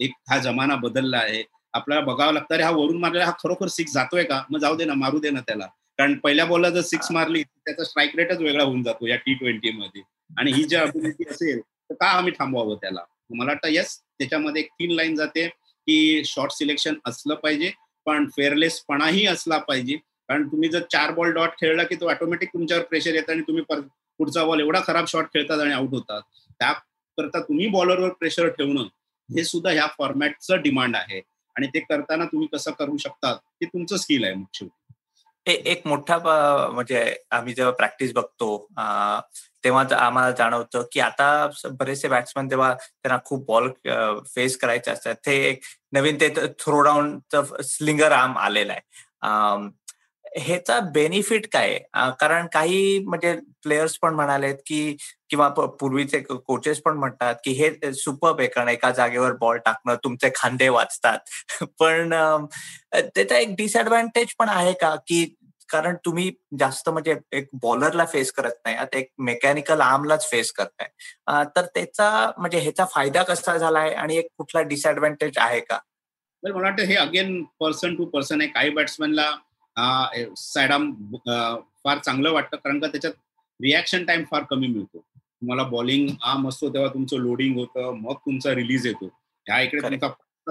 एक 0.00 0.12
हा 0.30 0.38
जमाना 0.38 0.76
बदलला 0.76 1.18
आहे. 1.18 1.42
आपल्याला 1.74 2.04
बघावं 2.04 2.32
लागतं 2.32 2.54
अरे 2.54 2.62
हा 2.62 2.70
वरून 2.70 2.98
मारलेला 2.98 3.24
हा 3.24 3.32
खरोखर 3.42 3.68
सिक्स 3.68 3.92
जातोय 3.92 4.24
का? 4.24 4.42
मग 4.50 4.58
जाऊ 4.58 4.76
दे 4.76 4.84
ना 4.84 4.94
मारू 4.94 5.18
दे 5.18 5.30
ना 5.30 5.40
त्याला. 5.40 5.66
कारण 5.98 6.14
पहिल्या 6.18 6.44
बॉलला 6.46 6.68
जर 6.70 6.80
सिक्स 6.80 7.10
मारली 7.12 7.42
त्याचा 7.42 7.84
स्ट्राईक 7.84 8.16
रेटच 8.16 8.40
वेगळा 8.40 8.64
होऊन 8.64 8.82
जातो 8.82 9.06
या 9.06 9.16
टी 9.16 9.34
ट्वेंटी 9.34 9.70
मध्ये. 9.70 10.02
आणि 10.30 10.52
ही 10.52 10.64
जर 10.64 10.82
अबिलिटी 10.82 11.24
असेल 11.30 11.60
तर 11.60 11.94
का 11.94 12.06
आम्ही 12.08 12.32
थांबवावं 12.38 12.76
त्याला? 12.76 13.00
मला 13.30 13.50
वाटतं 13.50 13.68
यस 13.72 13.98
त्याच्यामध्ये 14.18 14.62
एक 14.62 14.68
तीन 14.80 14.90
लाईन 14.90 15.14
जाते 15.16 15.46
की 15.46 16.22
शॉर्ट 16.24 16.52
सिलेक्शन 16.52 16.94
असलं 17.06 17.34
पाहिजे 17.34 17.70
पण 18.06 18.28
फेअरलेसपणाही 18.36 19.26
असला 19.26 19.58
पाहिजे. 19.58 19.96
कारण 20.28 20.46
तुम्ही 20.48 20.68
जर 20.68 20.82
चार 20.92 21.10
बॉल 21.14 21.32
डॉट 21.32 21.50
खेळला 21.60 21.82
की 21.82 21.94
तो 21.94 22.08
ऑटोमॅटिक 22.10 22.48
तुमच्यावर 22.52 22.84
प्रेशर 22.84 23.14
येतं 23.14 23.32
आणि 23.32 23.42
तुम्ही 23.42 23.62
पुढचा 23.68 24.44
बॉल 24.44 24.60
एवढा 24.60 24.80
खराब 24.86 25.06
शॉट 25.08 25.26
खेळतात 25.34 25.60
आणि 25.60 25.72
आउट 25.72 25.90
होतात. 25.90 26.22
त्याकरता 26.60 27.40
तुम्ही 27.40 27.66
बॉलरवर 27.68 28.08
प्रेशर 28.10 28.48
ठेवणं 28.48 28.86
हे 29.28 29.44
सुद्धा 29.44 29.70
ह्या 29.70 29.86
फॉर्मॅटचं 29.98 30.62
डिमांड 30.62 30.96
आहे. 30.96 31.20
आणि 31.56 31.66
ते 31.66 31.80
करताना 31.80 32.24
तुम्ही 32.24 32.48
कसं 32.52 32.70
करू 32.70 32.96
शकतात 32.96 33.36
ते 33.36 33.66
तुमचं 33.66 33.96
स्किल 33.96 34.24
आहे 34.24 34.34
मुख्य 34.34 34.66
एक 35.52 35.86
मोठा 35.86 36.18
म्हणजे 36.72 37.16
आम्ही 37.30 37.54
जेव्हा 37.54 37.72
प्रॅक्टिस 37.72 38.12
बघतो 38.12 38.68
तेव्हा 39.64 39.84
आम्हाला 39.96 40.30
जाणवतं 40.30 40.82
की 40.92 41.00
आता 41.00 41.48
बरेचसे 41.70 42.08
बॅट्समन 42.08 42.50
तेव्हा 42.50 42.74
त्यांना 42.74 43.18
खूप 43.24 43.46
बॉल 43.46 43.70
फेस 44.34 44.56
करायचे 44.56 44.90
असतात 44.90 45.14
ते 45.14 45.36
एक 45.48 45.60
नवीन 45.92 46.16
ते 46.20 46.28
थ्रो 46.58 46.80
डाऊनचं 46.80 47.62
स्लिंगर 47.62 48.12
आर्म 48.12 48.38
आलेलं 48.38 48.72
आहे. 48.72 48.80
ह्याचा 50.36 50.80
बेनिफिट 50.80 51.46
काय? 51.52 51.78
कारण 51.94 52.46
काही 52.46 52.98
म्हणजे 52.98 53.34
प्लेयर्स 53.62 53.98
पण 54.02 54.14
म्हणालेत 54.14 54.54
की 54.66 54.96
किंवा 55.30 55.48
पूर्वीचे 55.48 56.20
कोचेस 56.20 56.80
पण 56.82 56.96
म्हणतात 56.96 57.34
की 57.44 57.50
हे 57.50 57.92
सुपर 57.92 58.40
आहे 58.40 58.48
कारण 58.48 58.68
एका 58.68 58.90
जागेवर 58.90 59.32
बॉल 59.32 59.58
टाकणं 59.58 59.94
तुमचे 59.94 60.30
खांदे 60.34 60.68
वाचतात. 60.68 61.18
पण 61.80 62.14
त्याचा 62.94 63.38
एक 63.38 63.54
डिसएडव्हान्टेज 63.56 64.34
पण 64.38 64.48
आहे 64.48 64.72
का? 64.72 64.94
की 64.96 65.34
कारण 65.68 65.96
तुम्ही 66.04 66.30
जास्त 66.58 66.88
म्हणजे 66.88 67.14
एक 67.32 67.48
बॉलरला 67.62 68.04
फेस 68.04 68.32
करत 68.32 68.54
नाही 68.64 68.76
आता 68.76 68.98
एक 68.98 69.10
मेकॅनिकल 69.18 69.80
आर्मलाच 69.80 70.30
फेस 70.30 70.52
करताय. 70.52 70.88
तर 71.56 71.66
त्याचा 71.74 72.30
म्हणजे 72.38 72.58
ह्याचा 72.58 72.84
फायदा 72.94 73.22
कसा 73.22 73.56
झालाय 73.56 73.92
आणि 73.92 74.16
एक 74.16 74.26
कुठला 74.38 74.62
डिसएडव्हान्टेज 74.62 75.38
आहे 75.38 75.60
का? 75.60 75.78
मला 76.42 76.62
वाटतं 76.62 76.84
हे 76.86 76.94
अगेन 76.96 77.42
पर्सन 77.60 77.94
टू 77.96 78.04
पर्सन 78.06 78.40
आहे 78.40 78.50
काही 78.50 78.70
बॅट्समॅनला 78.70 79.30
सायडाम 80.36 80.92
फार 81.84 81.98
चांगलं 81.98 82.32
वाटतं 82.32 82.56
कारण 82.56 82.80
का 82.80 82.86
त्याच्यात 82.86 83.12
रिॲक्शन 83.60 84.04
टाइम 84.04 84.24
फार 84.30 84.42
कमी 84.50 84.66
मिळतो. 84.66 84.98
तुम्हाला 84.98 85.62
बॉलिंग 85.68 86.08
आर्म 86.22 86.48
असतो 86.48 86.68
तेव्हा 86.74 86.92
तुमचं 86.94 87.16
लोडिंग 87.16 87.58
होतं 87.58 87.92
मग 87.96 88.14
तुमचा 88.16 88.54
रिलीज 88.54 88.86
येतो. 88.86 89.06
ह्या 89.46 89.60
इकडे 89.62 89.80
तुमचा 89.82 90.06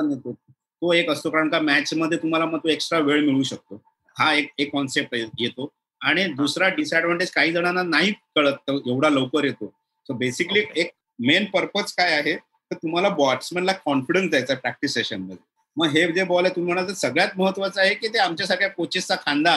येतो. 0.10 0.34
तो 0.82 0.92
एक 0.94 1.10
असतो 1.10 1.30
कारण 1.30 1.50
का 1.50 1.60
मॅच 1.60 1.94
मध्ये 1.94 2.18
तुम्हाला 2.18 2.46
मग 2.46 2.60
तो 2.64 2.70
एक्स्ट्रा 2.70 3.00
वेळ 3.00 3.26
मिळू 3.26 3.44
शकतो. 3.44 3.82
हा 4.20 4.34
एक 4.34 4.50
एक 4.58 4.72
कॉन्सेप्ट 4.72 5.16
येतो. 5.40 5.72
आणि 6.02 6.24
दुसरा 6.34 6.68
डिसएडव्हान्टेज 6.70 7.32
काही 7.32 7.52
जणांना 7.52 7.84
नाही 7.84 8.12
कळत 8.36 8.70
एवढा 8.70 9.10
लवकर 9.10 9.44
येतो. 9.44 9.74
सो 10.08 10.14
बेसिकली 10.14 10.64
एक 10.76 10.92
मेन 11.20 11.46
पर्पज 11.46 11.92
काय 11.92 12.12
आहे? 12.12 12.36
तर 12.36 12.76
तुम्हाला 12.76 13.10
बॉट्समॅनला 13.10 13.72
कॉन्फिडन्स 13.72 14.30
द्यायचा 14.30 14.56
प्रॅक्टिस 14.56 14.94
सेशनमध्ये. 14.94 15.38
मग 15.78 15.88
हे 15.88 16.12
जे 16.12 16.24
बॉल 16.24 16.46
आहे 16.46 16.56
तुम्ही 16.56 16.74
म्हणाल 16.74 16.94
सगळ्यात 16.94 17.38
महत्वाचं 17.38 17.82
आहे 17.82 17.94
की 17.96 18.08
ते 18.08 18.20
आमच्या 18.20 18.48
सगळ्या 18.48 18.70
कोचेसचा 18.70 19.16
खांदा 19.16 19.54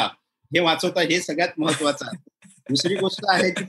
हे 0.53 0.61
वाचवता 0.61 1.01
हे 1.01 1.21
सगळ्यात 1.21 1.59
महत्वाचं 1.59 2.07
आहे. 2.07 2.17
दुसरी 2.69 2.95
गोष्ट 2.95 3.25
आहे 3.29 3.51
की 3.51 3.65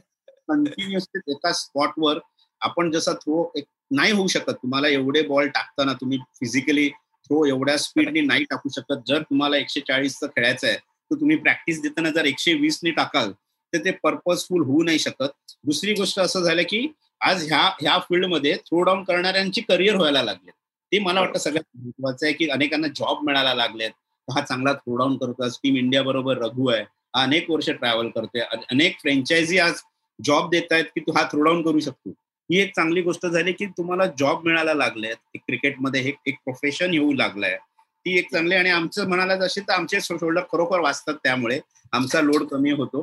कंटिन्युअसली 0.48 1.32
एका 1.32 1.52
स्पॉटवर 1.54 2.20
आपण 2.62 2.92
जसा 2.92 3.14
थ्रो 3.14 3.52
एक 3.56 3.64
नाही 3.92 4.12
होऊ 4.12 4.28
शकत 4.28 4.54
तुम्हाला 4.54 4.88
एवढे 4.88 5.22
बॉल 5.22 5.48
टाकताना 5.48 5.94
तुम्ही 5.94 6.18
फिजिकली 6.40 6.90
थ्रो 7.32 7.46
एवढ्या 7.46 7.78
स्पीडनी 7.78 8.22
नाही 8.22 8.44
टाकू 8.44 8.70
शकत. 8.70 9.02
जर 9.08 9.22
तुम्हाला 9.22 9.58
एकशे 9.58 9.80
चाळीसचं 9.80 10.28
खेळायचं 10.28 10.68
आहे 10.68 10.76
तर 10.78 11.16
तुम्ही 11.20 11.36
प्रॅक्टिस 11.36 11.82
देताना 11.82 12.10
जर 12.10 12.26
एकशे 12.26 12.54
वीसनी 12.54 12.92
टाकाल 12.92 13.32
तर 13.74 13.84
ते 13.86 13.92
पर्पजफुल 14.04 14.64
होऊ 14.64 14.84
नाही 14.84 15.00
शकत. 15.00 15.30
दुसरी 15.66 15.94
गोष्ट 15.94 16.20
असं 16.20 16.44
झालं 16.44 16.62
की 16.70 16.88
आज 17.22 17.44
ह्या 17.48 17.62
ह्या 17.82 17.98
फील्डमध्ये 18.00 18.56
थ्रो 18.56 18.82
डाऊन 18.84 19.04
करणाऱ्यांची 19.04 19.62
करिअर 19.62 19.96
व्हायला 19.96 20.24
लागले. 20.24 20.52
ते 20.92 21.00
मला 21.00 21.22
वाटतं 21.22 21.40
सगळ्यात 21.40 21.64
महत्वाचं 21.76 22.26
आहे 22.26 22.34
की 22.34 22.48
अनेकांना 22.50 22.88
जॉब 22.88 23.24
मिळायला 23.26 23.54
लागलेत. 23.54 23.92
हा 24.28 24.42
चांगला 24.42 24.74
थ्रो 24.74 24.96
डाऊन 24.96 25.18
करतो 25.18 25.48
टीम 25.64 25.76
इंडिया 25.76 26.04
बरोबर 26.04 26.38
रघु 26.38 26.70
आहे. 26.70 26.82
हा 27.16 27.24
अनेक 27.24 27.50
वर्ष 27.50 27.70
ट्रॅव्हल 27.70 28.10
करतोय. 28.10 28.42
अनेक 28.42 29.00
फ्रँचायझी 29.00 29.58
आज 29.60 29.82
जॉब 30.20 30.50
देत 30.50 30.72
आहेत 30.72 30.86
की 30.86 31.02
तू 31.02 31.12
हा 31.12 31.24
थ्रो 31.24 31.42
डाऊन 31.44 31.62
करू 31.62 31.80
शकतो. 31.80 32.14
ही 32.52 32.60
एक 32.60 32.72
चांगली 32.76 33.02
गोष्ट 33.02 33.26
झाली 33.26 33.52
की 33.54 33.66
तुम्हाला 33.66 34.06
जॉब 34.20 34.46
मिळायला 34.46 34.74
लागलेत. 34.74 35.16
क्रिकेटमध्ये 35.36 36.02
हे 36.02 36.12
एक 36.28 36.36
प्रोफेशन 36.36 36.94
येऊ 36.94 37.14
लागलंय. 37.14 37.58
ती 38.06 38.18
एक 38.18 38.32
चांगली 38.32 38.56
आणि 38.56 38.70
आमचं 38.70 39.08
म्हणाला 39.08 39.36
जशी 39.36 39.62
तर 39.62 39.74
आमचे 39.74 40.02
शोल्डर 40.02 40.42
खरोखर 40.52 40.80
वाचतात 40.80 41.16
त्यामुळे 41.24 41.60
आमचा 41.92 42.22
लोड 42.22 42.44
कमी 42.44 42.72
होतो. 42.72 43.02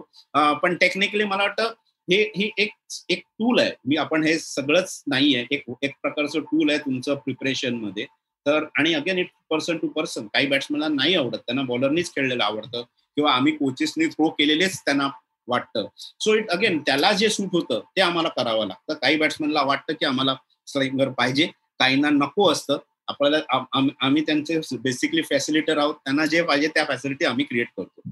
पण 0.62 0.74
टेक्निकली 0.74 1.24
मला 1.24 1.42
वाटतं 1.42 1.72
हे 2.08 2.22
ही 2.36 2.50
एक 2.58 2.70
एक 3.08 3.22
टूल 3.38 3.58
आहे. 3.60 3.70
मी 3.84 3.96
आपण 3.96 4.24
हे 4.24 4.38
सगळंच 4.38 5.02
नाही 5.06 5.34
आहे 5.34 5.46
एक 5.50 5.62
एक 5.82 5.92
प्रकारचं 6.02 6.40
टूल 6.40 6.70
आहे 6.70 6.78
तुमचं 6.78 7.14
प्रिपरेशनमध्ये. 7.14 8.04
तर 8.46 8.64
आणि 8.78 8.94
again 8.94 9.18
it 9.18 9.28
person 9.50 9.76
to 9.76 9.88
person 9.88 10.26
काही 10.26 10.46
बॅट्समॅनला 10.46 10.88
नाही 10.88 11.14
आवडत. 11.14 11.38
त्यांना 11.38 11.62
बॉलरनीच 11.62 12.10
खेळलेलं 12.14 12.44
आवडतं. 12.44 12.82
किंवा 13.16 13.32
आम्ही 13.32 13.52
कोचेसनी 13.52 14.06
थ्रो 14.06 14.28
केलेलेच 14.28 14.80
त्यांना 14.80 15.08
वाटतं. 15.48 15.86
सो 16.20 16.34
इट 16.34 16.50
अगेन 16.50 16.78
त्याला 16.86 17.12
जे 17.12 17.28
सूट 17.28 17.48
होतं 17.52 17.80
ते 17.96 18.00
आम्हाला 18.00 18.28
करावं 18.36 18.66
लागतं. 18.66 18.94
काही 18.94 19.16
बॅट्समॅनला 19.18 19.62
वाटतं 19.62 19.92
की 19.92 20.06
आम्हाला 20.06 20.34
स्ट्राईकर 20.66 21.08
पाहिजे. 21.18 21.46
काहींना 21.80 22.10
नको 22.10 22.50
असतं. 22.52 22.78
आपल्याला 23.08 23.64
आम्ही 24.00 24.22
त्यांचे 24.22 24.58
बेसिकली 24.82 25.22
फॅसिलिटर 25.22 25.78
आहोत. 25.78 25.94
त्यांना 25.94 26.26
जे 26.26 26.42
पाहिजे 26.42 26.68
त्या 26.68 26.84
फॅसिलिटी 26.84 27.24
आम्ही 27.24 27.44
क्रिएट 27.44 27.68
करतो. 27.76 28.10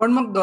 पण 0.00 0.12
मग 0.12 0.38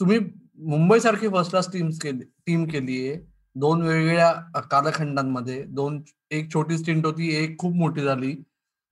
तुम्ही 0.00 0.18
मुंबई 0.58 1.00
सारखी 1.00 1.28
फर्स्ट 1.28 1.50
क्लास 1.50 1.72
टीम 1.72 1.90
केली 2.02 2.24
टीम 2.46 2.64
केली 2.68 3.06
आहे. 3.06 3.18
दोन 3.56 3.82
वेगवेगळ्या 3.82 4.60
कालखंडांमध्ये 4.70 5.62
दोन 5.68 6.02
एक 6.30 6.52
छोटी 6.52 6.78
स्टिंट 6.78 7.06
होती 7.06 7.34
एक 7.36 7.58
खूप 7.58 7.74
मोठी 7.76 8.00
झाली. 8.00 8.34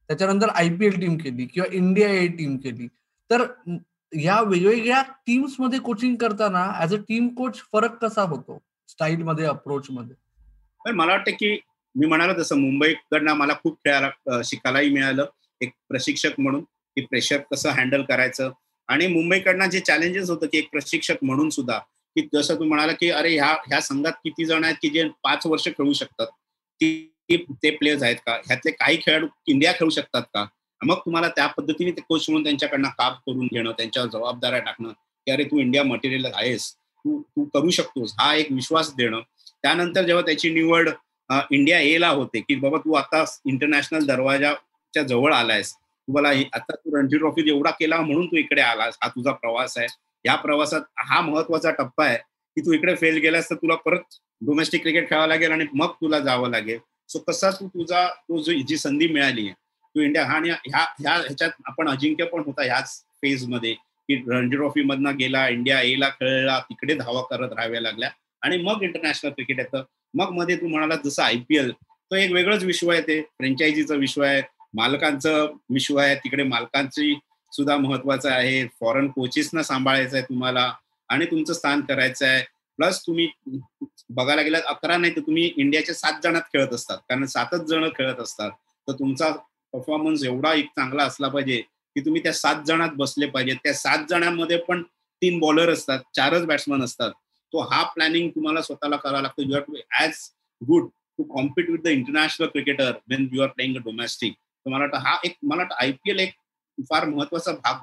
त्याच्यानंतर 0.09 0.49
आयपीएल 0.49 1.01
टीम 1.01 1.17
केली 1.19 1.47
किंवा 1.47 1.75
इंडिया 1.77 2.09
ए 2.11 2.27
टीम 2.29 2.57
केली. 2.57 2.87
तर 3.31 3.45
या 4.13 4.41
वेगवेगळ्या 4.41 5.03
टीम्समध्ये 5.27 5.79
कोचिंग 5.79 6.15
करताना 6.17 6.65
ऍज 6.83 6.95
अ 6.95 6.99
टीम 7.09 7.29
कोच 7.29 7.61
फरक 7.73 7.97
कसा 8.05 8.23
होतो? 8.23 8.59
स्टाईल 8.89 9.23
मध्ये 9.23 9.45
अप्रोच 9.47 9.87
मध्ये? 9.91 10.93
मला 10.93 11.13
वाटतं 11.13 11.31
की 11.31 11.59
मी 11.95 12.07
म्हणालो 12.07 12.33
तसं 12.39 12.57
मुंबईकडनं 12.59 13.33
मला 13.35 13.55
खूप 13.63 13.77
खेळायला 13.85 14.41
शिकायलाही 14.45 14.91
मिळालं. 14.91 15.27
एक 15.61 15.71
प्रशिक्षक 15.89 16.39
म्हणून 16.39 16.63
की 16.63 17.01
प्रेशर 17.05 17.39
कसं 17.53 17.71
हँडल 17.71 18.03
करायचं? 18.03 18.51
आणि 18.89 19.07
मुंबईकडनं 19.07 19.71
जे 19.71 19.81
चॅलेंजेस 19.81 20.31
होतं 20.31 20.47
की 20.47 20.59
एक 20.59 20.69
प्रशिक्षक 20.73 21.17
म्हणून 21.23 21.51
सुद्धा 21.51 21.79
की 22.17 22.27
जसं 22.35 22.55
तू 22.59 22.65
म्हणाला 22.65 22.93
की 22.93 23.11
अरे 23.11 23.35
ह्या 23.35 23.53
ह्या 23.67 23.81
संघात 23.81 24.13
किती 24.25 24.45
जण 24.45 24.65
आहेत 24.65 24.77
की 24.83 24.89
जे 24.91 25.09
पाच 25.25 25.47
वर्ष 25.47 25.69
खेळू 25.69 25.93
शकतात? 25.93 26.27
ते 26.81 27.71
प्लेयर्स 27.71 28.03
आहेत 28.03 28.17
का? 28.27 28.33
ह्यातले 28.47 28.71
काही 28.71 28.97
खेळाडू 28.97 29.27
इंडिया 29.47 29.73
खेळू 29.73 29.91
शकतात 29.91 30.23
का? 30.35 30.45
मग 30.83 30.99
तुम्हाला 31.07 31.29
त्या 31.37 31.47
पद्धतीने 31.47 31.91
ते 31.91 32.01
कोच 32.09 32.29
म्हणून 32.29 32.45
त्यांच्याकडनं 32.45 32.89
काम 32.99 33.15
करून 33.27 33.47
घेणं 33.47 33.71
त्यांच्यावर 33.79 34.09
जबाबदाऱ्या 34.09 34.59
टाकणं 34.59 34.89
की 34.91 35.31
अरे 35.31 35.45
तू 35.45 35.59
इंडिया 35.61 35.83
मटेरियल 35.85 36.27
आहेस 36.35 36.71
तू 36.75 37.21
तू 37.37 37.45
करू 37.55 37.71
शकतोस 37.71 38.15
हा 38.19 38.35
एक 38.35 38.53
विश्वास 38.53 38.95
देणं. 38.97 39.21
त्यानंतर 39.63 40.05
जेव्हा 40.07 40.23
त्याची 40.27 40.51
निवड 40.51 40.89
इंडिया 41.51 41.79
एला 41.81 42.09
होते 42.09 42.41
की 42.41 42.55
बाबा 42.57 42.79
तू 42.79 42.93
आता 42.95 43.25
इंटरनॅशनल 43.47 44.07
दरवाजाच्या 44.07 45.03
जवळ 45.03 45.33
आलायस 45.35 45.73
तुम्हाला 45.75 46.29
आता 46.53 46.75
तू 46.75 46.97
रणजी 46.97 47.19
ट्रॉफी 47.19 47.49
एवढा 47.51 47.71
केला 47.71 48.01
म्हणून 48.01 48.27
तू 48.27 48.37
इकडे 48.37 48.61
आलास 48.63 48.99
हा 49.03 49.09
तुझा 49.09 49.33
प्रवास 49.33 49.77
आहे. 49.79 49.87
या 50.25 50.35
प्रवासात 50.37 50.81
हा 51.07 51.21
महत्त्वाचा 51.21 51.71
टप्पा 51.71 52.05
आहे 52.05 52.17
की 52.17 52.61
तू 52.67 52.73
इकडे 52.73 52.95
फेल 52.97 53.19
गेलास 53.23 53.51
तर 53.51 53.55
तुला 53.55 53.75
परत 53.85 54.19
डोमेस्टिक 54.47 54.83
क्रिकेट 54.83 55.09
खेळावं 55.09 55.29
लागेल 55.29 55.53
आणि 55.53 55.65
मग 55.75 55.91
तुला 56.01 56.19
जावं 56.21 56.51
लागेल. 56.51 56.79
सो 57.09 57.19
कसा 57.29 57.51
तू 57.51 57.67
तुझा 57.69 58.07
तो 58.09 58.41
जो 58.43 58.53
जी 58.69 58.77
संधी 58.79 59.09
मिळाली 59.09 59.47
आहे 59.47 59.55
टू 59.99 60.03
इंडिया 60.03 60.25
हा 60.27 60.35
आणि 60.35 60.51
ह्या 60.51 60.81
ह्या 60.81 61.13
ह्याच्यात 61.13 61.51
आपण 61.65 61.89
अजिंक्य 61.89 62.25
पण 62.25 62.43
होता 62.47 62.63
ह्याच 62.63 62.99
फेजमध्ये 63.23 63.73
की 64.09 64.17
रणजी 64.31 64.57
ट्रॉफी 64.57 64.83
मधनं 64.83 65.17
गेला 65.17 65.49
इंडिया 65.49 65.81
एला 65.83 66.09
खेळला 66.09 66.59
तिकडे 66.61 66.95
धावा 66.95 67.23
करत 67.23 67.53
राहाव्या 67.53 67.81
लागल्या. 67.81 68.11
आणि 68.43 68.57
मग 68.63 68.83
इंटरनॅशनल 68.83 69.31
क्रिकेट 69.31 69.59
येतं. 69.59 69.83
मग 70.15 70.31
मध्ये 70.31 70.57
तू 70.57 70.69
म्हणाला 70.69 70.95
जसं 71.05 71.23
आयपीएल 71.23 71.73
तो 72.11 72.17
एक 72.17 72.33
वेगळंच 72.33 72.65
विश्व 72.65 72.91
आहे 72.91 73.01
ते. 73.01 73.21
फ्रँचायझीचं 73.21 73.97
विश्व 73.97 74.23
आहे. 74.23 74.43
मालकांचं 74.75 75.47
विश्व 75.71 75.97
आहे. 75.97 76.15
तिकडे 76.15 76.43
मालकांची 76.43 77.15
सुद्धा 77.53 77.77
महत्वाचं 77.77 78.31
आहे. 78.31 78.67
फॉरेन 78.81 79.09
कोचेसना 79.09 79.63
सांभाळायचं 79.63 80.17
आहे 80.17 80.25
तुम्हाला. 80.29 80.73
आणि 81.09 81.27
तुमचं 81.27 81.53
स्थान 81.53 81.81
करायचं 81.81 82.27
आहे. 82.27 82.43
प्लस 82.77 83.01
तुम्ही 83.07 83.29
बघायला 84.11 84.43
गेलात 84.43 84.63
अकरा 84.67 84.97
नाही 84.97 85.17
तर 85.17 85.21
तुम्ही 85.21 85.53
इंडियाच्या 85.57 85.95
सात 85.95 86.21
जणात 86.25 86.43
खेळत 86.43 86.73
असतात. 86.73 86.99
कारण 86.99 87.27
सातच 87.27 87.65
जण 87.65 87.89
खेळत 87.89 88.21
असतात. 88.21 88.51
तर 88.89 88.93
तुमचा 88.93 89.31
परफॉर्मन्स 89.73 90.25
एवढा 90.25 90.53
एक 90.55 90.67
चांगला 90.77 91.05
असला 91.05 91.29
पाहिजे 91.29 91.61
की 91.97 92.01
तुम्ही 92.01 92.23
त्या 92.23 92.33
सात 92.33 92.63
जणात 92.67 92.91
बसले 92.97 93.27
पाहिजे. 93.27 93.55
त्या 93.55 93.75
सात 93.75 94.05
जणांमध्ये 94.11 94.57
पण 94.69 94.83
तीन 95.23 95.39
बॉलर 95.39 95.73
असतात 95.73 96.01
चारच 96.17 96.47
बॅट्समन 96.47 96.83
असतात. 96.85 97.11
तो 97.53 97.61
हा 97.71 97.83
प्लॅनिंग 97.95 98.31
तुम्हाला 98.31 98.63
स्वतःला 98.63 98.97
करावा 98.97 99.23
लागतो. 99.23 99.43
You 99.43 99.55
are 99.57 99.61
to 99.61 99.77
as 100.01 100.19
good 100.61 100.89
to 101.19 101.23
compete 101.35 101.71
with 101.71 101.79
the 101.85 101.89
international 101.89 102.47
cricketer 102.47 102.93
when 103.11 103.29
you 103.33 103.43
are 103.43 103.49
playing 103.49 103.77
a 103.77 103.81
domestic 103.85 104.35
मला 104.67 104.79
वाटतं 104.79 104.99
हा 104.99 105.17
एक 105.25 105.37
मला 105.43 105.63
वाटतं 105.63 105.75
आयपीएल 105.81 106.19
एक 106.19 106.33
फार 106.91 107.05
महत्त्वाचा 107.05 107.53
भाग 107.53 107.77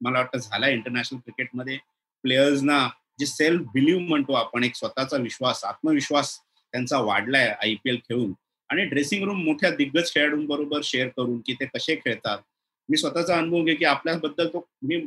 मला 0.00 0.18
वाटतं 0.18 0.38
झाला 0.38 0.68
इंटरनॅशनल 0.68 1.18
क्रिकेटमध्ये 1.18 1.76
प्लेयर्सना 2.24 2.88
जे 3.18 3.26
सेल्फ 3.26 3.62
बिलीव्ह 3.74 4.02
म्हणतो 4.08 4.32
आपण 4.32 4.64
एक 4.64 4.76
स्वतःचा 4.76 5.16
विश्वास 5.16 5.64
आत्मविश्वास 5.64 6.38
त्यांचा 6.38 6.98
वाढलाय 6.98 7.48
आयपीएल 7.62 7.96
खेळून. 7.96 8.32
आणि 8.70 8.84
ड्रेसिंग 8.84 9.24
रूम 9.24 9.42
मोठ्या 9.44 9.70
दिग्गज 9.70 10.12
खेळाडूंबरोबर 10.14 10.80
शेअर 10.84 11.08
करून 11.08 11.38
की 11.46 11.54
ते 11.54 11.66
कसे 11.74 11.94
खेळतात. 11.96 12.38
मी 12.88 12.96
स्वतःचा 12.96 13.36
अनुभव 13.38 13.64
घे 13.64 13.74
की 13.74 13.84
आपल्याबद्दल 13.84 14.48
तो 14.48 14.66
मी 14.82 15.00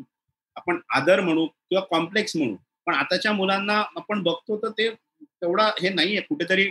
आपण 0.56 0.80
आदर 0.95 1.19
म्हणू 1.21 1.45
किंवा 1.45 1.84
कॉम्प्लेक्स 1.89 2.36
म्हणू. 2.38 2.56
पण 2.88 2.93
आताच्या 2.93 3.32
मुलांना 3.34 3.78
आपण 3.95 4.21
बघतो 4.23 4.58
तर 4.58 4.69
ते 4.78 4.89
तेवढा 4.89 5.69
हे 5.82 5.89
नाहीये. 5.89 6.21
कुठेतरी 6.21 6.69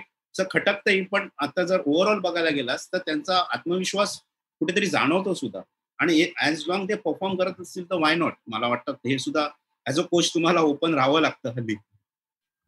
खटकतही 0.50 1.00
पण 1.04 1.28
आता 1.38 1.62
जर 1.64 1.80
ओव्हरऑल 1.86 2.18
बघायला 2.20 2.50
गेलास 2.50 2.88
तर 2.92 2.98
त्यांचा 2.98 3.36
आत्मविश्वास 3.52 4.16
कुठेतरी 4.60 4.86
जाणवतो 4.86 5.34
सुद्धा. 5.34 5.60
आणि 5.98 6.26
ऍज 6.42 6.64
लॉंग 6.68 6.88
ते 6.88 6.94
परफॉर्म 6.94 7.36
करत 7.36 7.60
असतील 7.60 7.84
तर 7.90 7.96
वाय 8.00 8.14
नॉट 8.14 8.32
मला 8.46 8.68
वाटतं 8.68 8.92
हे 9.06 9.18
सुद्धा 9.18 9.48
ऍज 9.86 9.98
अ 10.00 10.02
कोच 10.02 10.32
तुम्हाला 10.34 10.60
ओपन 10.60 10.94
राहावं 10.94 11.20
लागतं 11.20 11.50
हल्ली. 11.50 11.74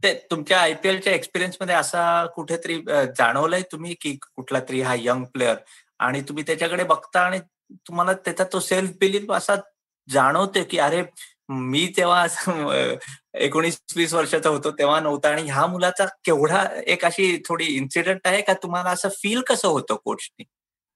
ते 0.04 0.12
तुमच्या 0.30 0.60
आयपीएलच्या 0.60 1.12
एक्सपिरियन्समध्ये 1.12 1.74
असा 1.74 2.26
कुठेतरी 2.26 2.80
जाणवलंय 3.18 3.62
तुम्ही 3.62 3.94
की 4.00 4.16
कुठला 4.36 4.60
तरी 4.60 4.80
हा 4.80 4.94
यंग 4.98 5.24
प्लेअर 5.24 5.56
आणि 5.98 6.20
तुम्ही 6.20 6.44
त्याच्याकडे 6.46 6.84
बघता 6.84 7.20
आणि 7.20 7.38
तुम्हाला 7.88 8.12
त्याचा 8.12 8.44
तो 8.44 8.60
सेल्फ 8.60 8.90
बिलीफ 9.00 9.30
असा 9.32 9.54
जाणवते 10.08 10.62
की 10.64 10.78
अरे 10.78 11.02
मी 11.48 11.86
तेव्हा 11.96 12.26
एकोणीस 13.34 13.80
वीस 13.96 14.14
वर्षाचा 14.14 14.48
होतो 14.48 14.70
तेव्हा 14.70 15.00
नव्हता 15.00 15.28
आणि 15.28 15.42
ह्या 15.42 15.66
मुलाचा 15.66 16.04
केवढा 16.24 16.64
एक 16.86 17.04
अशी 17.04 17.36
थोडी 17.48 17.64
इन्सिडेंट 17.64 18.20
आहे 18.24 18.42
का 18.42 18.52
तुम्हाला 18.52 18.90
असं 18.90 19.08
फील 19.08 19.40
कसं 19.40 19.68
होतं 19.68 19.96
कोचनी 20.04 20.44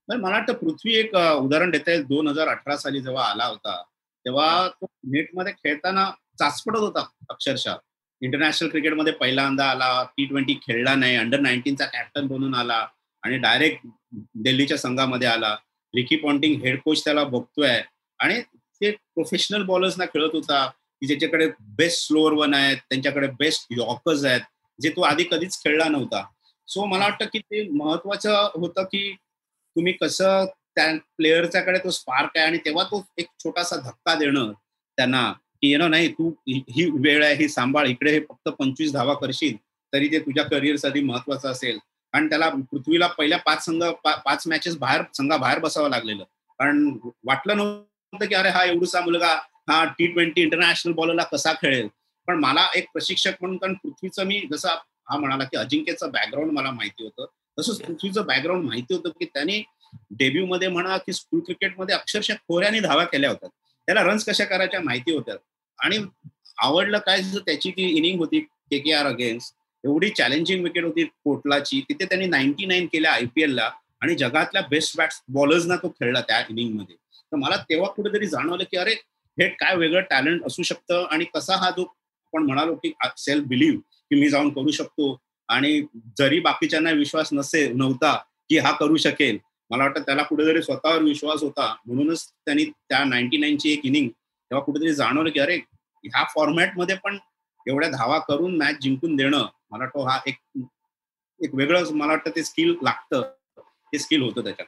मला 0.09 0.37
वाटतं 0.37 0.53
पृथ्वी 0.53 0.95
एक 0.97 1.15
उदाहरण 1.17 1.71
देता. 1.71 1.91
येईल 1.91 2.05
दोन 2.05 2.29
हजार 2.29 2.49
अठरा 2.49 2.77
साली 2.77 3.01
जेव्हा 3.01 3.25
आला 3.25 3.45
होता 3.45 3.83
तेव्हा 4.27 4.69
तो 4.69 4.87
नेटमध्ये 5.05 5.53
खेळताना 5.53 6.11
चाचपडत 6.39 6.79
होता 6.79 7.07
अक्षरशः. 7.31 7.75
इंटरनॅशनल 8.23 8.69
क्रिकेटमध्ये 8.69 9.13
पहिल्यांदा 9.13 9.65
आला 9.71 10.03
टी 10.17 10.25
ट्वेंटी 10.25 10.55
खेळला 10.63 10.95
नाही 10.95 11.17
अंडर 11.17 11.41
नाईन्टीनचा 11.41 11.87
कॅप्टन 11.87 12.27
बनून 12.27 12.55
आला 12.55 12.87
आणि 13.23 13.39
डायरेक्ट 13.39 13.87
दिल्लीच्या 14.35 14.79
संघामध्ये 14.79 15.29
आला. 15.29 15.55
रिकी 15.95 16.17
पॉन्टिंग 16.17 16.61
हेड 16.63 16.81
कोच 16.81 17.05
त्याला 17.05 17.25
बघतोय 17.25 17.81
आणि 18.21 18.41
ते 18.81 18.91
प्रोफेशनल 18.91 19.63
बॉलर्सना 19.63 20.05
खेळत 20.05 20.35
होता 20.35 20.67
की 20.67 21.07
ज्याच्याकडे 21.07 21.47
बेस्ट 21.77 22.07
स्लोअर 22.07 22.33
वन 22.33 22.55
आहेत 22.55 22.77
त्यांच्याकडे 22.77 23.27
बेस्ट 23.39 23.67
यॉकर्स 23.71 24.25
आहेत 24.25 24.41
जे 24.79 24.91
तो 24.91 25.01
आधी 25.03 25.25
कधीच 25.31 25.63
खेळला 25.65 25.89
नव्हता. 25.89 26.25
सो 26.69 26.85
मला 26.85 27.05
वाटतं 27.05 27.25
की 27.25 27.39
ते 27.39 27.69
महत्वाचं 27.69 28.51
होतं 28.55 28.85
की 28.85 29.13
तुम्ही 29.77 29.93
कसं 29.93 30.45
त्या 30.75 30.95
प्लेयरच्याकडे 31.17 31.79
तो 31.79 31.91
स्पार्क 31.91 32.37
आहे 32.37 32.47
आणि 32.47 32.59
तेव्हा 32.65 32.85
तो 32.85 33.05
एक 33.19 33.27
छोटासा 33.39 33.77
धक्का 33.77 34.15
देणं 34.15 34.53
त्यांना 34.99 35.33
की 35.63 35.71
येणं 35.71 35.91
नाही 35.91 36.09
तू 36.13 36.31
ही 36.49 36.91
वेळ 36.95 37.25
आहे 37.25 37.35
ही 37.35 37.49
सांभाळ 37.49 37.87
इकडे 37.89 38.11
हे 38.13 38.21
फक्त 38.21 38.49
पंचवीस 38.49 38.93
धावा 38.93 39.15
करशील 39.15 39.57
तरी 39.93 40.09
ते 40.13 40.19
तुझ्या 40.19 40.45
करिअरसाठी 40.45 41.01
महत्वाचं 41.01 41.51
असेल. 41.51 41.79
कारण 42.15 42.29
त्याला 42.29 42.49
पृथ्वीला 42.49 43.07
पहिल्या 43.07 43.39
पाच 43.39 43.65
संघ 43.65 43.83
पाच 44.05 44.47
मॅचेस 44.49 44.77
बाहेर 44.79 45.03
संघाबाहेर 45.15 45.59
बसावं 45.59 45.91
लागलेलं. 45.91 46.25
कारण 46.61 46.89
वाटलं 47.27 47.57
नव्हतं 47.57 48.27
की 48.27 48.35
अरे 48.35 48.49
हा 48.49 48.65
एवढूसा 48.65 49.01
मुलगा 49.01 49.35
हा 49.69 49.85
टी 49.99 50.07
ट्वेंटी 50.07 50.43
इंटरनॅशनल 50.43 50.93
बॉलरला 50.93 51.23
कसा 51.33 51.53
खेळेल? 51.53 51.89
पण 52.29 52.39
मला 52.41 52.67
एक 52.77 52.87
प्रशिक्षक 52.93 53.35
म्हणून 53.41 53.57
कारण 53.57 53.75
पृथ्वीचं 53.83 54.27
मी 54.27 54.41
जसं 54.53 54.69
हा 55.11 55.17
म्हणाला 55.19 55.45
की 55.45 55.57
अजिंक्यचं 55.57 56.11
बॅकग्राऊंड 56.11 56.53
मला 56.53 56.71
माहिती 56.71 57.05
होतं 57.05 57.27
तसंच 57.59 57.81
पृथ्वीचं 57.83 58.27
बॅकग्राऊंड 58.27 58.65
माहिती 58.65 58.95
होतं 58.95 59.11
की 59.11 59.25
त्याने 59.25 59.63
डेब्यू 60.19 60.47
मध्ये 60.47 60.69
म्हणा 60.69 60.97
की 60.97 61.13
स्कूल 61.13 61.41
क्रिकेटमध्ये 61.41 61.95
अक्षरशः 61.95 62.35
खोऱ्याने 62.49 62.81
धावा 62.81 63.05
केल्या 63.05 63.31
होत्या. 63.31 63.49
त्याला 63.89 64.03
रन्स 64.03 64.25
कशा 64.25 64.45
करायच्या 64.45 64.81
माहिती 64.81 65.13
होत्या. 65.13 65.35
आणि 65.79 65.99
आवडलं 66.63 66.99
काय 66.99 67.21
त्याची 67.47 67.71
ती 67.71 67.87
इनिंग 67.97 68.19
होती 68.19 68.41
के 68.41 68.79
के 68.79 68.93
आर 68.93 69.07
अगेन्स्ट 69.07 69.55
एवढी 69.85 70.09
चॅलेंजिंग 70.11 70.63
विकेट 70.65 70.85
होती 70.85 71.05
कोटलाची 71.25 71.81
तिथे 71.89 72.05
त्यांनी 72.05 72.27
नाईन्टी 72.27 72.67
नाईन 72.67 72.87
केल्या 72.93 73.13
आयपीएलला 73.13 73.71
आणि 74.01 74.15
जगातल्या 74.15 74.63
बेस्ट 74.71 74.97
बॅट्स 74.97 75.21
बॉलर्सना 75.29 75.77
तो 75.77 75.89
खेळला 75.91 76.21
त्या 76.21 76.41
इनिंगमध्ये 76.51 76.97
तर 76.97 77.37
मला 77.37 77.57
तेव्हा 77.71 77.89
कुठेतरी 77.91 78.27
जाणवलं 78.27 78.65
की 78.71 78.77
अरे 78.77 78.93
हे 79.39 79.49
काय 79.49 79.77
वेगळं 79.77 80.01
टॅलेंट 80.11 80.45
असू 80.47 80.63
शकतं 80.63 81.07
आणि 81.11 81.25
कसा 81.35 81.57
हा 81.57 81.71
जो 81.71 81.83
आपण 81.83 82.43
म्हणालो 82.43 82.75
की 82.75 82.93
सेल्फ 83.17 83.47
बिलीव्ह 83.47 83.79
की 83.79 84.21
मी 84.21 84.29
जाऊन 84.29 84.51
करू 84.53 84.71
शकतो. 84.71 85.17
आणि 85.49 85.81
जरी 86.19 86.41
बाकीच्यांना 86.41 86.91
विश्वास 86.91 87.29
नसेल 87.33 87.77
नव्हता 87.77 88.15
की 88.49 88.59
हा 88.59 88.73
करू 88.73 88.97
शकेल 88.97 89.39
मला 89.71 89.85
वाटतं 89.85 90.03
त्याला 90.03 90.23
कुठेतरी 90.23 90.63
स्वतःवर 90.63 91.03
विश्वास 91.03 91.43
होता. 91.43 91.75
म्हणूनच 91.87 92.27
त्यांनी 92.45 92.65
त्या 92.65 93.03
नाईन्टी 93.05 93.39
नाईनची 93.39 93.73
एक 93.73 93.85
इनिंग 93.85 94.09
तेव्हा 94.09 94.65
कुठेतरी 94.65 94.95
जाणवलं 94.95 95.31
की 95.31 95.41
अरे 95.41 95.57
ह्या 96.05 96.25
फॉर्मॅटमध्ये 96.35 96.97
पण 96.97 97.19
एवढ्या 97.67 97.91
धावा 97.91 98.19
करून 98.19 98.57
मॅच 98.59 98.77
जिंकून 98.83 99.17
देणं 99.17 99.47
मला 99.71 99.85
वाटतं 99.85 100.09
हा 100.09 100.19
एक 100.27 100.37
एक 101.41 101.55
वेगळं 101.55 101.93
मला 101.95 102.13
वाटतं 102.13 102.31
ते 102.37 102.43
स्किल 102.45 102.75
लागतं. 102.83 103.23
ते 103.93 103.99
स्किल 103.99 104.23
होतं 104.23 104.45
त्याच्यात. 104.45 104.67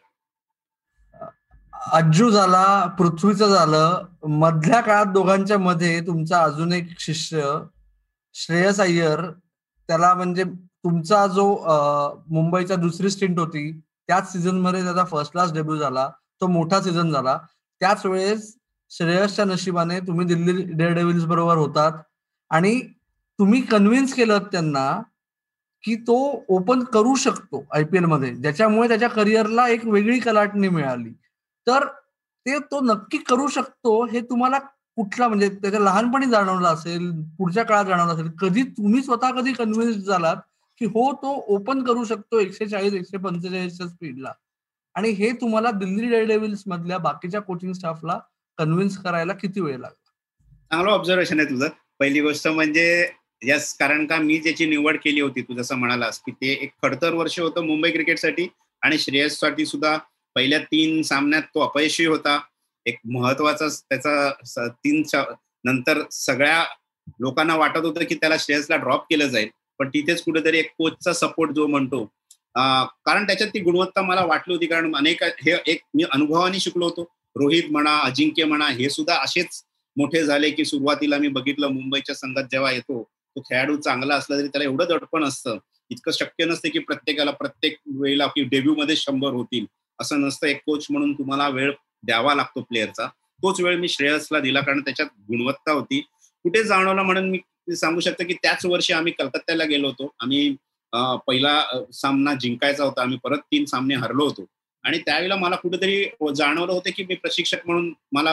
अज्जू 1.92 2.28
झाला 2.30 2.86
पृथ्वीचं 2.98 3.48
झालं 3.48 4.07
मधल्या 4.28 4.80
काळात 4.80 5.12
दोघांच्या 5.12 5.59
मध्ये 5.59 6.01
तुमचा 6.01 6.42
अजून 6.42 6.72
एक 6.72 6.88
शिष्य 6.98 7.53
श्रेयस 8.34 8.80
अय्यर 8.80 9.20
त्याला 9.88 10.12
म्हणजे 10.14 10.44
तुमचा 10.44 11.26
जो 11.26 11.44
मुंबईचा 12.28 12.74
दुसरी 12.74 13.11
स्टिंट 13.11 13.38
होती 13.38 13.70
त्याच 14.11 14.32
सीझनमध्ये 14.32 14.82
त्याचा 14.84 15.04
फर्स्ट 15.04 15.32
क्लास 15.32 15.52
डेब्यू 15.52 15.76
झाला 15.76 16.08
तो 16.40 16.46
मोठा 16.46 16.80
सीझन 16.80 17.11
झाला. 17.11 17.36
त्याच 17.80 18.06
वेळेस 18.06 18.54
श्रेयसच्या 18.90 19.44
नशिबाने 19.44 19.98
तुम्ही 20.00 20.26
दिल्ली 20.26 20.62
डेअर 20.72 20.92
डेव्हिल्स 20.92 21.24
बरोबर 21.24 21.56
होतात. 21.56 21.92
आणि 22.50 22.80
तुम्ही 23.38 23.61
कन्व्हिन्स 23.61 24.14
केलं 24.14 24.38
त्यांना 24.38 25.02
की 25.84 25.94
तो 25.94 26.44
ओपन 26.48 26.82
करू 26.84 27.14
शकतो 27.14 27.64
आयपीएलमध्ये. 27.72 28.34
ज्याच्यामुळे 28.34 28.88
त्याच्या 28.88 29.08
करिअरला 29.08 29.68
एक 29.68 29.86
वेगळी 29.86 30.18
कलाटणी 30.18 30.68
मिळाली. 30.68 31.11
तर 31.66 31.86
ते 32.46 32.58
तो 32.58 32.80
नक्की 32.80 33.18
करू 33.18 33.46
शकतो 33.46 34.04
हे 34.06 34.20
तुम्हाला 34.20 34.58
कुठला 34.96 35.28
म्हणजे 35.28 35.48
त्याच्या 35.48 35.80
लहानपणी 35.80 36.26
जाणवलं 36.26 36.68
असेल 36.68 37.11
पुढच्या 37.38 37.64
काळात 37.64 37.84
जाणवलं 37.84 38.12
असेल 38.12 38.30
कधी 38.40 38.62
तुम्ही 38.62 39.02
स्वतः 39.02 39.30
कधी 39.30 39.52
कन्व्हिन्स 39.52 39.96
झालात 39.96 40.36
की 40.80 40.86
हो 40.86 41.12
तो 41.12 41.32
ओपन 41.54 41.82
करू 41.84 42.04
शकतो 42.04 42.38
एकशे 42.40 42.66
चाळीस 42.66 42.94
एकशे 42.94 43.16
पंचेचाळीसच्या 43.16 43.86
स्पीडला 43.88 44.32
आणि 44.94 45.08
हे 45.10 45.30
तुम्हाला 45.40 45.70
दिल्ली 45.70 46.08
डेडेव्हिल्स 46.10 46.62
मधल्या 46.66 46.98
बाकीच्या 46.98 47.40
कोचिंग 47.40 47.72
स्टाफला 47.72 48.18
कन्व्हिन्स 48.58 48.96
करायला 48.98 49.32
किती 49.32 49.60
वेळ 49.60 49.76
लागला? 49.78 50.10
चांगलं 50.70 50.90
ऑब्झर्वेशन 50.90 51.40
आहे 51.40 51.48
तुझं. 51.50 51.68
पहिली 51.98 52.20
गोष्ट 52.20 52.48
म्हणजे 52.48 53.10
यस 53.42 53.72
कारण 53.78 54.06
का 54.06 54.16
मी 54.16 54.38
ज्याची 54.38 54.66
निवड 54.66 54.96
केली 55.04 55.20
होती 55.20 55.42
तू 55.42 55.54
जसं 55.54 55.76
म्हणालास 55.76 56.18
की 56.20 56.32
ते 56.32 56.52
एक 56.52 56.72
खडतर 56.82 57.14
वर्ष 57.14 57.38
होतं 57.40 57.66
मुंबई 57.66 57.90
क्रिकेटसाठी 57.90 58.46
आणि 58.82 58.98
श्रेयससाठी 58.98 59.66
सुद्धा 59.66 59.96
पहिल्या 60.34 60.58
तीन 60.62 61.00
सामन्यात 61.02 61.42
तो 61.54 61.60
अपयशी 61.60 62.06
होता. 62.06 62.38
एक 62.86 62.98
महत्त्वाचा 63.04 63.68
त्याचा 63.68 64.68
तीन 64.68 65.02
नंतर 65.64 66.02
सगळ्या 66.10 66.64
लोकांना 67.20 67.56
वाटत 67.56 67.84
होतं 67.84 68.04
की 68.04 68.14
त्याला 68.14 68.36
श्रेयसला 68.38 68.76
ड्रॉप 68.76 69.04
केलं 69.10 69.26
जाईल. 69.28 69.48
पण 69.80 69.88
तिथेच 69.88 70.22
कुठेतरी 70.22 70.58
एक 70.58 70.70
कोचचा 70.78 71.12
सपोर्ट 71.12 71.50
जो 71.52 71.66
म्हणतो 71.66 72.04
कारण 72.54 73.26
त्याच्यात 73.26 73.50
ती 73.54 73.60
गुणवत्ता 73.60 74.02
मला 74.02 74.24
वाटली 74.26 74.54
होती 74.54 74.66
कारण 74.66 74.94
अनेक 74.96 75.22
हे 75.24 75.56
एक 75.66 75.80
मी 75.94 76.04
अनुभवाने 76.12 76.60
शिकलो 76.60 76.84
होतो. 76.84 77.02
रोहित 77.36 77.70
म्हणा 77.70 77.98
अजिंक्य 78.00 78.44
म्हणा 78.44 78.68
हे 78.68 78.88
सुद्धा 78.90 79.14
असेच 79.22 79.62
मोठे 79.96 80.24
झाले 80.24 80.50
की 80.50 80.64
सुरुवातीला 80.64 81.18
मी 81.18 81.28
बघितलं 81.28 81.68
मुंबईच्या 81.72 82.14
संघात 82.14 82.44
जेव्हा 82.50 82.70
येतो 82.72 83.02
तो 83.36 83.40
खेळाडू 83.40 83.76
चांगला 83.76 84.14
असला 84.14 84.36
तरी 84.36 84.48
त्याला 84.48 84.64
एवढं 84.64 84.84
दडपण 84.88 85.24
असतं. 85.24 85.58
इतकं 85.90 86.12
शक्य 86.12 86.44
नसते 86.44 86.68
की 86.68 86.78
प्रत्येकाला 86.78 87.30
प्रत्येक 87.30 87.76
वेळेला 87.98 88.26
की 88.26 88.42
डेब्यू 88.44 88.74
मध्ये 88.74 88.96
शंभर 88.96 89.32
होतील 89.32 89.66
असं 89.98 90.20
नसतं. 90.20 90.46
एक 90.46 90.60
कोच 90.66 90.86
म्हणून 90.90 91.12
तुम्हाला 91.12 91.48
वेळ 91.48 91.72
द्यावा 92.02 92.34
लागतो 92.34 92.60
प्लेअरचा 92.62 93.06
तोच 93.42 93.60
वेळ 93.60 93.76
मी 93.78 93.88
श्रेयसला 93.88 94.40
दिला 94.40 94.60
कारण 94.60 94.80
त्याच्यात 94.80 95.08
गुणवत्ता 95.28 95.72
होती. 95.72 96.00
कुठे 96.44 96.62
जाणवलं 96.64 97.02
म्हणून 97.02 97.30
मी 97.30 97.38
सांगू 97.76 98.00
शकतो 98.00 98.24
की 98.28 98.34
त्याच 98.34 98.64
वर्षी 98.66 98.92
आम्ही 98.92 99.12
कलकत्त्याला 99.18 99.64
गेलो 99.64 99.88
होतो. 99.88 100.14
आम्ही 100.20 100.56
पहिला 101.26 101.62
सामना 101.92 102.34
जिंकायचा 102.34 102.84
होता. 102.84 103.02
आम्ही 103.02 103.18
परत 103.24 103.38
तीन 103.52 103.64
सामने 103.64 103.94
हरलो 103.94 104.24
होतो. 104.24 104.46
आणि 104.84 104.98
त्यावेळेला 104.98 105.36
मला 105.36 105.56
कुठेतरी 105.56 106.04
जाणवलं 106.36 106.72
होतं 106.72 106.90
की 106.96 107.04
मी 107.08 107.14
प्रशिक्षक 107.14 107.66
म्हणून 107.66 107.92
मला 108.12 108.30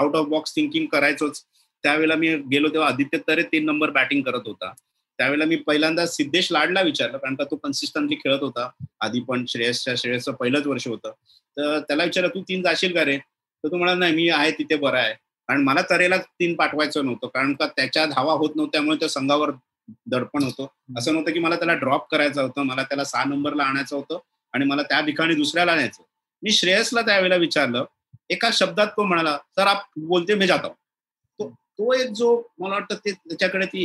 आउट 0.00 0.16
ऑफ 0.16 0.26
बॉक्स 0.26 0.54
थिंकिंग 0.54 0.86
करायचोच. 0.86 1.42
त्यावेळेला 1.82 2.14
मी 2.14 2.34
गेलो 2.52 2.68
तेव्हा 2.68 2.88
आदित्य 2.88 3.18
तरे 3.28 3.42
तीन 3.42 3.64
नंबर 3.66 3.90
बॅटिंग 3.90 4.22
करत 4.22 4.46
होता. 4.46 4.72
त्यावेळेला 5.18 5.44
मी 5.44 5.56
पहिल्यांदा 5.56 6.06
सिद्धेश 6.06 6.50
लाडला 6.52 6.80
विचारलं 6.82 7.18
कारण 7.18 7.34
का 7.34 7.44
तो 7.44 7.56
कन्सिस्टंटली 7.56 8.16
खेळत 8.16 8.42
होता. 8.42 8.68
आधी 9.00 9.20
पण 9.20 9.44
श्रेयसच्या 9.48 9.94
श्रेयसचं 9.98 10.32
पहिलंच 10.32 10.66
वर्ष 10.66 10.86
होतं. 10.88 11.12
तर 11.56 11.78
त्याला 11.78 12.04
विचारलं 12.04 12.34
तू 12.34 12.42
तीन 12.42 12.62
जाशील 12.62 12.94
का 12.94 13.04
रे? 13.04 13.16
तर 13.18 13.68
तू 13.68 13.76
म्हणाला 13.76 13.98
नाही 13.98 14.14
मी 14.14 14.28
आहे 14.28 14.50
तिथे 14.50 14.76
बरं 14.76 14.98
आहे. 14.98 15.14
कारण 15.48 15.62
मला 15.64 15.80
तरेला 15.90 16.16
तीन 16.18 16.54
पाठवायचं 16.56 17.04
नव्हतं 17.04 17.28
कारण 17.28 17.52
का 17.54 17.66
त्याच्या 17.66 18.04
धावा 18.06 18.32
होत 18.32 18.50
नव्हत्या 18.56 18.72
त्यामुळे 18.72 18.98
त्या 19.00 19.08
संघावर 19.08 19.50
दडपण 20.06 20.42
होतं. 20.42 20.66
असं 20.98 21.12
नव्हतं 21.12 21.32
की 21.32 21.38
मला 21.38 21.56
त्याला 21.56 21.74
ड्रॉप 21.74 22.08
करायचं 22.10 22.42
होतं 22.42 22.62
मला 22.62 22.82
त्याला 22.82 23.04
सहा 23.04 23.24
नंबरला 23.24 23.64
आणायचं 23.64 23.96
होतं 23.96 24.18
आणि 24.54 24.64
मला 24.64 24.82
त्या 24.82 25.00
ठिकाणी 25.00 25.34
दुसऱ्याला 25.34 25.72
आणायचं. 25.72 26.02
मी 26.42 26.50
श्रेयसला 26.52 27.02
त्यावेळेला 27.02 27.36
विचारलं 27.36 27.84
एका 28.30 28.48
शब्दात 28.52 28.86
तो 28.96 29.04
म्हणाला 29.04 29.36
सर 29.56 29.66
आप 29.66 29.82
बोलते 29.98 30.34
मी 30.34 30.46
जातो 30.46 30.68
तो 31.40 31.48
तो 31.78 31.92
एक 31.94 32.10
जो 32.12 32.36
मला 32.58 32.74
वाटतं 32.74 32.96
ते 32.96 33.12
त्याच्याकडे 33.12 33.66
ती 33.66 33.84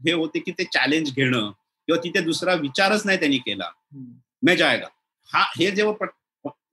हे 0.00 0.12
होते 0.12 0.38
की 0.38 0.52
ते 0.52 0.64
चॅलेंज 0.64 1.10
घेणं 1.12 1.50
किंवा 1.88 2.00
तिथे 2.04 2.20
दुसरा 2.20 2.54
विचारच 2.54 3.06
नाही 3.06 3.18
त्यांनी 3.18 3.38
केला. 3.38 3.70
मे 4.42 4.56
जायगा 4.56 4.86
हा 5.30 5.44
हे 5.58 5.70
जेव्हा 5.70 6.06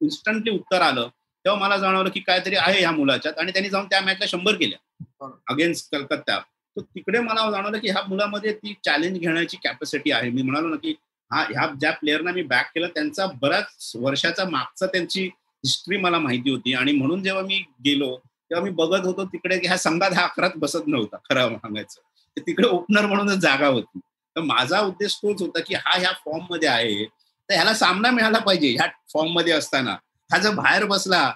इन्स्टंटली 0.01 0.51
उत्तर 0.51 0.81
आलं 0.81 1.07
तेव्हा 1.45 1.59
मला 1.61 1.77
जाणवलं 1.77 2.09
की 2.09 2.19
काहीतरी 2.19 2.55
आहे 2.55 2.79
ह्या 2.79 2.91
मुलाच्यात 2.91 3.39
आणि 3.39 3.51
त्यांनी 3.51 3.69
जाऊन 3.69 3.85
त्या 3.85 4.01
मॅचला 4.01 4.25
शंभर 4.25 4.55
केल्या. 4.55 5.27
अगेन्स्ट 5.49 5.91
कलकत्ता. 5.91 6.39
तर 6.77 6.81
तिकडे 6.81 7.19
मला 7.19 7.49
जाणवलं 7.51 7.77
की 7.77 7.89
ह्या 7.89 8.01
मुलामध्ये 8.07 8.53
ती 8.53 8.73
चॅलेंज 8.85 9.19
घेण्याची 9.19 9.57
कॅपॅसिटी 9.63 10.11
आहे. 10.11 10.29
मी 10.29 10.41
म्हणालो 10.41 10.67
ना 10.69 10.75
की 10.75 10.93
हा 11.31 11.41
ह्या 11.41 11.67
ज्या 11.79 11.91
प्लेअरना 11.91 12.31
मी 12.31 12.41
बॅक 12.41 12.71
केलं 12.75 12.87
त्यांचा 12.87 13.25
बऱ्याच 13.41 13.91
वर्षाचा 13.95 14.45
मागचा 14.49 14.85
त्यांची 14.85 15.23
हिस्ट्री 15.25 15.97
मला 15.97 16.19
माहिती 16.19 16.49
होती. 16.49 16.73
आणि 16.73 16.91
म्हणून 16.91 17.23
जेव्हा 17.23 17.43
मी 17.43 17.63
गेलो 17.85 18.15
तेव्हा 18.49 18.63
मी 18.65 18.71
बघत 18.71 19.05
होतो 19.05 19.25
तिकडे 19.25 19.55
ह्या 19.63 19.77
संघात 19.77 20.11
हा 20.13 20.23
अकरात 20.23 20.49
बसत 20.55 20.87
नव्हता 20.87 21.17
खरं 21.29 21.55
सांगायचं 21.55 22.41
तिकडे 22.47 22.67
ओपनर 22.67 23.05
म्हणूनच 23.05 23.37
जागा 23.37 23.67
होती. 23.67 23.99
तर 24.35 24.41
माझा 24.41 24.79
उद्देश 24.79 25.15
तोच 25.15 25.41
होता 25.41 25.59
की 25.59 25.75
हा 25.75 25.99
ह्या 25.99 26.11
फॉर्ममध्ये 26.25 26.69
आहे. 26.69 27.05
तर 27.49 27.53
ह्याला 27.53 27.73
सामना 27.73 28.11
मिळाला 28.11 28.39
पाहिजे. 28.39 28.69
ह्या 28.69 28.87
फॉर्ममध्ये 29.13 29.53
असताना. 29.53 29.95
हा 30.29 30.37
जर 30.37 30.53
बाहेर 30.55 30.85
बसला 30.85 31.29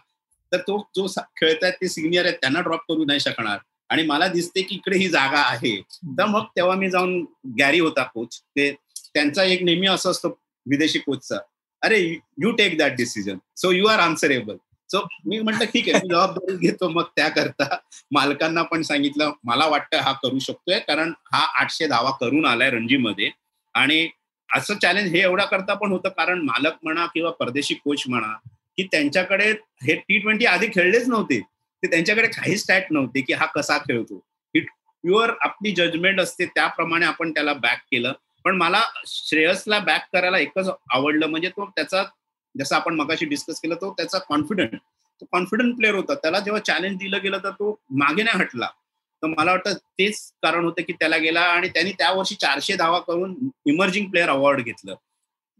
तर 0.51 0.57
तो 0.57 0.77
जो 0.95 1.05
खेळतायत 1.37 1.73
ते 1.81 1.87
सिनियर 1.87 2.25
आहेत 2.25 2.37
त्यांना 2.41 2.61
ड्रॉप 2.61 2.79
करू 2.87 3.05
नाही 3.05 3.19
शकणार. 3.19 3.57
आणि 3.89 4.03
मला 4.03 4.27
दिसते 4.27 4.61
की 4.61 4.75
इकडे 4.75 4.97
ही 4.97 5.07
जागा 5.09 5.39
आहे. 5.41 5.75
तर 6.17 6.25
मग 6.25 6.45
तेव्हा 6.55 6.75
मी 6.75 6.89
जाऊन 6.89 7.23
गॅरी 7.59 7.79
होता 7.79 8.03
कोच 8.03 8.39
ते 8.55 8.71
त्यांचा 9.13 9.43
एक 9.43 9.63
नेहमी 9.63 9.87
असं 9.87 10.11
असतं 10.11 10.29
विदेशी 10.65 10.99
कोचचा 10.99 11.37
अरे 11.81 11.99
you 12.37 12.51
take 12.51 12.77
that 12.77 12.95
decision 12.97 13.37
so 13.57 13.71
you 13.71 13.87
are 13.87 13.99
answerable 13.99 14.55
so 14.89 15.01
मी 15.25 15.39
म्हटलं 15.39 15.65
ठीक 15.65 15.89
आहे 15.89 16.01
मी 16.03 16.09
जबाबदारी 16.09 16.57
घेतो 16.67 16.89
मग 16.89 17.03
त्याकरता. 17.15 17.75
मालकांना 18.11 18.61
पण 18.63 18.81
सांगितलं 18.81 19.31
मला 19.43 19.67
वाटतं 19.67 19.97
हा 19.97 20.11
करू 20.23 20.39
शकतोय 20.39 20.79
कारण 20.79 21.13
हा 21.33 21.45
आठशे 21.61 21.87
धावा 21.87 22.11
करून 22.19 22.45
आलाय 22.45 22.69
रणजीमध्ये. 22.69 23.29
आणि 23.75 24.07
असं 24.49 24.77
चॅलेंज 24.81 25.11
हे 25.11 25.21
एवढा 25.21 25.45
करता 25.45 25.73
पण 25.73 25.91
होतं 25.91 26.09
कारण 26.09 26.41
मालक 26.41 26.77
म्हणा 26.83 27.05
किंवा 27.05 27.31
परदेशी 27.31 27.73
कोच 27.75 28.03
म्हणा 28.07 28.33
की 28.77 28.83
त्यांच्याकडे 28.83 29.51
हे 29.83 29.95
टी 29.95 30.19
ट्वेंटी 30.19 30.45
आधी 30.45 30.67
खेळलेच 30.67 31.07
नव्हते. 31.07 31.39
ते 31.39 31.89
त्यांच्याकडे 31.89 32.27
काही 32.27 32.57
स्टॅट 32.57 32.91
नव्हते 32.91 33.21
की 33.21 33.33
हा 33.33 33.45
कसा 33.45 33.77
खेळतो. 33.77 34.15
ही 34.55 34.59
प्युअर 34.59 35.31
आपली 35.41 35.71
जजमेंट 35.71 36.19
असते 36.19 36.45
त्याप्रमाणे 36.45 37.05
आपण 37.05 37.31
त्याला 37.31 37.53
बॅक 37.53 37.81
केलं. 37.91 38.13
पण 38.43 38.55
मला 38.57 38.81
श्रेयसला 39.07 39.79
बॅक 39.79 40.07
करायला 40.13 40.39
एकच 40.39 40.69
आवडलं 40.89 41.27
म्हणजे 41.27 41.49
तो 41.49 41.65
त्याचा 41.65 42.03
जसं 42.55 42.75
आपण 42.75 42.95
मगाशी 42.95 43.25
डिस्कस 43.25 43.59
केलं 43.59 43.75
तो 43.75 43.93
त्याचा 43.93 44.17
कॉन्फिडंट 44.17 44.75
तो 45.21 45.25
कॉन्फिडंट 45.31 45.75
प्लेअर 45.77 45.95
होता. 45.95 46.13
त्याला 46.13 46.39
जेव्हा 46.39 46.61
चॅलेंज 46.61 46.97
दिलं 46.97 47.21
गेलं 47.23 47.37
तर 47.37 47.49
तो 47.49 47.79
मागे 47.89 48.23
नाही 48.23 48.37
हटला. 48.37 48.67
तर 49.23 49.27
मला 49.27 49.51
वाटतं 49.51 49.73
तेच 49.73 50.19
कारण 50.41 50.63
होतं 50.63 50.81
की 50.81 50.93
त्याला 50.93 51.17
गेला 51.17 51.41
आणि 51.41 51.67
त्यांनी 51.69 51.91
त्या 51.91 52.11
वर्षी 52.11 52.35
चारशे 52.35 52.75
धावा 52.75 52.99
करून 52.99 53.35
इमर्जिंग 53.65 54.09
प्लेअर 54.09 54.29
अवॉर्ड 54.29 54.61
घेतलं. 54.61 54.95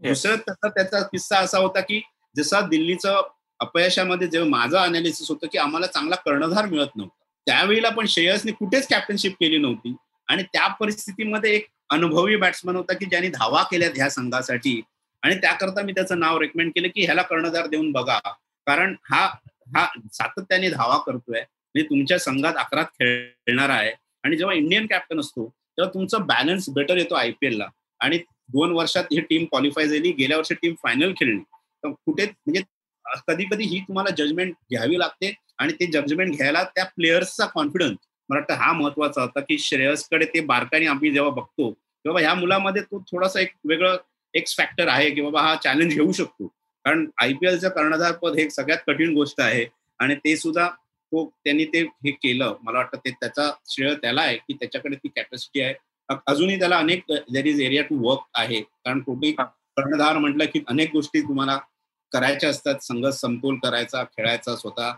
दुसरं 0.02 0.36
त्याचा 0.36 0.70
त्याचा 0.70 1.02
किस्सा 1.02 1.38
असा 1.38 1.58
होता 1.58 1.82
की 1.82 2.02
जसा 2.38 2.62
दिल्लीचं 2.62 3.22
अपयशामध्ये 3.60 4.28
जेव्हा 4.28 4.50
माझं 4.50 4.78
अनालिसिस 4.78 5.30
होतं 5.30 5.48
की 5.48 5.58
आम्हाला 5.58 5.88
चांगला 5.88 6.16
कर्णधार 6.16 6.66
मिळत 6.66 6.96
नव्हता 6.96 7.24
त्यावेळेला 7.46 7.90
पण 7.90 8.06
श्रेयसने 8.06 8.52
कुठेच 8.52 8.88
कॅप्टनशिप 8.88 9.34
केली 9.34 9.58
नव्हती. 9.58 9.96
आणि 10.28 10.44
त्या 10.44 10.68
परिस्थितीमध्ये 10.68 11.56
एक 11.56 11.66
अनुभवी 11.90 12.36
बॅट्समन 12.36 12.76
होता 12.76 12.94
की 12.94 13.06
ज्यांनी 13.06 13.30
धावा 13.30 13.64
केल्यात 13.64 13.92
ह्या 13.96 14.10
संघासाठी. 14.10 14.82
आणि 15.22 15.36
त्याकरता 15.36 15.82
मी 15.82 15.92
त्याचं 15.92 16.20
नाव 16.20 16.40
रेकमेंड 16.40 16.70
केलं 16.70 16.88
की 16.88 17.06
ह्याला 17.06 17.22
कर्णधार 17.22 17.68
देऊन 17.68 17.92
बघा. 17.92 18.20
कारण 18.66 18.96
हा 19.10 19.26
हा 19.76 19.88
सातत्याने 20.14 20.70
धावा 20.70 20.98
करतोय. 20.98 21.40
म्हणजे 21.40 21.90
तुमच्या 21.90 22.20
संघात 22.20 22.54
अकरात 22.58 22.86
खेळणार 22.86 23.70
आहे. 23.70 23.92
आणि 24.24 24.38
जेव्हा 24.38 24.56
इंडियन 24.56 24.88
कॅप्टन 24.88 25.20
असतो 25.20 25.50
तेव्हा 25.50 25.94
तुमचं 25.94 26.26
बॅलन्स 26.26 26.70
बेटर 26.70 26.98
येतो 26.98 27.16
आयपीएल 27.16 27.58
ला. 27.58 27.68
आणि 28.00 28.18
दोन 28.50 28.72
वर्षात 28.72 29.04
ही 29.12 29.22
टीम 29.22 29.46
क्वालिफाय 29.46 29.88
झाली. 29.88 30.12
गेल्या 30.12 30.38
वर्षी 30.38 30.54
टीम 30.54 30.74
फायनल 30.84 31.12
खेळली. 31.12 31.42
कुठे 31.84 32.26
म्हणजे 32.26 32.62
कधी 33.28 33.44
कधी 33.52 33.64
ही 33.64 33.80
तुम्हाला 33.80 34.10
जजमेंट 34.18 34.54
घ्यावी 34.70 35.00
लागते 35.00 35.34
आणि 35.58 35.74
ते 35.74 35.86
जजमेंट 35.92 36.36
घ्यायला 36.36 36.64
त्या 36.64 36.86
प्लेयर्सचा 36.86 37.46
कॉन्फिडन्स 37.46 37.98
मला 38.30 38.40
वाटतं 38.40 38.54
हा 38.54 38.72
महत्त्वाचा 38.74 39.22
होता 39.22 39.40
की 39.40 39.58
श्रेयसकडे 39.58 40.26
ते 40.26 40.40
बारकाने 40.40 40.86
आम्ही 40.86 41.12
जेव्हा 41.12 41.32
बघतो 41.32 41.72
तेव्हा 41.72 42.22
ह्या 42.22 42.34
मुलामध्ये 42.34 42.82
तो 42.82 43.00
थोडासा 43.12 43.40
एक 43.40 43.52
वेगळं 43.66 43.98
एक्स 44.34 44.56
फॅक्टर 44.58 44.88
आहे 44.88 45.10
की 45.10 45.22
बाबा 45.22 45.42
हा 45.42 45.56
चॅलेंज 45.56 45.94
घेऊ 45.94 46.12
शकतो. 46.12 46.48
कारण 46.86 47.06
आयपीएलचं 47.22 47.70
कर्णधार 47.70 48.12
पद 48.12 48.36
हे 48.38 48.50
सगळ्यात 48.50 48.80
कठीण 48.88 49.14
गोष्ट 49.16 49.42
आहे 49.42 49.66
आणि 50.00 50.16
ते 50.16 50.36
सुद्धा 50.38 50.68
तो 50.68 51.26
त्यांनी 51.44 51.66
ते 51.66 51.82
हे 52.06 52.12
केलं. 52.12 52.54
मला 52.64 52.78
वाटतं 52.78 52.98
ते 53.06 53.12
त्याचा 53.12 53.50
श्रेय 53.70 53.94
त्याला 53.96 54.22
आहे 54.22 54.38
की 54.38 54.54
त्याच्याकडे 54.54 54.96
ती 54.96 55.08
कॅपॅसिटी 55.16 55.62
आहे. 55.62 55.74
अजूनही 56.28 56.60
त्याला 56.60 56.78
अनेक 56.78 57.04
there 57.10 57.46
is 57.46 57.62
area 57.62 57.84
to 57.84 57.98
work 58.08 58.22
आहे. 58.34 58.62
कारण 58.62 59.00
कुठेही 59.02 59.32
कर्णधार 59.34 60.18
म्हटलं 60.18 60.46
की 60.54 60.64
अनेक 60.68 60.92
गोष्टी 60.94 61.22
तुम्हाला 61.22 61.60
करायच्या 62.14 62.50
असतात 62.50 62.84
संघ 62.84 63.06
समतोल 63.08 63.58
करायचा 63.64 64.04
खेळायचा 64.04 64.56
स्वतः. 64.56 64.92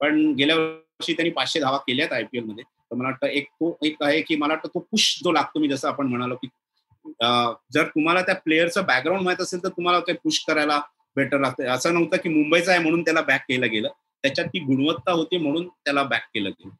पण 0.00 0.32
गेल्या 0.38 0.56
वर्षी 0.56 1.12
त्यांनी 1.12 1.30
पाचशे 1.30 1.60
धावा 1.60 1.76
केल्यात 1.78 2.12
आयपीएलमध्ये. 2.12 2.64
तर 2.64 2.96
मला 2.96 3.08
वाटतं 3.08 3.26
एक 3.26 3.46
तो 3.52 3.76
एक 3.84 4.02
आहे 4.02 4.20
की 4.22 4.36
मला 4.36 4.54
वाटतं 4.54 4.68
तो 4.74 4.78
पुश 4.80 5.18
जो 5.24 5.32
लागतो 5.32 5.60
मी 5.60 5.68
जसं 5.68 5.88
आपण 5.88 6.06
म्हणालो 6.06 6.34
की 6.34 6.48
जर 7.74 7.86
तुम्हाला 7.86 8.22
त्या 8.22 8.34
प्लेअरचं 8.34 8.84
बॅकग्राऊंड 8.86 9.22
माहीत 9.22 9.40
असेल 9.42 9.62
तर 9.64 9.68
तुम्हाला 9.68 10.00
ते 10.00 10.12
पुश 10.14 10.44
करायला 10.48 10.80
बेटर 11.16 11.38
लागतं. 11.40 11.68
असं 11.68 11.94
नव्हतं 11.94 12.16
की 12.16 12.28
मुंबईचा 12.28 12.70
आहे 12.72 12.80
म्हणून 12.80 13.02
त्याला 13.02 13.20
बॅक 13.20 13.44
केलं 13.48 13.70
गेलं. 13.70 13.88
त्याच्यात 14.24 14.46
ती 14.46 14.58
गुणवत्ता 14.58 15.12
होती 15.12 15.36
म्हणून 15.36 15.66
त्याला 15.68 16.02
बॅक 16.02 16.22
केलं 16.34 16.50
गेलं. 16.50 16.74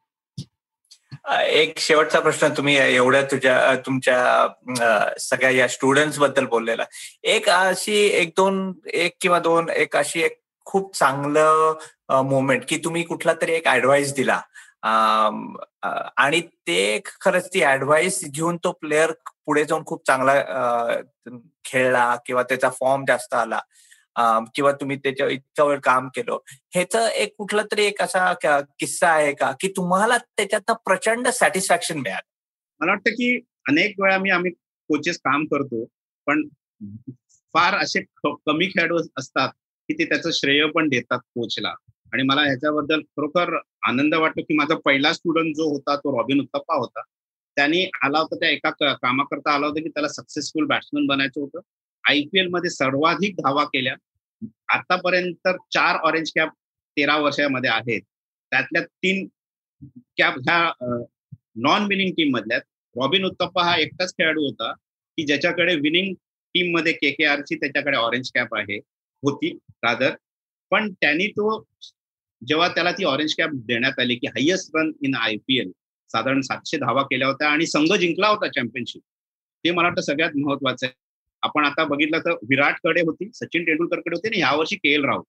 एक 1.47 1.79
शेवटचा 1.79 2.19
प्रश्न 2.19 2.47
तुम्ही 2.57 2.75
एवढ्या 2.77 3.21
तुझ्या 3.31 3.75
तुमच्या 3.85 5.15
सगळ्या 5.19 5.49
या 5.49 5.67
स्टुडंट्सबद्दल 5.67 6.45
बोललेला. 6.45 6.83
एक 7.23 7.49
अशी 7.49 7.95
एक 8.07 8.33
दोन 8.37 8.71
एक 8.93 9.15
किंवा 9.21 9.39
दोन 9.39 9.69
एक 9.69 9.95
अशी 9.97 10.21
एक 10.23 10.39
खूप 10.65 10.95
चांगलं 10.95 12.21
मोमेंट 12.29 12.63
की 12.69 12.77
तुम्ही 12.77 13.03
कुठला 13.03 13.33
तरी 13.41 13.53
एक 13.53 13.67
ऍडवाइस 13.67 14.13
दिला. 14.15 14.39
आणि 16.17 16.41
ते 16.67 16.99
खरंच 17.21 17.47
ती 17.53 17.63
ऍडवाइस 17.65 18.23
घेऊन 18.31 18.57
तो 18.63 18.71
प्लेअर 18.71 19.11
पुढे 19.45 19.63
जाऊन 19.65 19.85
खूप 19.85 20.05
चांगला 20.07 20.33
खेळला 21.65 22.15
किंवा 22.25 22.43
त्याचा 22.43 22.69
फॉर्म 22.69 23.03
जास्त 23.07 23.33
आला. 23.33 23.59
किंवा 24.55 24.71
तुम्ही 24.71 24.97
त्याच्या 24.97 25.27
इतका 25.29 25.63
वेळ 25.63 25.79
काम 25.79 26.07
केलं. 26.07 26.37
ह्याच 26.73 26.95
एक 27.15 27.33
कुठला 27.37 27.63
तरी 27.71 27.85
एक 27.85 28.01
असा 28.01 28.31
किस्सा 28.79 29.09
आहे 29.09 29.33
का? 29.33 29.51
की 29.59 29.67
तुम्हाला 29.67 30.17
त्याच्यात 30.17 30.71
प्रचंड 30.85 31.27
सॅटिस्फॅक्शन 31.27 31.99
मिळालं? 31.99 32.27
मला 32.81 32.91
वाटतं 32.91 33.11
की 33.11 33.35
अनेक 33.69 33.99
वेळा 33.99 34.17
मी 34.17 34.29
आम्ही 34.29 34.51
कोचेस 34.89 35.17
काम 35.17 35.45
करतो 35.45 35.83
पण 36.27 36.47
फार 37.53 37.77
असे 37.77 38.01
कमी 38.25 38.67
खेळाडू 38.67 38.97
असतात 39.17 39.49
की 39.89 39.93
ते 39.93 40.05
त्याचं 40.05 40.31
श्रेय 40.33 40.65
पण 40.65 40.87
देतात 40.89 41.19
कोचला 41.35 41.69
आणि 42.13 42.23
मला 42.23 42.41
ह्याच्याबद्दल 42.41 43.01
खरोखर 43.01 43.55
आनंद 43.87 44.15
वाटतो 44.15 44.41
की 44.41 44.53
माझा 44.53 44.75
पहिला 44.85 45.11
स्टुडंट 45.13 45.55
जो 45.55 45.69
होता 45.69 45.95
तो 45.95 46.17
रॉबिन 46.17 46.39
उत्तप्पा 46.41 46.75
होता. 46.75 47.01
त्यांनी 47.57 47.83
आला 48.03 48.19
होता 48.19 48.35
त्या 48.35 48.49
एका 48.49 48.69
कामाकरता 48.93 49.51
आला 49.51 49.67
होता 49.67 49.81
की 49.81 49.89
त्याला 49.89 50.07
सक्सेसफुल 50.07 50.65
बॅट्समन 50.65 51.05
बनायचं 51.07 51.41
होतं. 51.41 51.59
आयपीएलमध्ये 52.09 52.69
सर्वाधिक 52.69 53.35
धावा 53.37 53.63
केल्या. 53.63 53.95
आतापर्यंत 54.73 55.47
चार 55.73 55.95
ऑरेंज 56.07 56.31
कॅप 56.35 56.49
तेरा 56.97 57.17
वर्षामध्ये 57.17 57.69
आहेत. 57.69 58.01
त्यातल्या 58.51 58.81
तीन 58.81 59.27
कॅप 60.17 60.37
ह्या 60.39 60.59
नॉन 61.57 61.85
विनिंग 61.85 62.11
टीम 62.13 62.33
मधल्या 62.35 62.57
रॉबिन 62.95 63.25
उत्तप्पा 63.25 63.63
हा 63.63 63.75
एकटाच 63.77 64.13
खेळाडू 64.13 64.45
होता 64.45 64.71
की 65.17 65.25
ज्याच्याकडे 65.25 65.75
विनिंग 65.75 66.13
टीममध्ये 66.55 66.93
के 66.93 67.11
के 67.11 67.25
आरची 67.25 67.55
त्याच्याकडे 67.55 67.97
ऑरेंज 67.97 68.31
कॅप 68.35 68.55
आहे 68.55 68.77
होती 69.23 69.49
रादर 69.83 70.15
पण 70.71 70.91
त्यांनी 70.93 71.27
तो 71.27 71.63
जेव्हा 72.41 72.67
त्याला 72.67 72.91
ती 72.91 73.03
ऑरेंज 73.03 73.33
कॅप 73.37 73.49
देण्यात 73.67 73.99
आली 73.99 74.15
की 74.15 74.27
highest 74.27 74.75
run 74.75 74.91
in 75.01 75.15
I 75.15 75.35
P 75.47 75.57
L 75.59 75.71
साधारण 76.11 76.41
सातशे 76.41 76.77
धावा 76.77 77.01
केल्या 77.03 77.27
होत्या 77.27 77.49
आणि 77.49 77.65
संघ 77.65 77.91
जिंकला 77.93 78.27
होता 78.27 78.47
चॅम्पियनशिप 78.47 79.01
ते 79.65 79.71
मला 79.71 79.87
वाटतं 79.87 80.01
सगळ्यात 80.01 80.31
महत्वाचं 80.35 80.85
आहे. 80.85 80.93
आपण 81.43 81.65
आता 81.65 81.83
बघितलं 81.85 82.19
तर 82.19 82.31
विराटकडे 82.49 83.01
होती 83.01 83.29
सचिन 83.33 83.63
तेंडुलकरकडे 83.67 84.15
होती 84.15 84.27
आणि 84.27 84.39
यावर्षी 84.39 84.75
के 84.75 84.93
एल 84.93 85.05
राहुल. 85.05 85.23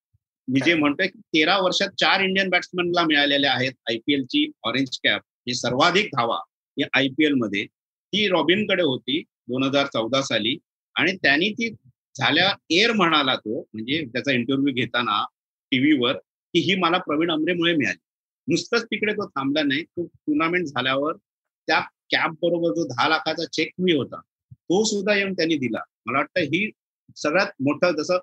मी 0.48 0.61
जे 0.61 0.74
म्हणतोय 0.74 1.06
की 1.06 1.18
तेरा 1.34 1.56
वर्षात 1.58 1.88
चार 2.00 2.20
इंडियन 2.20 2.48
बॅट्समनला 2.50 3.02
मिळालेल्या 3.06 3.52
आहेत 3.52 3.72
आयपीएलची 3.90 4.46
ऑरेंज 4.64 4.98
कॅप 5.04 5.20
ही 5.48 5.54
सर्वाधिक 5.54 6.06
धावा 6.16 6.38
या 6.76 6.86
आयपीएलमध्ये. 6.98 7.64
ती 7.64 8.26
रॉबिनकडे 8.28 8.82
होती 8.82 9.20
दोन 9.48 9.62
हजार 9.62 9.86
चौदा 9.86 10.22
साली 10.22 10.56
आणि 10.96 11.12
त्यांनी 11.16 11.50
ती 11.52 11.68
झाल्या 12.16 12.50
एअर 12.70 12.92
म्हणाला 12.92 13.34
तो 13.36 13.61
म्हणजे 13.74 14.04
त्याचा 14.12 14.32
इंटरव्ह्यू 14.32 14.74
घेताना 14.74 15.24
टीव्हीवर 15.72 16.16
की 16.54 16.61
ही 16.61 16.74
मला 16.74 16.98
प्रवीण 16.98 17.30
अमरेमुळे 17.30 17.74
मिळाली. 17.76 17.98
नुसतंच 18.48 18.84
तिकडे 18.84 19.12
तो 19.12 19.26
थांबला 19.28 19.62
नाही. 19.62 19.82
तो 19.82 20.04
टुर्नामेंट 20.06 20.66
झाल्यावर 20.66 21.16
त्या 21.68 21.80
कॅप 22.12 22.30
बरोबर 22.42 22.74
जो 22.74 22.86
दहा 22.86 23.08
लाखाचा 23.08 23.44
चेक 23.46 23.70
मी 23.78 23.92
होता 23.92 24.20
तो 24.52 24.82
सुद्धा 24.84 25.14
येऊन 25.14 25.32
त्यांनी 25.32 25.56
दिला. 25.56 25.78
मला 26.11 26.18
वाटतं 26.18 26.40
ही 26.40 26.70
सगळ्यात 27.16 27.46
मोठं 27.61 27.96
जसं 27.96 28.18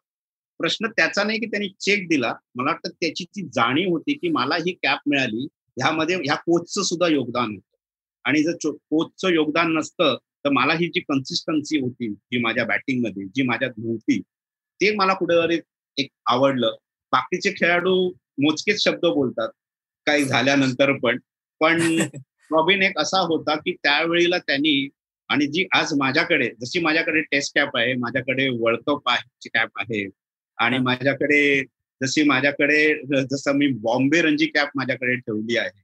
प्रश्न 0.59 0.87
त्याचा 0.87 1.23
नाही 1.23 1.39
की 1.39 1.45
त्यांनी 1.45 1.69
चेक 1.79 2.07
दिला. 2.09 2.33
मला 2.55 2.71
वाटतं 2.71 2.89
त्याची 2.89 3.23
ती 3.23 3.41
जाणीव 3.47 3.89
होती 3.89 4.13
की 4.13 4.29
मला 4.29 4.55
ही 4.55 4.71
कॅप 4.83 4.99
मिळाली 5.07 5.47
ह्यामध्ये 5.81 6.15
ह्या 6.15 6.35
कोचचं 6.35 6.81
सुद्धा 6.81 7.07
योगदान 7.07 7.49
होतं. 7.49 7.77
आणि 8.23 8.43
जर 8.43 8.69
कोचचं 8.71 9.29
योगदान 9.29 9.73
नसतं 9.73 10.17
तर 10.45 10.49
मला 10.49 10.73
ही 10.73 10.87
जी 10.87 10.99
कन्सिस्टन्सी 10.99 11.79
होती 11.79 12.09
जी 12.09 12.41
माझ्या 12.41 12.65
बॅटिंगमध्ये 12.65 13.25
जी 13.25 13.41
माझ्यात 13.43 13.71
नव्हती 13.77 14.21
ते 14.81 14.95
मला 14.95 15.13
कुठेतरी 15.13 15.59
एक 15.97 16.07
आवडलं. 16.25 16.75
बाकीचे 17.11 17.51
खेळाडू 17.51 18.09
मोजकेच 18.43 18.83
शब्द 18.83 19.05
बोलतात. 19.05 19.49
काही 20.05 20.25
झाल्यानंतर 20.25 20.97
पण. 20.97 21.17
पण 21.59 21.77
रॉबिन 22.51 22.81
एक 22.81 22.99
असा 22.99 23.19
होता 23.19 23.55
की 23.55 23.73
त्यावेळेला 23.73 24.37
त्यांनी 24.37 24.89
आणि 25.29 25.47
जी 25.47 25.65
आज 25.71 25.93
माझ्याकडे 25.97 26.49
जशी 26.61 26.79
माझ्याकडे 26.79 27.21
टेस्ट 27.21 27.55
कॅप 27.55 27.77
आहे 27.77 27.93
माझ्याकडे 27.93 28.47
वर्ल्ड 28.59 28.81
कप 28.87 29.09
आहे 29.09 29.49
कॅप 29.49 29.79
आहे 29.79 30.05
आणि 30.57 30.77
माझ्याकडे 30.77 31.61
जशी 32.01 32.23
माझ्याकडे 32.23 32.93
जसं 33.31 33.57
मी 33.57 33.67
बॉम्बे 33.81 34.21
रणजी 34.21 34.45
कॅप 34.45 34.69
माझ्याकडे 34.75 35.15
ठेवली 35.15 35.57
आहे 35.57 35.81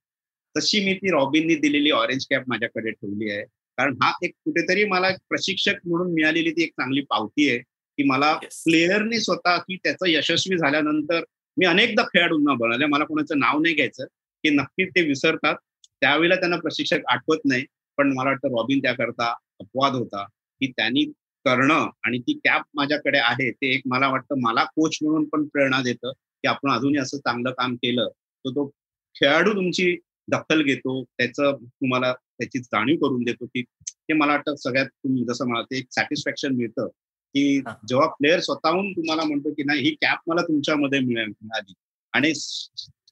तशी 0.56 0.84
मी 0.86 0.94
ती 0.94 1.12
रॉबिननी 1.12 1.56
दिलेली 1.56 1.92
ऑरेंज 1.92 2.26
कॅप 2.30 2.44
माझ्याकडे 2.48 2.92
ठेवली 2.92 3.30
आहे. 3.32 3.44
कारण 3.78 3.96
हा 4.02 4.12
एक 4.24 4.32
कुठेतरी 4.46 4.84
मला 4.84 5.10
प्रशिक्षक 5.30 5.76
म्हणून 5.86 6.14
मिळालेली 6.14 6.52
ती 6.52 6.64
एक 6.64 6.72
चांगली 6.72 7.02
पावती 7.02 7.50
आहे 7.50 7.58
की 7.60 8.04
मला 8.04 8.34
प्लेयरने 8.44 9.20
स्वतः 9.20 9.58
की 9.58 9.76
त्याचं 9.76 10.08
यशस्वी 10.08 10.58
झाल्यानंतर 10.58 11.24
मी 11.58 11.66
अनेकदा 11.66 12.04
खेळाडूंना 12.04 12.54
बनवले 12.54 12.86
मला 12.86 13.06
कोणाचं 13.06 13.40
नाव 13.40 13.60
नाही 13.60 13.76
घ्यायचं 13.76 14.06
की 14.44 14.50
नक्कीच 14.50 14.90
ते 14.90 15.02
विसरतात. 15.02 15.56
त्यावेळेला 16.02 16.36
त्यांना 16.36 16.58
प्रशिक्षक 16.58 17.00
आठवत 17.08 17.40
नाही. 17.46 17.66
पण 17.98 18.14
मला 18.18 18.30
वाटतं 18.30 18.48
रॉबिन 18.48 18.80
त्याकरता 18.80 19.34
अपवाद 19.60 19.94
होता. 19.94 20.26
की 20.62 20.72
त्यांनी 20.72 21.04
करणं 21.46 21.90
आणि 22.04 22.20
ती 22.20 22.34
कॅप 22.34 22.62
माझ्याकडे 22.74 23.18
आहे 23.18 23.52
ते 23.52 23.74
एक 23.76 23.82
मला 23.86 24.08
वाटतं 24.08 24.36
मला 24.42 24.64
कोच 24.64 24.98
म्हणून 25.02 25.26
पण 25.26 25.44
प्रेरणा 25.44 25.82
देतं 25.82 26.12
की 26.12 26.48
आपण 26.48 26.72
अजूनही 26.72 26.98
असं 26.98 27.18
चांगलं 27.18 27.52
काम 27.52 27.76
केलं 27.76 28.08
तर 28.46 28.50
तो 28.50 28.68
खेळाडू 29.16 29.54
तुमची 29.54 29.98
दखल 30.32 30.62
घेतो 30.62 31.04
त्याचं 31.04 31.56
तुम्हाला 31.66 32.14
त्याची 32.14 32.60
जाणीव 32.60 32.96
करून 32.96 33.24
देतो 33.24 33.46
की 33.46 33.62
ते 33.88 34.14
मला 34.14 34.32
वाटतं 34.32 34.56
सगळ्यात 34.56 34.86
तुम्ही 34.86 35.24
जसं 35.24 35.48
मला 35.48 35.62
ते 35.62 35.78
एक 35.78 35.86
सॅटिस्फॅक्शन 35.92 36.56
मिळतं. 36.56 36.88
की 37.36 37.60
जेव्हा 37.60 38.08
प्लेअर 38.08 38.40
स्वतःहून 38.40 38.92
तुम्हाला 38.92 39.24
म्हणतो 39.24 39.52
की 39.52 39.64
नाही 39.64 39.82
ही 39.82 39.96
कॅप 40.02 40.18
मला 40.28 40.42
तुमच्यामध्ये 40.42 41.00
मिळाली. 41.00 41.74
आणि 42.14 42.34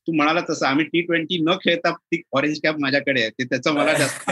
तू 0.08 0.14
म्हणाला 0.14 0.42
तसं 0.50 0.66
आम्ही 0.66 0.86
टी 0.86 1.02
ट्वेंटी 1.02 1.38
न 1.44 1.52
खेळता 1.56 1.92
ती 1.92 2.22
ऑरेंज 2.34 2.60
कॅप 2.64 2.76
माझ्याकडे 2.80 3.22
आहे 3.22 3.30
ते 3.30 3.44
त्याचं 3.44 3.74
मला 3.74 3.94
जास्त 3.94 4.30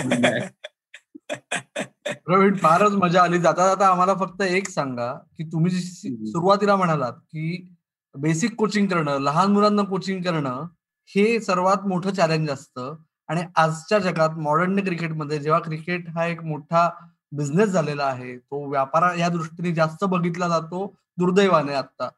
प्रवीण 2.26 2.56
फारच 2.56 2.92
मजा 2.92 3.22
आली. 3.22 3.40
जाता 3.40 3.68
जाता 3.68 3.88
आम्हाला 3.88 4.14
फक्त 4.14 4.42
एक 4.42 4.70
सांगा 4.70 5.14
की 5.38 5.44
तुम्ही 5.44 5.72
सुरुवातीला 5.72 6.76
म्हणालात 6.76 7.14
की 7.14 7.76
बेसिक 8.16 8.56
कोचिंग 8.56 8.88
करणं 8.88 9.20
लहान 9.20 9.52
मुलांना 9.52 9.82
कोचिंग 9.82 10.22
करणं 10.22 10.66
हे 11.10 11.40
सर्वात 11.40 11.86
मोठं 11.88 12.14
चॅलेंज 12.14 12.50
असतं. 12.50 12.96
आणि 13.30 13.42
आजच्या 13.56 14.00
जगात 14.00 14.38
मॉडर्न 14.38 14.80
क्रिकेटमध्ये 14.80 15.40
जेव्हा 15.40 15.60
क्रिकेट 15.60 16.10
हा 16.10 16.26
एक 16.26 16.42
मोठा 16.44 16.90
बिझनेस 17.32 17.70
झालेला 17.70 18.04
आहे 18.04 18.38
तो 18.38 18.66
व्यापार 18.70 19.16
या 19.18 19.30
दृष्टीने 19.30 19.72
जास्त 19.72 20.04
बघितला 20.04 20.48
जातो 20.48 20.86
दुर्दैवाने 21.18 21.74
आता 21.74 22.10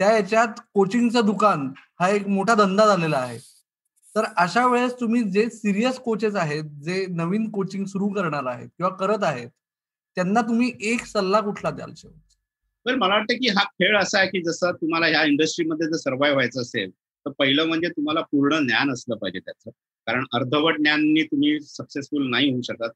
त्या 0.00 0.10
याच्यात 0.12 0.60
कोचिंगचं 0.74 1.24
दुकान 1.26 1.66
हा 2.00 2.08
एक 2.10 2.26
मोठा 2.28 2.54
धंदा 2.54 2.86
झालेला 2.86 3.16
आहे. 3.16 3.38
तर 4.14 4.24
अशा 4.36 4.66
वेळेस 4.66 4.94
तुम्ही 5.00 5.22
जे 5.30 5.48
सिरियस 5.50 5.98
कोचेस 5.98 6.34
आहेत 6.34 6.64
जे 6.84 7.04
नवीन 7.10 7.50
कोचिंग 7.50 7.84
सुरू 7.86 8.08
करणार 8.08 8.46
आहेत 8.46 8.68
किंवा 8.68 8.90
करत 8.96 9.24
आहेत 9.24 9.48
त्यांना 10.16 10.40
तुम्ही 10.40 10.72
एक 10.92 11.04
सल्ला 11.06 11.40
कुठला 11.40 11.70
द्याल 11.70 11.92
शेवट? 11.96 12.14
मला 12.86 13.14
वाटतं 13.14 13.34
की 13.34 13.48
हा 13.48 13.62
खेळ 13.64 13.96
असा 13.98 14.18
आहे 14.18 14.28
की 14.28 14.42
जसं 14.42 14.72
तुम्हाला 14.72 15.06
ह्या 15.06 15.22
इंडस्ट्रीमध्ये 15.24 15.86
जर 15.86 15.96
सर्वाईव्ह 15.96 16.36
व्हायचं 16.36 16.60
असेल 16.60 16.90
तर 16.90 17.30
पहिलं 17.38 17.66
म्हणजे 17.66 17.88
तुम्हाला 17.88 18.20
पूर्ण 18.20 18.66
ज्ञान 18.66 18.92
असलं 18.92 19.16
पाहिजे 19.16 19.38
त्याचं. 19.38 19.70
कारण 20.06 20.24
अर्धवट 20.34 20.76
ज्ञाननी 20.76 21.22
तुम्ही 21.22 21.58
सक्सेसफुल 21.60 22.28
नाही 22.30 22.50
होऊ 22.52 22.62
शकत. 22.62 22.90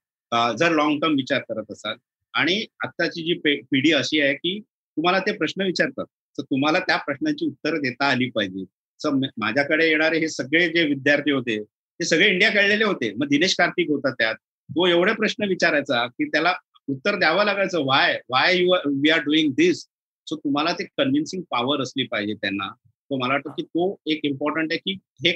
जर 0.59 0.73
लॉंग 0.73 0.99
टर्म 1.01 1.15
विचार 1.15 1.41
करत 1.49 1.73
असाल. 1.73 1.97
आणि 2.35 2.65
आत्ताची 2.85 3.23
जी 3.25 3.61
पिढी 3.63 3.93
अशी 3.93 4.21
आहे 4.21 4.35
की 4.35 4.59
तुम्हाला 4.61 5.19
ते 5.19 5.33
प्रश्न 5.33 5.63
विचारतात. 5.63 6.05
तर 6.39 6.43
तुम्हाला 6.43 6.79
त्या 6.79 6.97
प्रश्नांची 6.97 7.47
उत्तरं 7.47 7.81
देता 7.83 8.07
आली 8.11 8.29
पाहिजे. 8.31 8.65
माझ्याकडे 9.41 9.89
येणारे 9.89 10.19
हे 10.19 10.29
सगळे 10.29 10.69
जे 10.69 10.83
विद्यार्थी 10.89 11.31
होते 11.31 11.63
ते 12.01 12.05
सगळे 12.05 12.29
इंडिया 12.29 12.51
खेळलेले 12.51 12.85
होते. 12.85 13.13
मग 13.17 13.29
दिनेश 13.29 13.55
कार्तिक 13.59 13.91
होता 13.91 14.11
त्यात. 14.13 14.35
तो 14.71 14.87
एवढे 14.87 15.13
प्रश्न 15.15 15.49
विचारायचा 15.49 16.07
की 16.07 16.29
त्याला 16.29 16.55
उत्तर 16.89 17.19
द्यावं 17.19 17.45
लागायचं 17.45 17.85
why 17.87 18.19
why 18.31 18.57
you 18.59 18.75
we 19.03 19.11
are 19.11 19.21
doing 19.25 19.53
this 19.57 19.81
so 20.27 20.37
तुम्हाला 20.37 20.73
ते 20.73 20.85
कन्व्हिन्सिंग 20.85 21.43
पॉवर 21.51 21.83
असली 21.83 22.07
पाहिजे 22.07 22.35
त्यांना. 22.35 22.69
तो 23.11 23.17
मला 23.19 23.33
वाटतं 23.35 23.51
की 23.51 23.63
तो 23.63 23.95
एक 24.07 24.21
इम्पॉर्टंट 24.25 24.73
आहे 24.73 24.79
की 24.79 24.99
हे 25.25 25.31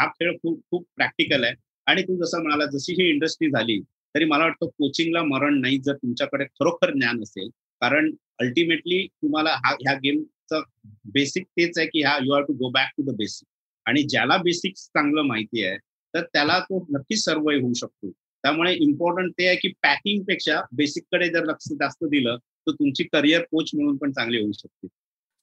हा 0.00 0.06
खेळ 0.08 0.36
खूप 0.36 0.60
खूप 0.70 0.86
प्रॅक्टिकल 0.96 1.44
आहे. 1.44 1.54
आणि 1.86 2.02
तू 2.02 2.16
जसं 2.24 2.42
म्हणाला 2.42 2.66
जशी 2.72 2.92
ही 2.92 3.08
इंडस्ट्री 3.10 3.48
झाली 3.50 3.80
तरी 4.14 4.24
मला 4.24 4.44
वाटतं 4.44 4.66
कोचिंगला 4.78 5.22
मरण 5.24 5.60
नाही 5.60 5.78
जर 5.84 5.94
तुमच्याकडे 5.94 6.44
खरोखर 6.44 6.92
ज्ञान 6.92 7.22
असेल. 7.22 7.48
कारण 7.80 8.10
अल्टिमेटली 8.40 9.06
तुम्हाला 9.06 9.50
हा 9.64 9.74
ह्या 9.80 9.94
गेम 9.94 10.22
बेसिक 10.52 11.44
तेच 11.48 11.78
आहे 11.78 11.86
की 11.86 12.02
हा 12.02 12.16
you 12.22 12.34
have 12.34 12.42
to 12.44 12.52
go 12.52 12.70
back 12.70 12.90
to 12.98 13.02
the 13.10 13.16
basic 13.16 13.48
आणि 13.86 14.02
ज्याला 14.02 14.36
बेसिक 14.36 14.74
चांगलं 14.76 15.22
माहिती 15.26 15.64
आहे 15.64 15.76
तर 16.14 16.24
त्याला 16.32 16.58
तो 16.60 16.84
नक्कीच 16.90 17.24
सर्वय 17.24 17.60
होऊ 17.60 17.72
शकतो. 17.76 18.10
त्यामुळे 18.10 18.72
इम्पॉर्टंट 18.74 19.32
ते 19.38 19.46
आहे 19.46 19.56
की 19.56 19.68
पॅकिंगपेक्षा 19.82 20.60
बेसिककडे 20.76 21.28
जर 21.28 21.44
लक्ष 21.44 21.68
जास्त 21.80 22.04
दिलं 22.04 22.36
तर 22.36 22.72
तुमची 22.72 23.04
करिअर 23.04 23.42
कोच 23.50 23.70
म्हणून 23.74 23.96
पण 23.96 24.12
चांगली 24.12 24.40
होऊ 24.42 24.52
शकते. 24.52 24.88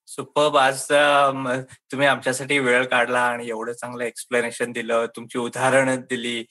सुपर 0.07 0.57
आज 0.59 0.81
तुम्ही 1.91 2.07
आमच्यासाठी 2.07 2.57
वेळ 2.59 2.83
काढला 2.85 3.19
आणि 3.21 3.47
एवढं 3.49 3.73
चांगलं 3.73 4.03
एक्सप्लेनेशन 4.03 4.71
दिलं 4.71 5.05
तुमची 5.15 5.39
उदाहरणं 5.39 6.01
दिली 6.09 6.43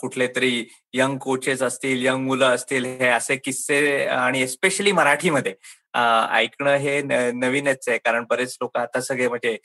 कुठले 0.00 0.26
तरी 0.36 0.64
यंग 0.94 1.16
कोचेस 1.18 1.62
असतील 1.62 2.04
यंग 2.06 2.26
मुलं 2.26 2.54
असतील 2.54 2.84
हे 2.84 3.08
असे 3.08 3.36
किस्से 3.36 4.04
आणि 4.06 4.42
एस्पेशली 4.42 4.92
मराठीमध्ये. 4.92 5.54
ऐकणं 5.94 6.76
हे 6.78 7.00
नवीनच 7.32 7.88
आहे. 7.88 7.98
कारण 7.98 8.24
बरेच 8.30 8.56
लोक 8.60 8.76
आता 8.78 9.00
सगळे 9.00 9.28
म्हणजे 9.28 9.56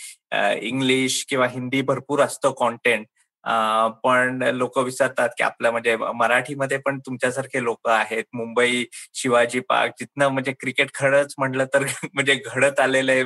इंग्लिश 0.67 1.23
किंवा 1.29 1.47
हिंदी 1.47 1.81
भरपूर 1.81 2.21
असतं 2.21 2.51
कॉन्टेंट 2.57 3.05
पण 4.03 4.41
लोक 4.53 4.77
विचारतात 4.79 5.29
की 5.37 5.43
आपल्या 5.43 5.71
म्हणजे 5.71 5.95
मराठीमध्ये 6.15 6.77
पण 6.85 6.99
तुमच्यासारखे 7.05 7.63
लोक 7.63 7.87
आहेत. 7.89 8.23
मुंबई 8.33 8.83
शिवाजी 9.15 9.59
पार्क 9.69 9.93
जिथनं 9.99 10.27
म्हणजे 10.29 10.51
क्रिकेट 10.59 10.93
खरंच 10.95 11.33
म्हटलं 11.37 11.65
तर 11.73 11.83
म्हणजे 12.13 12.35
घडत 12.45 12.79
आलेले 12.79 13.19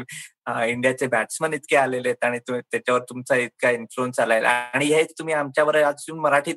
इंडियाचे 0.68 1.08
बॅट्समन 1.08 1.54
इतके 1.54 1.76
आलेले 1.78 2.10
आहेत 2.10 2.26
आणि 2.26 2.40
त्याच्यावर 2.48 3.02
तुमचा 3.10 3.36
इतका 3.36 3.70
इन्फ्लुअन्स 3.72 4.20
आलाय. 4.20 4.42
आणि 4.44 4.86
हे 4.86 5.04
तुम्ही 5.20 5.34
आमच्यावर 5.36 5.78
अजून 5.84 6.20
मराठीत 6.20 6.56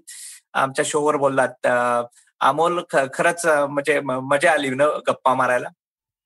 आमच्या 0.55 0.85
शोवर 0.89 1.17
बोललात. 1.17 1.67
अमोल 2.41 2.81
खरंच 3.15 3.45
म्हणजे 3.47 4.01
मजा 4.03 4.53
आली 4.53 4.71
ना 4.71 4.87
गप्पा 5.09 5.35
मारायला? 5.35 5.69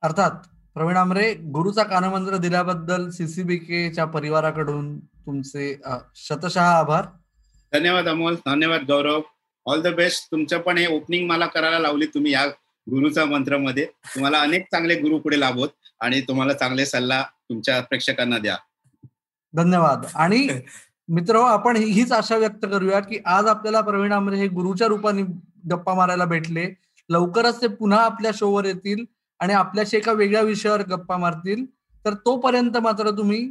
अर्थात 0.05 0.31
प्रवीण 0.75 0.97
आमरे 0.97 1.35
गुरुचा 1.35 1.83
कानमंत्र 1.83 2.37
दिल्याबद्दल 2.37 3.09
सीसीबीकेच्या 3.11 4.05
परिवाराकडून 4.05 4.99
तुमचे 5.01 5.81
शतशः 6.15 6.63
आभार. 6.63 7.05
धन्यवाद 7.73 8.09
अमोल 8.09 8.35
धन्यवाद 8.47 8.83
गौरव. 8.89 9.21
ऑल 9.67 9.81
द 9.83 9.87
बेस्ट 9.87 10.31
तुमचं 10.31 10.59
पण 10.59 10.79
हे 10.79 10.87
ओपनिंग 10.87 11.29
मला 11.29 11.47
करायला 11.47 11.79
लावली 11.79 12.07
तुम्ही 12.07 12.33
या 12.33 12.45
गुरुचा 12.91 13.25
मंत्रमध्ये. 13.25 13.85
तुम्हाला 13.85 14.41
अनेक 14.41 14.67
चांगले 14.73 14.95
गुरु 14.95 15.19
पुढे 15.19 15.41
लाभोत 15.41 15.69
आणि 16.01 16.21
तुम्हाला 16.21 16.53
चांगले 16.53 16.87
सल्ला 16.87 17.23
तुमच्या 17.49 17.81
प्रेक्षकांना 17.81 18.39
द्या. 18.39 18.57
धन्यवाद. 19.55 20.07
आणि 20.15 20.49
मित्र 21.09 21.41
आपण 21.41 21.77
हीच 21.77 22.13
आशा 22.13 22.37
व्यक्त 22.37 22.67
करूया 22.71 23.01
की 23.01 23.21
आज 23.27 23.47
आपल्याला 23.47 23.81
प्रवीण 23.81 24.13
आमरे 24.13 24.37
हे 24.37 24.49
गुरुच्या 24.49 24.87
रूपाने 24.87 25.23
गप्पा 25.71 25.95
मारायला 25.95 26.25
भेटले. 26.25 26.69
लवकरच 27.09 27.61
ते 27.63 27.69
पुन्हा 27.69 28.05
आपल्या 28.05 28.31
शोवर 28.35 28.65
येतील. 28.65 29.05
आणि 29.41 29.53
आपल्याशी 29.53 29.97
एका 29.97 30.13
वेगळ्या 30.13 30.43
विषयावर 30.43 30.83
गप्पा 30.83 31.17
मारतील 31.17 31.65
तर 32.05 32.15
तोपर्यंत 32.15 32.77
मात्र 32.77 33.11
तुम्ही 33.11 33.51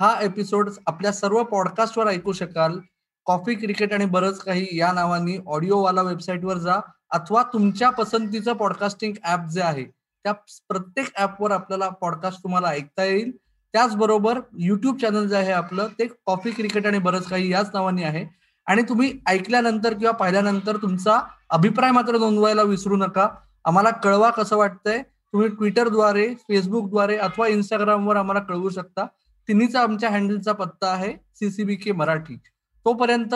हा 0.00 0.14
एपिसोड 0.20 0.70
आपल्या 0.86 1.12
सर्व 1.12 1.42
पॉडकास्टवर 1.42 2.06
ऐकू 2.06 2.32
शकाल. 2.32 2.78
कॉफी 3.26 3.54
क्रिकेट 3.54 3.92
आणि 3.92 4.04
बरंच 4.04 4.38
काही 4.38 4.66
या 4.72 4.92
नावानी 4.92 5.38
ऑडिओवाला 5.46 6.02
वेबसाईटवर 6.02 6.58
जा 6.58 6.80
अथवा 7.10 7.42
तुमच्या 7.52 7.90
पसंतीचं 7.90 8.52
पॉडकास्टिंग 8.52 9.12
ऍप 9.24 9.40
जे 9.40 9.62
आहे 9.62 9.84
त्या 10.24 10.32
प्रत्येक 10.68 11.08
ऍपवर 11.18 11.50
आपल्याला 11.50 11.88
पॉडकास्ट 11.88 12.42
तुम्हाला 12.42 12.68
ऐकता 12.68 13.04
येईल. 13.04 13.30
त्याचबरोबर 13.72 14.40
युट्यूब 14.58 14.98
चॅनल 14.98 15.26
जे 15.26 15.36
आहे 15.36 15.52
आपलं 15.52 15.88
ते 15.98 16.06
कॉफी 16.26 16.50
क्रिकेट 16.50 16.86
आणि 16.86 16.98
बरंच 16.98 17.28
काही 17.28 17.52
याच 17.52 17.70
नावाने 17.74 18.04
आहे. 18.04 18.26
आणि 18.66 18.82
तुम्ही 18.82 19.12
ऐकल्यानंतर 19.26 19.92
किंवा 19.92 20.12
पाहिल्यानंतर 20.12 20.76
तुमचा 20.76 21.20
अभिप्राय 21.50 21.90
मात्र 21.90 22.18
नोंदवायला 22.18 22.62
विसरू 22.62 22.96
नका. 22.96 23.28
आम्हाला 23.64 23.90
कळवा 23.90 24.30
कसं 24.30 24.56
वाटतंय. 24.56 25.02
तुम्ही 25.32 25.48
ट्विटरद्वारे 25.48 26.34
फेसबुकद्वारे 26.34 27.16
अथवा 27.16 27.46
इंस्टाग्रामवर 27.46 28.16
आम्हाला 28.16 28.40
कळवू 28.40 28.68
शकता. 28.68 29.06
तिन्हीचा 29.48 29.82
आमच्या 29.82 30.10
हँडलचा 30.10 30.52
पत्ता 30.52 30.86
आहे 30.86 31.12
सीसीबी 31.34 31.76
के 31.76 31.92
मराठी. 31.92 32.36
तोपर्यंत 32.84 33.34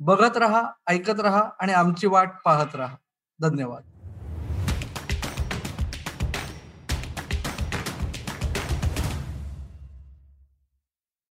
बघत 0.00 0.36
राहा 0.36 0.62
ऐकत 0.86 1.20
राहा 1.20 1.50
आणि 1.60 1.72
आमची 1.72 2.06
वाट 2.06 2.30
पाहत 2.44 2.76
राहा. 2.76 2.96
धन्यवाद. 3.40 3.82